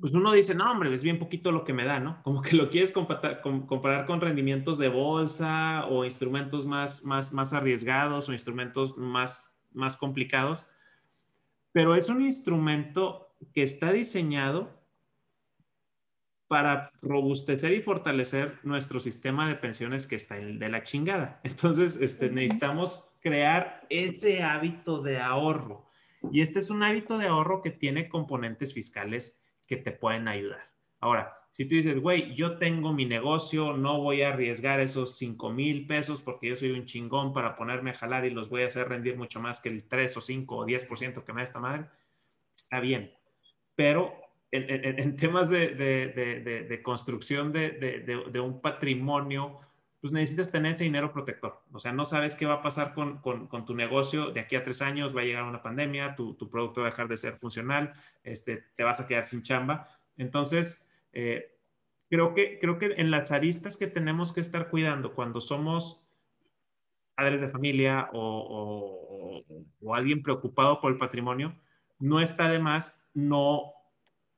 [0.00, 2.22] pues uno dice, no, hombre, es bien poquito lo que me da, ¿no?
[2.22, 7.52] Como que lo quieres comparar, comparar con rendimientos de bolsa o instrumentos más, más, más
[7.52, 10.66] arriesgados o instrumentos más, más complicados.
[11.72, 14.80] Pero es un instrumento que está diseñado
[16.48, 21.40] para robustecer y fortalecer nuestro sistema de pensiones que está de la chingada.
[21.44, 25.86] Entonces, este, necesitamos crear ese hábito de ahorro.
[26.32, 29.39] Y este es un hábito de ahorro que tiene componentes fiscales
[29.70, 30.70] que te pueden ayudar.
[31.00, 35.50] Ahora, si tú dices, güey, yo tengo mi negocio, no voy a arriesgar esos 5
[35.50, 38.66] mil pesos porque yo soy un chingón para ponerme a jalar y los voy a
[38.66, 41.58] hacer rendir mucho más que el 3 o 5 o 10% que me da esta
[41.58, 41.86] madre,
[42.54, 43.10] está bien
[43.80, 44.12] pero
[44.50, 49.58] en, temas de, construcción de, un patrimonio,
[50.00, 51.62] pues necesitas tener ese dinero protector.
[51.72, 53.20] O sea, no sabes qué va a pasar con,
[53.66, 56.88] tu negocio de aquí a tres años, va a llegar una pandemia, tu, producto va
[56.88, 59.88] a dejar de ser funcional, este, te vas a quedar sin chamba.
[60.16, 61.58] Entonces, eh,
[62.08, 66.02] creo, que, creo que en las aristas que tenemos que estar cuidando cuando somos
[67.14, 69.44] padres de familia o,
[69.82, 71.54] o alguien preocupado por el patrimonio,
[71.98, 73.72] no está de más no,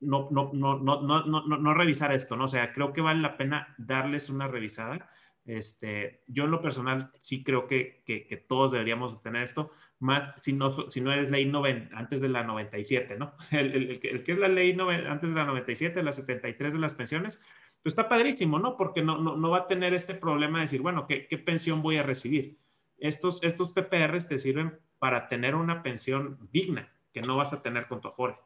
[0.00, 2.44] no, no, no, no, revisar esto, ¿no?
[2.44, 5.08] O sea, creo que vale la pena darles una revisada.
[5.44, 8.02] Este, yo en lo personal sí creo que,
[8.48, 12.44] todos deberíamos tener esto, más si no, si no eres ley 90, antes de la
[12.44, 13.34] 97, ¿no?
[13.50, 14.76] El, el, el, que es la ley
[15.08, 17.40] antes de la 97, la 73 de las pensiones,
[17.82, 18.76] pues está padrísimo, ¿no?
[18.76, 21.96] Porque no, no, va a tener este problema de decir, bueno, ¿qué, ¿qué, pensión voy
[21.96, 22.58] a recibir?
[22.98, 27.88] Estos, estos PPRs te sirven para tener una pensión digna que no vas a tener
[27.88, 28.36] con tu Afore.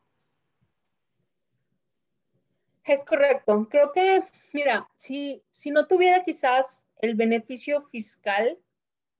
[2.85, 3.67] Es correcto.
[3.69, 4.23] Creo que,
[4.55, 8.59] mira, si, si no tuviera quizás el beneficio fiscal,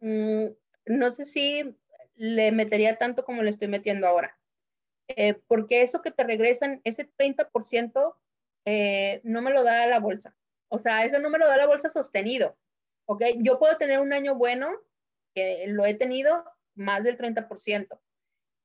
[0.01, 0.47] mm,
[0.87, 1.77] no sé si
[2.15, 4.39] le metería tanto como le estoy metiendo ahora.
[5.09, 8.17] Eh, porque eso que te regresan, ese 30%,
[8.65, 10.35] eh, no me lo da la bolsa.
[10.69, 12.57] O sea, eso no me lo da la bolsa sostenido.
[13.07, 13.23] ¿Ok?
[13.39, 14.69] Yo puedo tener un año bueno,
[15.35, 16.45] que lo he tenido,
[16.75, 18.01] más del 30%.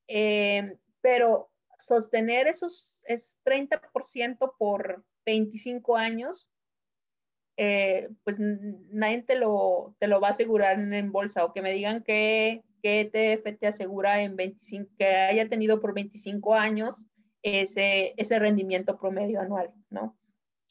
[0.07, 6.49] Eh, pero sostener esos es 30% por 25 años,
[7.63, 11.71] eh, pues nadie te lo, te lo va a asegurar en bolsa o que me
[11.71, 17.05] digan que, que ETF te asegura en 25, que haya tenido por 25 años
[17.43, 20.17] ese, ese rendimiento promedio anual, ¿no?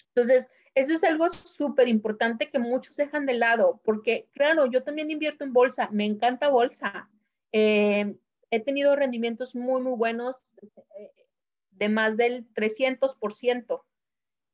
[0.09, 5.12] Entonces, eso es algo súper importante que muchos dejan de lado, porque claro, yo también
[5.12, 7.09] invierto en bolsa, me encanta bolsa.
[7.53, 8.17] Eh,
[8.51, 10.43] he tenido rendimientos muy, muy buenos
[10.99, 11.12] eh,
[11.71, 13.81] de más del 300%.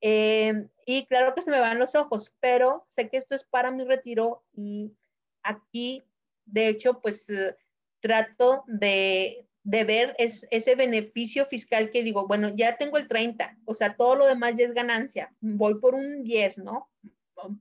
[0.02, 3.72] Eh, y claro que se me van los ojos, pero sé que esto es para
[3.72, 4.96] mi retiro y
[5.42, 6.04] aquí,
[6.44, 7.56] de hecho, pues eh,
[8.00, 13.74] trato de, de ver ese beneficio fiscal que digo, bueno, ya tengo el 30, o
[13.74, 16.88] sea, todo lo demás ya es ganancia, voy por un 10, ¿no?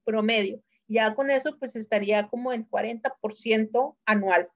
[0.03, 0.61] Promedio.
[0.87, 4.49] Ya con eso, pues estaría como el 40% anual.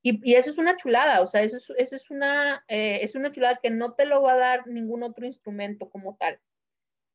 [0.00, 3.30] Y, eso es una chulada, o sea, eso es, eso es, una, eh, es una
[3.30, 6.40] chulada que no te lo va a dar ningún otro instrumento como tal.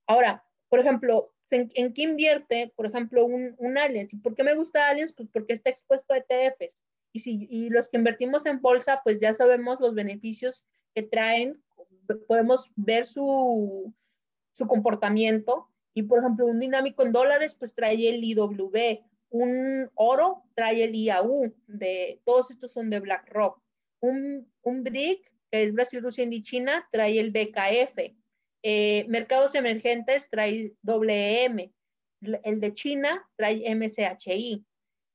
[0.05, 4.13] Ahora, por ejemplo, ¿en, qué invierte, por ejemplo, un, un Allianz?
[4.13, 5.11] ¿Y por qué me gusta Allianz?
[5.11, 6.79] Pues porque está expuesto a ETFs.
[7.11, 10.65] Y, si, y los que invertimos en bolsa, pues ya sabemos los beneficios
[10.95, 11.61] que traen,
[12.25, 13.93] podemos ver su,
[14.53, 15.67] su comportamiento.
[15.93, 20.95] Y, por ejemplo, un dinámico en dólares, pues trae el IW, un oro trae el
[20.95, 23.61] IAU, de, todos estos son de BlackRock.
[23.99, 25.21] Un, un BRIC,
[25.51, 28.20] que es Brasil, Rusia, India y China, trae el BKF.
[28.63, 31.73] Eh, mercados emergentes trae WM.
[32.21, 34.63] El de China trae MCHI.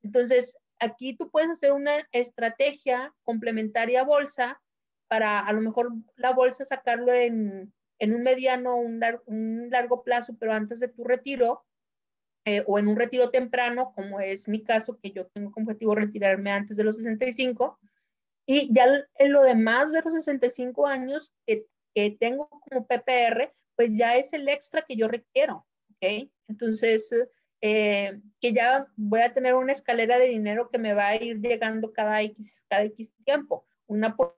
[0.03, 4.61] Entonces, aquí tú puedes hacer una estrategia complementaria bolsa
[5.07, 10.35] para a lo mejor la bolsa sacarlo en, en un mediano, un, un largo plazo,
[10.37, 11.65] pero antes de tu retiro,
[12.45, 15.95] eh, o en un retiro temprano, como es mi caso, que yo tengo como objetivo
[15.95, 17.79] retirarme antes de los 65,
[18.45, 21.33] y ya en lo demás de los 65 años
[21.97, 25.65] que tengo como PPR, pues ya es el extra que yo requiero,
[25.95, 26.29] ¿ok?
[26.47, 27.11] Entonces,
[27.59, 31.39] eh, que ya voy a tener una escalera de dinero que me va a ir
[31.39, 33.65] llegando cada X, cada X tiempo.
[33.87, 34.37] Una por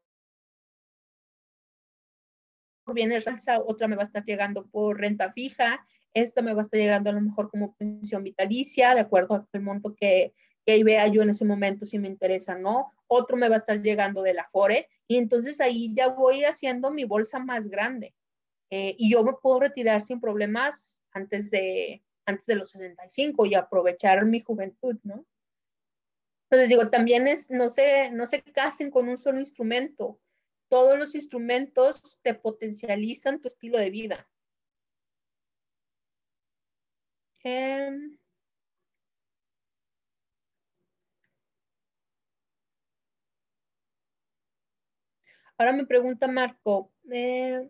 [2.94, 3.26] bienes
[3.65, 7.10] otra me va a estar llegando por renta fija, esta me va a estar llegando
[7.10, 10.34] a lo mejor como pensión vitalicia, de acuerdo al monto que,
[10.69, 12.93] que vea yo en ese momento si me interesa, ¿no?
[13.07, 16.91] Otro me va a estar llegando de la FORE y entonces ahí ya voy haciendo
[16.91, 18.13] mi bolsa más grande.
[18.69, 23.55] Eh, y yo me puedo retirar sin problemas antes de, antes de los 65 y
[23.55, 25.25] aprovechar mi juventud, ¿no?
[26.43, 30.19] Entonces digo, también es, no se, no se casen con un solo instrumento.
[30.67, 34.29] Todos los instrumentos te potencializan tu estilo de vida.
[37.43, 38.18] Em,
[45.60, 47.69] ahora me pregunta Marco, eh,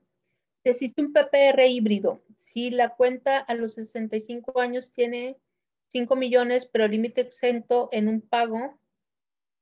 [0.63, 2.23] existe un PPR híbrido.
[2.35, 5.37] Si la cuenta a los 65 años tiene
[5.87, 8.79] 5 millones, pero límite exento en un pago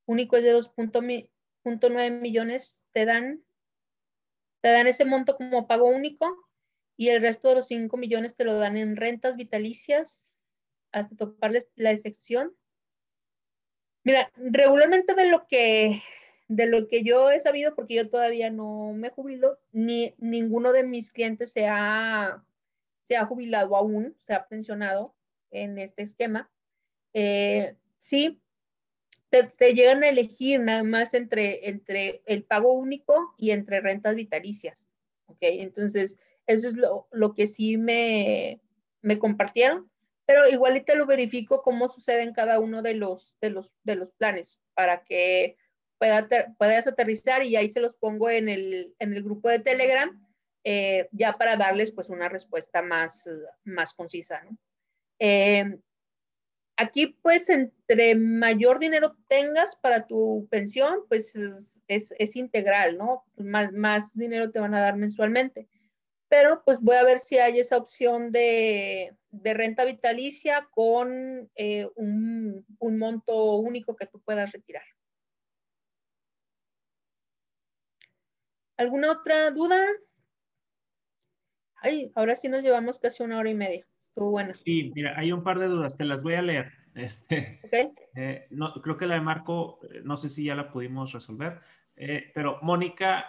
[0.05, 3.43] único es de 2.9 millones, te dan,
[4.61, 6.49] te dan ese monto como pago único
[6.97, 10.35] y el resto de los 5 millones te lo dan en rentas vitalicias
[10.91, 12.53] hasta toparles la excepción.
[14.03, 16.01] Mira, regularmente de lo que
[16.47, 20.83] de lo que yo he sabido, porque yo todavía no me jubilo, ni ninguno de
[20.83, 22.43] mis clientes se ha,
[23.03, 25.13] se ha jubilado aún, se ha pensionado
[25.51, 26.49] en este esquema.
[27.13, 28.41] Eh, sí,
[29.29, 34.87] te, llegan a elegir nada más entre, entre el pago único y entre rentas vitalicias.
[35.25, 35.39] ¿Ok?
[35.41, 38.61] Entonces, eso es lo, lo que sí me,
[39.01, 39.91] me compartieron,
[40.25, 43.95] pero igual te lo verifico cómo sucede en cada uno de los, de los, de
[43.95, 45.57] los planes para que
[45.97, 50.09] pueda puedas aterrizar y ahí se los pongo en el, en el grupo de Telegram,
[50.63, 53.29] eh, ya para darles pues una respuesta más,
[53.63, 54.41] más concisa.
[55.19, 55.77] Eh,
[56.77, 63.25] aquí pues entre mayor dinero tengas para tu pensión, pues es, es, integral, ¿no?
[63.35, 65.67] Más, más dinero te van a dar mensualmente.
[66.29, 71.87] Pero pues voy a ver si hay esa opción de, de renta vitalicia con eh,
[71.95, 74.83] un, un monto único que tú puedas retirar.
[78.77, 79.83] ¿Alguna otra duda?
[81.81, 83.87] Ay, ahora sí nos llevamos casi una hora y media.
[84.03, 84.53] Estuvo bueno.
[84.53, 86.71] Sí, mira, hay un par de dudas, te las voy a leer.
[86.95, 87.61] Este,
[88.15, 91.61] eh, no, creo que la de Marco, eh, no sé si ya la pudimos resolver,
[91.95, 93.25] eh, pero Mónica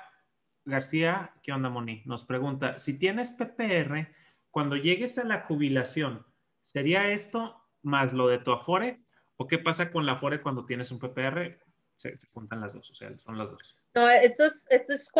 [0.64, 2.02] García, ¿qué onda, Moni?
[2.06, 4.08] Nos pregunta, si tienes PPR,
[4.50, 6.26] cuando llegues a la jubilación,
[6.62, 9.02] ¿sería esto más lo de tu Afore?
[9.36, 11.58] ¿O qué pasa con la Afore cuando tienes un PPR?
[11.98, 13.76] se, juntan las dos, o sea, son las dos.
[13.94, 15.10] No, esto es, esto es,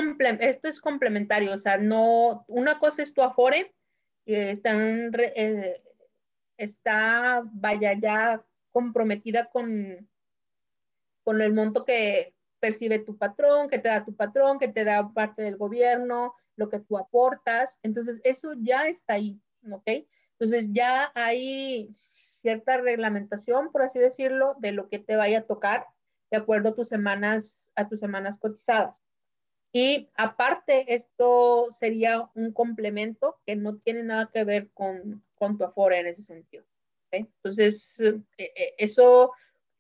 [0.41, 3.75] esto es complementario, o sea, no, una cosa es tu Afore,
[4.27, 5.83] están, eh,
[6.57, 10.09] está, vaya, ya comprometida con,
[11.25, 15.13] con el monto que percibe tu patrón, que te da tu patrón, que te da
[15.13, 19.41] parte del gobierno, lo que tú aportas, entonces eso ya está ahí,
[19.71, 20.07] ¿ok?
[20.33, 25.87] Entonces ya hay cierta reglamentación, por así decirlo, de lo que te vaya a tocar
[26.31, 29.01] de acuerdo a tus semanas, a tus semanas cotizadas.
[29.73, 35.65] Y aparte, esto sería un complemento que no tiene nada que ver con, con tu
[35.65, 36.65] Afore en ese sentido.
[37.11, 39.33] Entonces, eh, eh, eso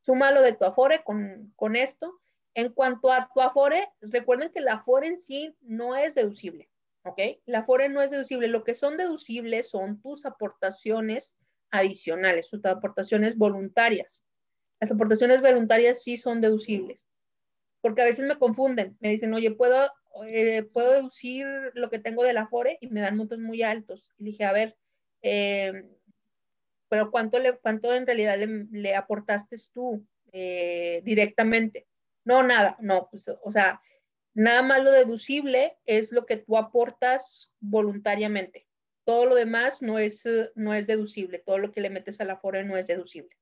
[0.03, 2.20] suma lo de tu Afore con, con esto.
[2.55, 6.69] En cuanto a tu Afore, recuerden que la Afore en sí no es deducible.
[7.05, 7.20] ¿Ok?
[7.47, 8.49] La Afore no es deducible.
[8.49, 11.37] Lo que son deducibles son tus aportaciones
[11.70, 14.23] adicionales, tus aportaciones voluntarias.
[14.81, 17.07] Las aportaciones voluntarias sí son deducibles,
[17.89, 19.90] porque a veces me confunden, me dicen, oye, ¿puedo,
[20.27, 22.77] eh, ¿puedo deducir lo que tengo de la FORE?
[22.82, 24.12] Y me dan montos muy altos.
[24.19, 24.77] Y dije, a ver,
[25.23, 25.86] eh,
[26.90, 31.86] pero ¿cuánto, le, cuánto en realidad le, aportaste tú eh, directamente?
[32.27, 33.81] No, nada, no, pues, o sea,
[34.35, 38.66] nada más lo deducible es lo que tú aportas voluntariamente.
[39.06, 42.36] Todo lo demás no es, no es deducible, todo lo que le metes a la
[42.36, 43.35] FORE no es deducible.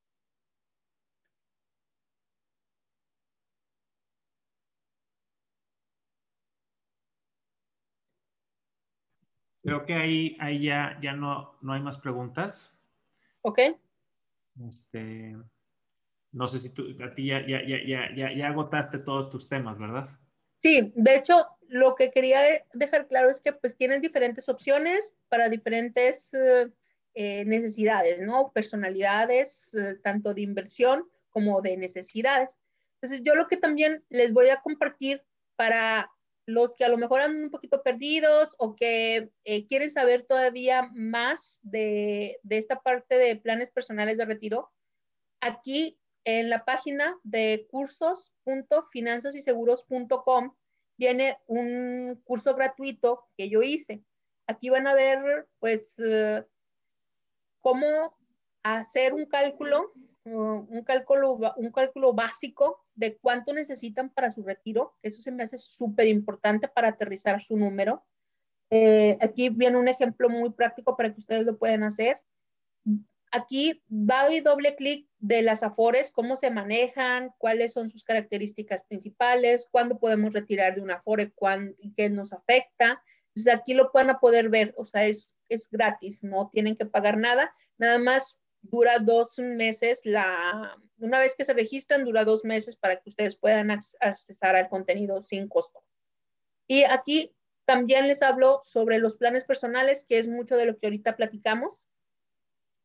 [9.66, 12.72] Creo que ahí, ahí ya, ya no, no hay más preguntas.
[13.42, 13.58] Ok.
[14.68, 15.36] Este,
[16.30, 19.76] no sé si tú, a ti ya, ya, ya, ya, ya agotaste todos tus temas,
[19.80, 20.08] ¿verdad?
[20.58, 25.48] Sí, de hecho, lo que quería dejar claro es que pues tienes diferentes opciones para
[25.48, 26.32] diferentes
[27.14, 28.52] eh, necesidades, ¿no?
[28.52, 32.56] Personalidades, eh, tanto de inversión como de necesidades.
[33.00, 35.24] Entonces, yo lo que también les voy a compartir
[35.56, 36.08] para
[36.46, 40.88] los que a lo mejor andan un poquito perdidos o que eh, quieren saber todavía
[40.94, 44.70] más de, de, esta parte de planes personales de retiro,
[45.40, 50.54] aquí en la página de cursos.finanzasyseguros.com
[50.96, 54.04] viene un curso gratuito que yo hice.
[54.46, 56.44] Aquí van a ver, pues, uh,
[57.60, 58.16] cómo
[58.62, 59.92] hacer un cálculo,
[60.24, 64.96] un cálculo, un cálculo básico de cuánto necesitan para su retiro.
[65.02, 68.04] Eso se me hace súper importante para aterrizar su número.
[68.70, 72.20] Eh, aquí viene un ejemplo muy práctico para que ustedes lo puedan hacer.
[73.30, 78.84] Aquí va y doble clic de las afores, cómo se manejan, cuáles son sus características
[78.84, 83.02] principales, cuándo podemos retirar de una afore, cuándo, qué nos afecta.
[83.34, 87.18] Entonces aquí lo a poder ver, o sea, es, es gratis, no tienen que pagar
[87.18, 88.40] nada, nada más
[88.70, 93.36] dura dos meses, la, una vez que se registran, dura dos meses para que ustedes
[93.36, 95.82] puedan accesar al contenido sin costo.
[96.66, 97.34] Y aquí
[97.64, 101.86] también les hablo sobre los planes personales, que es mucho de lo que ahorita platicamos.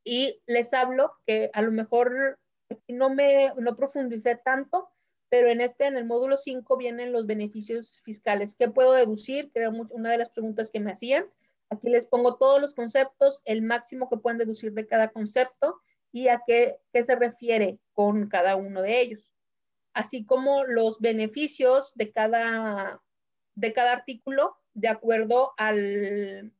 [0.03, 2.39] Y les hablo que a lo mejor
[2.87, 4.89] no me no profundicé tanto,
[5.29, 8.55] pero en este, en el módulo 5, vienen los beneficios fiscales.
[8.55, 9.51] ¿Qué puedo deducir?
[9.51, 11.25] Que era una de las preguntas que me hacían.
[11.71, 15.81] Aquí les pongo todos los conceptos, el máximo que pueden deducir de cada concepto
[16.11, 19.31] y a qué, se refiere con cada uno de ellos,
[19.93, 23.01] así como los beneficios de cada,
[23.55, 26.51] de cada artículo de acuerdo al,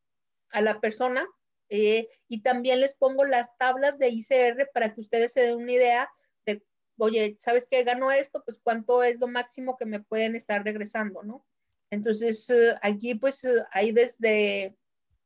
[0.52, 1.28] a la persona.
[1.68, 5.74] Eh, y también les pongo las tablas de ICR para que ustedes se den una
[5.74, 6.10] idea
[6.46, 6.64] de,
[6.98, 8.44] oye, ¿sabes qué ganó esto?
[8.46, 11.46] Pues cuánto es lo máximo que me pueden estar regresando, ¿no?
[11.90, 14.78] Entonces, eh, aquí pues hay desde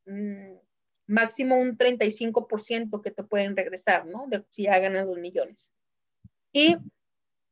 [0.06, 0.58] Mm,
[1.08, 4.26] máximo un 35% que te pueden regresar, ¿no?
[4.28, 5.72] De, si ya ganan dos millones.
[6.52, 6.78] Y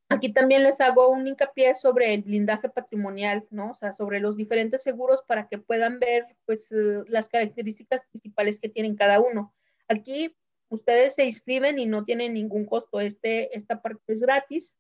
[0.10, 3.72] aquí también les hago un hincapié sobre el blindaje patrimonial, ¿no?
[3.72, 8.60] O sea, sobre los diferentes seguros para que puedan ver, pues, eh, las características principales
[8.60, 9.54] que tienen cada uno.
[9.88, 10.36] Aquí
[10.70, 13.00] ustedes se inscriben y no tienen ningún costo.
[13.00, 14.74] Este, esta parte es gratis.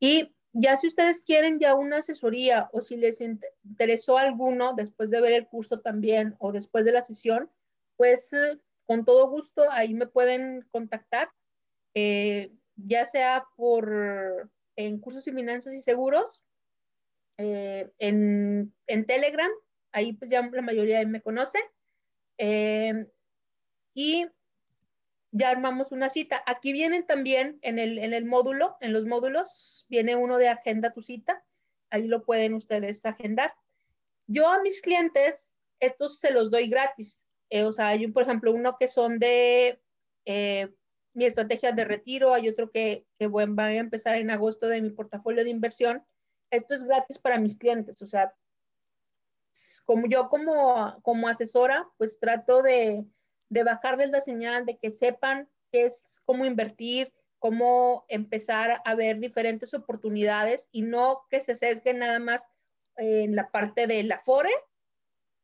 [0.00, 5.20] Y ya si ustedes quieren ya una asesoría o si les interesó alguno después de
[5.20, 7.50] ver el curso también o después de la sesión,
[7.96, 11.30] pues eh, con todo gusto ahí me pueden contactar,
[11.94, 16.44] eh, ya sea por en cursos y finanzas y seguros,
[17.36, 19.50] eh, en, en, Telegram,
[19.92, 21.58] ahí pues ya la mayoría me conoce.
[23.94, 24.26] y
[25.30, 26.42] ya armamos una cita.
[26.46, 30.92] Aquí vienen también en el, en el módulo, en los módulos, viene uno de agenda
[30.92, 31.44] tu cita.
[31.90, 33.54] Ahí lo pueden ustedes agendar.
[34.26, 37.22] Yo a mis clientes, estos se los doy gratis.
[37.50, 39.80] Eh, o sea, hay, por ejemplo, uno que son de
[40.24, 40.68] eh,
[41.14, 44.90] mi estrategia de retiro, hay otro que, que va a empezar en agosto de mi
[44.90, 46.04] portafolio de inversión.
[46.50, 48.00] Esto es gratis para mis clientes.
[48.02, 48.34] O sea,
[49.86, 53.04] como yo como, como asesora, pues trato de,
[53.48, 59.18] de bajarles la señal, de que sepan qué es cómo invertir, cómo empezar a ver
[59.18, 62.46] diferentes oportunidades y no que se sesguen nada más
[62.96, 64.50] en la parte del afore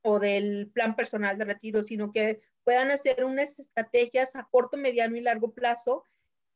[0.03, 5.17] o del plan personal de retiro, sino que puedan hacer unas estrategias a corto, mediano
[5.17, 6.05] y largo plazo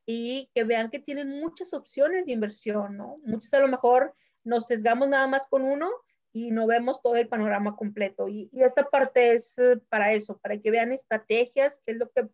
[0.06, 3.18] y que vean que tienen muchas opciones de inversión, ¿no?
[3.24, 5.90] Muchos a lo mejor nos sesgamos nada más con uno
[6.32, 8.28] y no vemos todo el panorama completo.
[8.28, 12.28] Y, esta parte es eh, para eso, para que vean estrategias, qué es lo que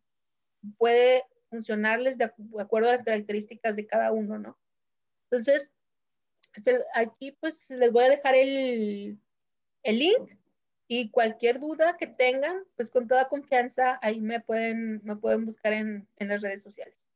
[0.78, 4.58] puede funcionarles de, acuerdo a las características de cada uno, ¿no?
[5.30, 5.72] Entonces,
[6.94, 9.18] aquí pues les voy a dejar el,
[9.82, 10.38] el link
[10.86, 15.72] y cualquier duda que tengan, pues con toda confianza ahí me pueden, me pueden buscar
[15.72, 17.10] en, en las redes sociales.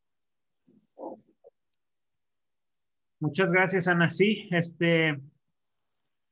[3.20, 4.08] Muchas gracias, Ana.
[4.08, 5.18] Sí, este,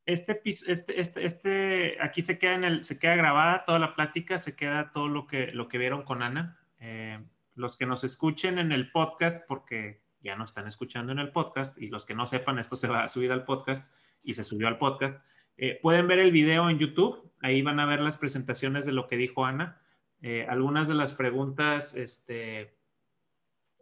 [0.07, 4.39] este, este, este, este, aquí se queda, en el, se queda grabada toda la plática,
[4.39, 6.61] se queda todo lo que, lo que vieron con Ana.
[6.78, 7.19] Eh,
[7.57, 11.77] los que nos escuchen en el podcast, porque ya no están escuchando en el podcast,
[11.77, 13.93] y los que no sepan, esto se va a subir al podcast
[14.23, 15.20] y se subió al podcast,
[15.57, 19.09] eh, pueden ver el video en YouTube, ahí van a ver las presentaciones de lo
[19.09, 19.81] que dijo Ana.
[20.23, 22.77] Eh, algunas de las preguntas, este,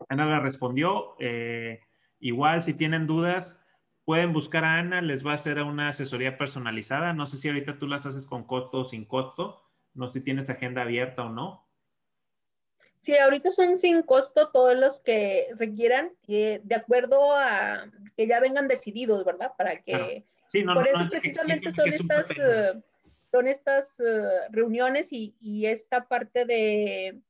[0.09, 1.16] Ana las respondió.
[2.18, 3.63] igual, si tienen dudas,
[4.05, 7.12] pueden buscar a Ana, les va a hacer una asesoría personalizada.
[7.12, 9.62] No sé si ahorita tú las haces con costo o sin costo.
[9.94, 11.66] No sé si tienes agenda abierta o no.
[13.01, 17.85] Sí, ahorita son sin costo todos los que requieran, eh, de acuerdo a
[18.16, 19.52] que ya vengan decididos, ¿verdad?
[19.59, 20.24] Para que...
[20.47, 22.72] Sí, no, por eso precisamente son, estas, eh,
[23.31, 27.20] son estas eh, reuniones y, y esta parte de,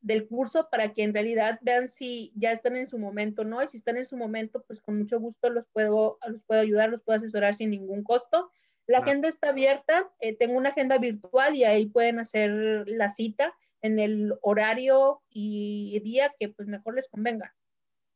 [0.00, 3.62] del curso para que en realidad vean si ya están en su momento, ¿no?
[3.62, 6.90] Y si están en su momento, pues con mucho gusto los puedo, los puedo ayudar,
[6.90, 8.50] los puedo asesorar sin ningún costo.
[8.86, 13.54] La agenda está abierta, eh, tengo una agenda virtual y ahí pueden hacer la cita
[13.82, 17.54] en el horario y día que pues mejor les convenga.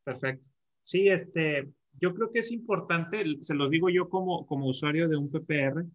[0.03, 0.45] Perfecto.
[0.83, 1.69] Sí, este,
[1.99, 5.85] yo creo que es importante, se los digo yo como, como usuario de un PPR,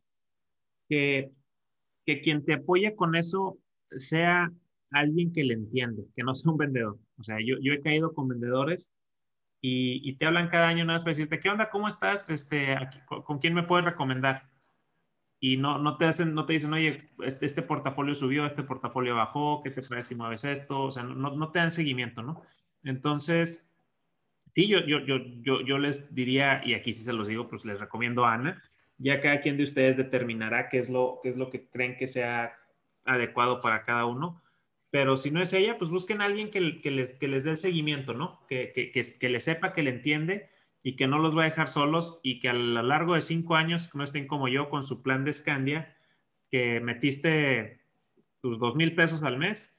[0.88, 1.30] que,
[2.06, 3.58] que quien te apoye con eso
[3.90, 4.50] sea
[4.90, 6.98] alguien que le entiende, que no sea un vendedor.
[7.18, 8.92] O sea, yo, yo he caído con vendedores
[9.60, 11.70] y, y, te hablan cada año nada más para decirte, ¿qué onda?
[11.70, 12.28] ¿Cómo estás?
[12.30, 14.48] Este, ¿con, quién me puedes recomendar?
[15.40, 19.16] Y no, no, te hacen, no te dicen, oye, este, este, portafolio subió, este portafolio
[19.16, 20.84] bajó, ¿qué te parece si mueves esto?
[20.84, 22.42] O sea, no, no te dan seguimiento, ¿no?
[22.84, 23.68] Entonces,
[24.54, 27.80] sí, yo, yo, yo, yo les diría, y aquí sí se los digo, pues les
[27.80, 28.62] recomiendo a Ana,
[28.98, 32.08] ya cada quien de ustedes determinará qué es lo, qué es lo que creen que
[32.08, 32.56] sea
[33.04, 34.42] adecuado para cada uno
[34.90, 37.56] pero si no es ella, pues busquen a alguien que, les, que les dé el
[37.56, 38.40] seguimiento, ¿no?
[38.48, 40.48] Que, que, que, le sepa, que le entiende
[40.82, 43.56] y que no los va a dejar solos y que a lo largo de cinco
[43.56, 45.94] años no estén como yo con su plan de Scandia,
[46.50, 47.82] que metiste
[48.40, 49.76] tus dos mil pesos al mes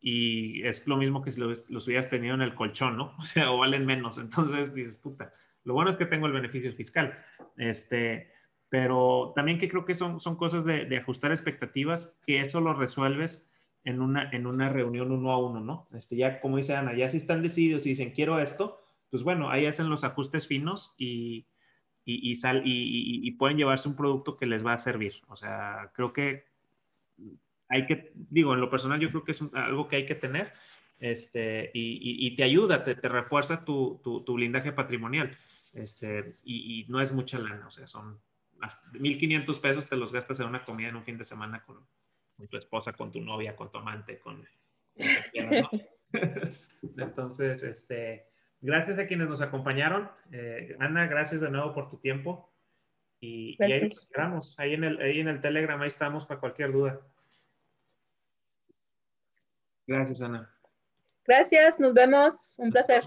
[0.00, 3.16] y es lo mismo que si los, los, hubieras tenido en el colchón, ¿no?
[3.18, 4.18] O sea, valen menos.
[4.18, 5.32] Entonces dices, puta,
[5.64, 7.18] lo bueno es que tengo el beneficio fiscal.
[7.56, 8.30] Este,
[8.68, 12.74] pero también que creo que son, son cosas de, de ajustar expectativas, que eso lo
[12.74, 13.51] resuelves
[13.84, 15.88] en una, en una reunión uno a uno, ¿no?
[15.92, 18.78] Este, ya como dice Ana, ya si están decididos y dicen quiero esto,
[19.10, 21.46] pues bueno, ahí hacen los ajustes finos y,
[22.04, 25.14] y, sal, y, pueden llevarse un producto que les va a servir.
[25.28, 26.44] O sea, creo que
[27.68, 30.52] hay que, digo, en lo personal yo creo que es algo que hay que tener
[30.98, 35.36] este, y, te ayuda, te, te refuerza tu, tu, tu, blindaje patrimonial.
[35.72, 38.20] Este, y, no es mucha lana, o sea, son
[38.60, 41.84] 1.500 pesos te los gastas en una comida en un fin de semana con,
[42.42, 44.44] con tu esposa, con tu novia, con tu amante, con...
[46.98, 48.26] Entonces, este,
[48.60, 50.10] gracias a quienes nos acompañaron.
[50.32, 52.52] Eh, Ana, gracias de nuevo por tu tiempo.
[53.20, 56.72] Y, ahí nos esperamos, ahí en, el, ahí en el Telegram, ahí estamos para cualquier
[56.72, 57.00] duda.
[59.86, 60.52] Gracias, Ana.
[61.24, 62.54] Gracias, nos vemos.
[62.58, 63.04] Un placer.